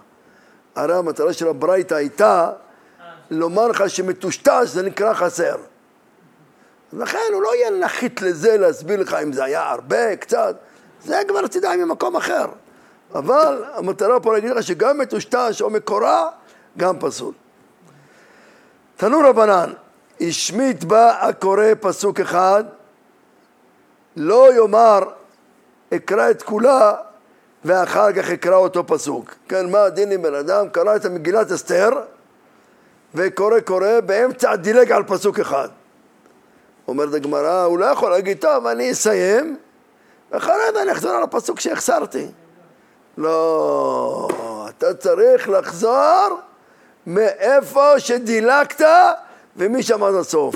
הרי 0.75 0.95
המטרה 0.95 1.33
של 1.33 1.47
הברייתא 1.47 1.93
הייתה 1.93 2.51
לומר 3.31 3.67
לך 3.67 3.89
שמטושטש 3.89 4.67
זה 4.67 4.83
נקרא 4.83 5.13
חסר. 5.13 5.55
לכן 6.93 7.19
הוא 7.33 7.41
לא 7.41 7.55
יהיה 7.55 7.69
נחית 7.71 8.21
לזה 8.21 8.57
להסביר 8.57 8.99
לך 8.99 9.13
אם 9.13 9.33
זה 9.33 9.43
היה 9.43 9.69
הרבה, 9.69 10.15
קצת. 10.15 10.55
זה 11.03 11.21
כבר 11.27 11.47
תדע 11.47 11.75
ממקום 11.75 12.15
אחר. 12.15 12.45
אבל 13.15 13.63
המטרה 13.73 14.19
פה 14.19 14.33
להגיד 14.33 14.51
לך 14.51 14.63
שגם 14.63 14.97
מטושטש 14.97 15.61
או 15.61 15.69
מקורע, 15.69 16.29
גם 16.77 16.99
פסול. 16.99 17.33
תנו 18.97 19.19
רבנן, 19.19 19.73
השמיט 20.21 20.83
בה 20.83 21.27
הקורא 21.27 21.63
פסוק 21.79 22.19
אחד, 22.19 22.63
לא 24.15 24.53
יאמר 24.53 25.03
אקרא 25.93 26.31
את 26.31 26.43
כולה 26.43 26.93
ואחר 27.65 28.13
כך 28.13 28.29
אקרא 28.29 28.55
אותו 28.55 28.87
פסוק. 28.87 29.35
כן, 29.47 29.71
מה 29.71 29.83
הדין 29.83 30.11
עם 30.11 30.21
בן 30.21 30.33
אדם? 30.33 30.69
קרא 30.69 30.95
את 30.95 31.05
המגילת 31.05 31.51
אסתר 31.51 31.89
וקורא 33.15 33.59
קורא, 33.59 33.99
באמצע 34.05 34.55
דילג 34.55 34.91
על 34.91 35.03
פסוק 35.03 35.39
אחד. 35.39 35.69
אומרת 36.87 37.13
הגמרא, 37.13 37.63
הוא 37.63 37.79
לא 37.79 37.85
יכול 37.85 38.11
להגיד, 38.11 38.37
טוב, 38.37 38.67
אני 38.67 38.91
אסיים 38.91 39.57
ואחרי 40.31 40.53
זה 40.73 40.81
אני 40.81 40.91
אחזור 40.91 41.11
על 41.11 41.23
הפסוק 41.23 41.59
שהחסרתי. 41.59 42.27
לא, 43.17 44.27
אתה 44.69 44.93
צריך 44.93 45.49
לחזור 45.49 46.39
מאיפה 47.07 47.99
שדילגת 47.99 48.81
ומשם 49.57 50.03
עד 50.03 50.15
הסוף. 50.15 50.55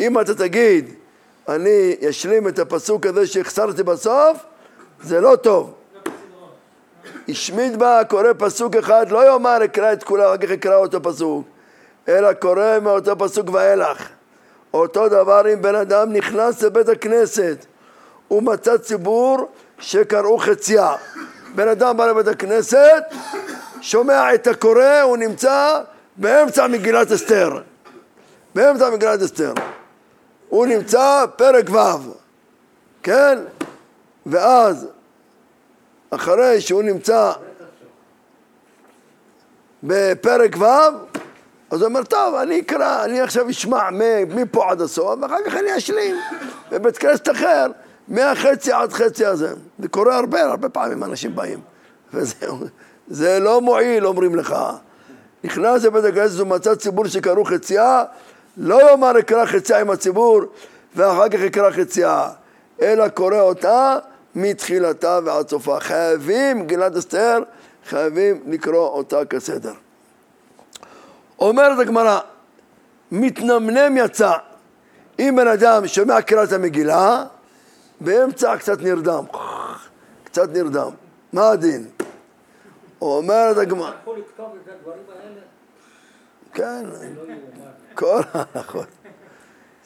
אם 0.00 0.20
אתה 0.20 0.34
תגיד, 0.34 0.94
אני 1.48 1.96
אשלים 2.10 2.48
את 2.48 2.58
הפסוק 2.58 3.06
הזה 3.06 3.26
שהחסרתי 3.26 3.82
בסוף, 3.82 4.38
זה 5.02 5.20
לא 5.20 5.36
טוב. 5.36 5.74
השמיד 7.28 7.78
בה, 7.78 8.00
קורא 8.08 8.28
פסוק 8.38 8.76
אחד, 8.76 9.10
לא 9.10 9.32
יאמר 9.32 9.64
אקרא 9.64 9.92
את 9.92 10.04
כולה, 10.04 10.32
רק 10.32 10.44
אקרא 10.44 10.76
אותו 10.76 11.02
פסוק, 11.02 11.46
אלא 12.08 12.32
קורא 12.32 12.78
מאותו 12.82 13.18
פסוק 13.18 13.50
ואילך. 13.52 14.08
אותו 14.74 15.08
דבר 15.08 15.52
אם 15.52 15.62
בן 15.62 15.74
אדם 15.74 16.12
נכנס 16.12 16.62
לבית 16.62 16.88
הכנסת 16.88 17.66
הוא 18.34 18.42
מצא 18.42 18.76
ציבור 18.76 19.48
שקראו 19.78 20.38
חציה. 20.38 20.92
בן 21.54 21.68
אדם 21.68 21.96
בא 21.96 22.06
לבית 22.06 22.28
הכנסת, 22.28 23.02
שומע 23.80 24.34
את 24.34 24.46
הקורא, 24.46 25.00
הוא 25.02 25.16
נמצא 25.16 25.80
באמצע 26.16 26.66
מגילת 26.66 27.12
אסתר. 27.12 27.58
באמצע 28.54 28.90
מגילת 28.90 29.22
אסתר. 29.22 29.52
הוא 30.48 30.66
נמצא 30.66 31.24
פרק 31.36 31.70
ו', 31.70 32.12
כן? 33.02 33.38
ואז, 34.26 34.86
אחרי 36.10 36.60
שהוא 36.60 36.82
נמצא 36.82 37.32
בפרק 39.82 40.56
ו', 40.56 40.64
אז 41.70 41.80
הוא 41.80 41.88
אומר, 41.88 42.02
טוב, 42.02 42.34
אני 42.34 42.60
אקרא, 42.60 43.04
אני 43.04 43.20
עכשיו 43.20 43.50
אשמע 43.50 43.90
מפה 44.28 44.70
עד 44.70 44.80
הסוף, 44.80 45.18
ואחר 45.22 45.42
כך 45.46 45.54
אני 45.54 45.76
אשלים. 45.76 46.16
בבית 46.70 46.98
כנסת 46.98 47.30
אחר, 47.30 47.66
מהחצי 48.08 48.72
עד 48.72 48.92
חצי 48.92 49.26
הזה. 49.26 49.54
זה 49.78 49.88
קורה 49.88 50.16
הרבה, 50.16 50.42
הרבה 50.42 50.68
פעמים 50.68 51.04
אנשים 51.04 51.34
באים. 51.34 51.60
וזהו, 52.14 52.58
זה 53.08 53.40
לא 53.40 53.60
מועיל, 53.60 54.06
אומרים 54.06 54.36
לך. 54.36 54.56
נכנס 55.44 55.84
לבית 55.84 56.04
הכנסת 56.04 56.40
ומצא 56.40 56.74
ציבור 56.74 57.06
שקראו 57.06 57.44
חצייה, 57.44 58.04
לא 58.56 58.90
יאמר 58.90 59.18
אקרא 59.18 59.44
חצייה 59.44 59.80
עם 59.80 59.90
הציבור, 59.90 60.40
ואחר 60.96 61.28
כך 61.28 61.40
אקרא 61.40 61.70
חצייה, 61.70 62.28
אלא 62.82 63.08
קורא 63.08 63.40
אותה 63.40 63.98
מתחילתה 64.34 65.18
ועד 65.24 65.48
סופה. 65.48 65.80
חייבים, 65.80 66.66
גלעד 66.66 66.96
אסתר, 66.96 67.42
חייבים 67.88 68.40
לקרוא 68.46 68.88
אותה 68.88 69.24
כסדר. 69.24 69.72
אומרת 71.38 71.78
הגמרא, 71.78 72.20
מתנמנם 73.12 73.96
יצא. 73.96 74.32
אם 75.18 75.34
בן 75.36 75.48
אדם 75.48 75.86
שומע 75.86 76.22
קריאת 76.22 76.52
המגילה, 76.52 77.24
באמצע 78.00 78.56
קצת 78.56 78.82
נרדם, 78.82 79.24
קצת 80.24 80.48
נרדם. 80.52 80.90
מה 81.32 81.50
הדין? 81.50 81.86
אומרת 83.00 83.56
הגמרא... 83.56 83.92
כן, 86.52 86.84
כל 87.94 88.20
ההלכות. 88.34 88.86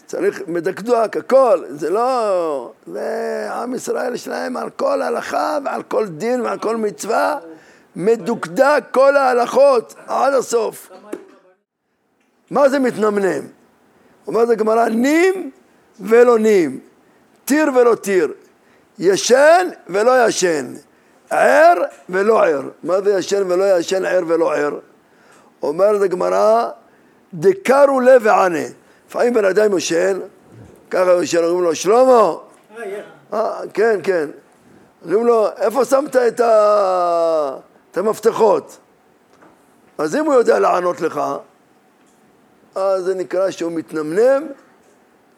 צריך 0.07 0.43
מדקדק, 0.47 1.17
הכל, 1.17 1.65
זה 1.69 1.91
לא... 1.91 2.73
זה 2.87 3.49
עם 3.53 3.75
ישראל 3.75 4.17
שלהם 4.17 4.57
על 4.57 4.71
כל 4.71 5.03
הלכה 5.03 5.59
ועל 5.65 5.83
כל 5.83 6.07
דין 6.07 6.41
ועל 6.41 6.59
כל 6.59 6.77
מצווה, 6.77 7.39
מדוקדק 7.97 8.85
כל 8.91 9.17
ההלכות 9.17 9.95
עד 10.07 10.35
הסוף. 10.35 10.91
מה 12.51 12.69
זה 12.69 12.79
מתנמנם? 12.79 13.45
אומרת 14.27 14.49
הגמרא, 14.49 14.89
נים 14.89 15.51
ולא 16.01 16.39
נים. 16.39 16.81
טיר 17.49 17.71
ולא 17.77 17.95
טיר, 17.95 18.33
ישן 18.99 19.69
ולא 19.87 20.27
ישן, 20.27 20.75
ער 21.31 21.75
ולא 22.09 22.45
ער. 22.45 22.63
מה 22.83 23.01
זה 23.01 23.19
ישן 23.19 23.53
ולא 23.53 23.79
ישן, 23.79 24.05
ער 24.05 24.23
ולא 24.27 24.55
ער? 24.55 24.79
אומרת 25.63 26.03
הגמרא, 26.03 26.69
דקרו 27.35 28.01
לב 28.01 28.23
וענה. 28.25 28.67
לפעמים 29.09 29.35
בן 29.35 29.45
אדם 29.45 29.73
יושן, 29.73 30.21
ככה 30.91 31.11
יושן, 31.11 31.45
אומרים 31.45 31.63
לו, 31.63 31.75
שלמה, 31.75 32.35
אה, 33.33 33.61
כן, 33.75 34.01
כן. 34.03 34.29
אומרים 35.05 35.27
לו, 35.27 35.49
איפה 35.57 35.85
שמת 35.85 36.17
את, 36.17 36.41
ה... 36.41 37.57
את 37.91 37.97
המפתחות? 37.97 38.79
אז 39.99 40.17
אם 40.17 40.25
הוא 40.25 40.35
יודע 40.35 40.59
לענות 40.59 41.01
לך, 41.01 41.21
אז 42.75 43.05
זה 43.05 43.15
נקרא 43.15 43.51
שהוא 43.51 43.73
מתנמנם, 43.73 44.47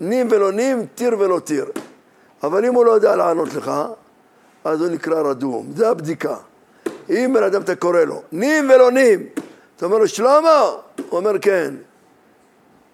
נים 0.00 0.28
ולא 0.30 0.52
נים, 0.52 0.86
טיר 0.94 1.18
ולא 1.18 1.38
טיר. 1.38 1.64
אבל 2.42 2.64
אם 2.64 2.74
הוא 2.74 2.84
לא 2.84 2.90
יודע 2.90 3.16
לענות 3.16 3.54
לך, 3.54 3.72
אז 4.64 4.80
הוא 4.80 4.88
נקרא 4.88 5.20
רדום. 5.20 5.66
זה 5.76 5.88
הבדיקה. 5.88 6.36
אם 7.10 7.30
בן 7.34 7.42
אדם 7.42 7.62
אתה 7.62 7.74
קורא 7.74 8.00
לו, 8.00 8.22
נים 8.32 8.70
ולא 8.70 8.90
נים, 8.90 9.26
אתה 9.76 9.86
אומר 9.86 9.98
לו, 9.98 10.08
שלמה? 10.08 10.60
הוא 10.60 11.18
אומר, 11.18 11.38
כן. 11.38 11.74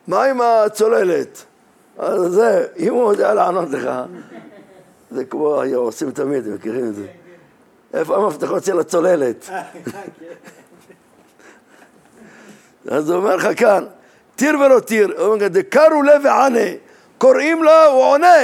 מה 0.06 0.24
עם 0.24 0.40
הצוללת? 0.40 1.44
אז 1.98 2.32
זה, 2.32 2.66
אם 2.78 2.94
הוא 2.94 3.12
יודע 3.12 3.34
לענות 3.34 3.70
לך, 3.70 3.90
זה 5.10 5.24
כמו 5.24 5.62
עושים 5.74 6.10
תמיד, 6.10 6.48
מכירים 6.48 6.88
את 6.88 6.94
זה. 6.94 7.06
איפה 7.94 8.16
המפתחות 8.16 8.64
של 8.64 8.80
הצוללת? 8.80 9.50
אז 12.88 13.10
הוא 13.10 13.18
אומר 13.18 13.36
לך 13.36 13.48
כאן, 13.56 13.84
תיר 14.36 14.58
ולא 14.60 14.80
תיר, 14.80 15.14
הוא 15.18 15.34
אומר, 15.34 15.48
דקרו 15.48 16.02
לב 16.02 16.22
וענה, 16.24 16.70
קוראים 17.18 17.62
לו, 17.62 17.84
הוא 17.92 18.02
עונה, 18.02 18.36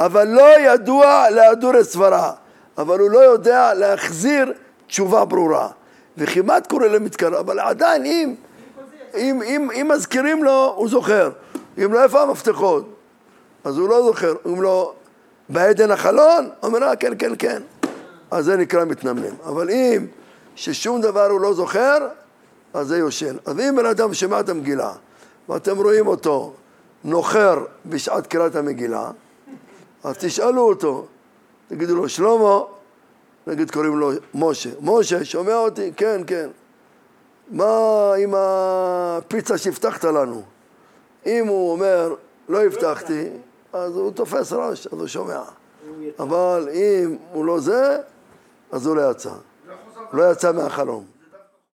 אבל 0.00 0.28
לא 0.28 0.60
ידוע 0.60 1.30
להדור 1.30 1.82
סברה, 1.82 2.32
אבל 2.78 2.98
הוא 2.98 3.10
לא 3.10 3.18
יודע 3.18 3.74
להחזיר 3.74 4.52
תשובה 4.86 5.24
ברורה. 5.24 5.68
וכמעט 6.16 6.66
קורא 6.66 6.86
למתקרב, 6.86 7.34
אבל 7.34 7.60
עדיין 7.60 8.04
אם, 8.04 8.34
אם, 9.14 9.42
אם, 9.42 9.70
אם 9.70 9.90
מזכירים 9.94 10.44
לו, 10.44 10.74
הוא 10.76 10.88
זוכר. 10.88 11.30
אם 11.84 11.92
לא, 11.92 12.02
איפה 12.02 12.22
המפתחות? 12.22 12.94
אז 13.64 13.78
הוא 13.78 13.88
לא 13.88 14.02
זוכר. 14.02 14.34
אם 14.46 14.62
לא, 14.62 14.92
בעדן 15.48 15.90
החלון? 15.90 16.50
אומר, 16.62 16.82
אה, 16.82 16.96
כן, 16.96 17.12
כן, 17.18 17.32
כן. 17.38 17.62
אז 18.30 18.44
זה 18.44 18.56
נקרא 18.56 18.84
מתנמנם. 18.84 19.34
אבל 19.46 19.70
אם 19.70 20.06
ששום 20.54 21.00
דבר 21.00 21.26
הוא 21.26 21.40
לא 21.40 21.54
זוכר, 21.54 22.08
אז 22.74 22.86
זה 22.86 22.98
יושן. 22.98 23.36
אז 23.46 23.60
אם 23.60 23.76
בן 23.76 23.86
אדם 23.86 24.14
שמע 24.14 24.40
את 24.40 24.48
המגילה, 24.48 24.92
ואתם 25.48 25.78
רואים 25.78 26.06
אותו 26.06 26.52
נוחר 27.04 27.64
בשעת 27.86 28.26
קריאת 28.26 28.56
המגילה, 28.56 29.10
אז 30.06 30.16
תשאלו 30.18 30.68
אותו, 30.68 31.06
תגידו 31.68 31.96
לו, 31.96 32.08
שלמה, 32.08 32.60
נגיד 33.46 33.70
קוראים 33.70 33.98
לו 33.98 34.10
משה, 34.34 34.70
משה, 34.80 35.24
שומע 35.24 35.56
אותי? 35.56 35.92
כן, 35.96 36.20
כן. 36.26 36.48
מה 37.50 38.12
עם 38.18 38.34
הפיצה 38.36 39.58
שהבטחת 39.58 40.04
לנו? 40.04 40.42
אם 41.26 41.46
הוא 41.46 41.72
אומר, 41.72 42.14
לא 42.48 42.64
הבטחתי, 42.64 43.28
אז 43.72 43.96
הוא 43.96 44.12
תופס 44.12 44.52
ראש, 44.52 44.86
אז 44.86 44.98
הוא 44.98 45.06
שומע. 45.06 45.42
אבל 46.18 46.68
אם 46.72 47.16
הוא 47.32 47.44
לא 47.44 47.60
זה, 47.60 47.98
אז 48.72 48.86
הוא 48.86 48.96
לא 48.96 49.10
יצא. 49.10 49.32
לא 50.12 50.30
יצא 50.32 50.52
מהחלום. 50.52 51.04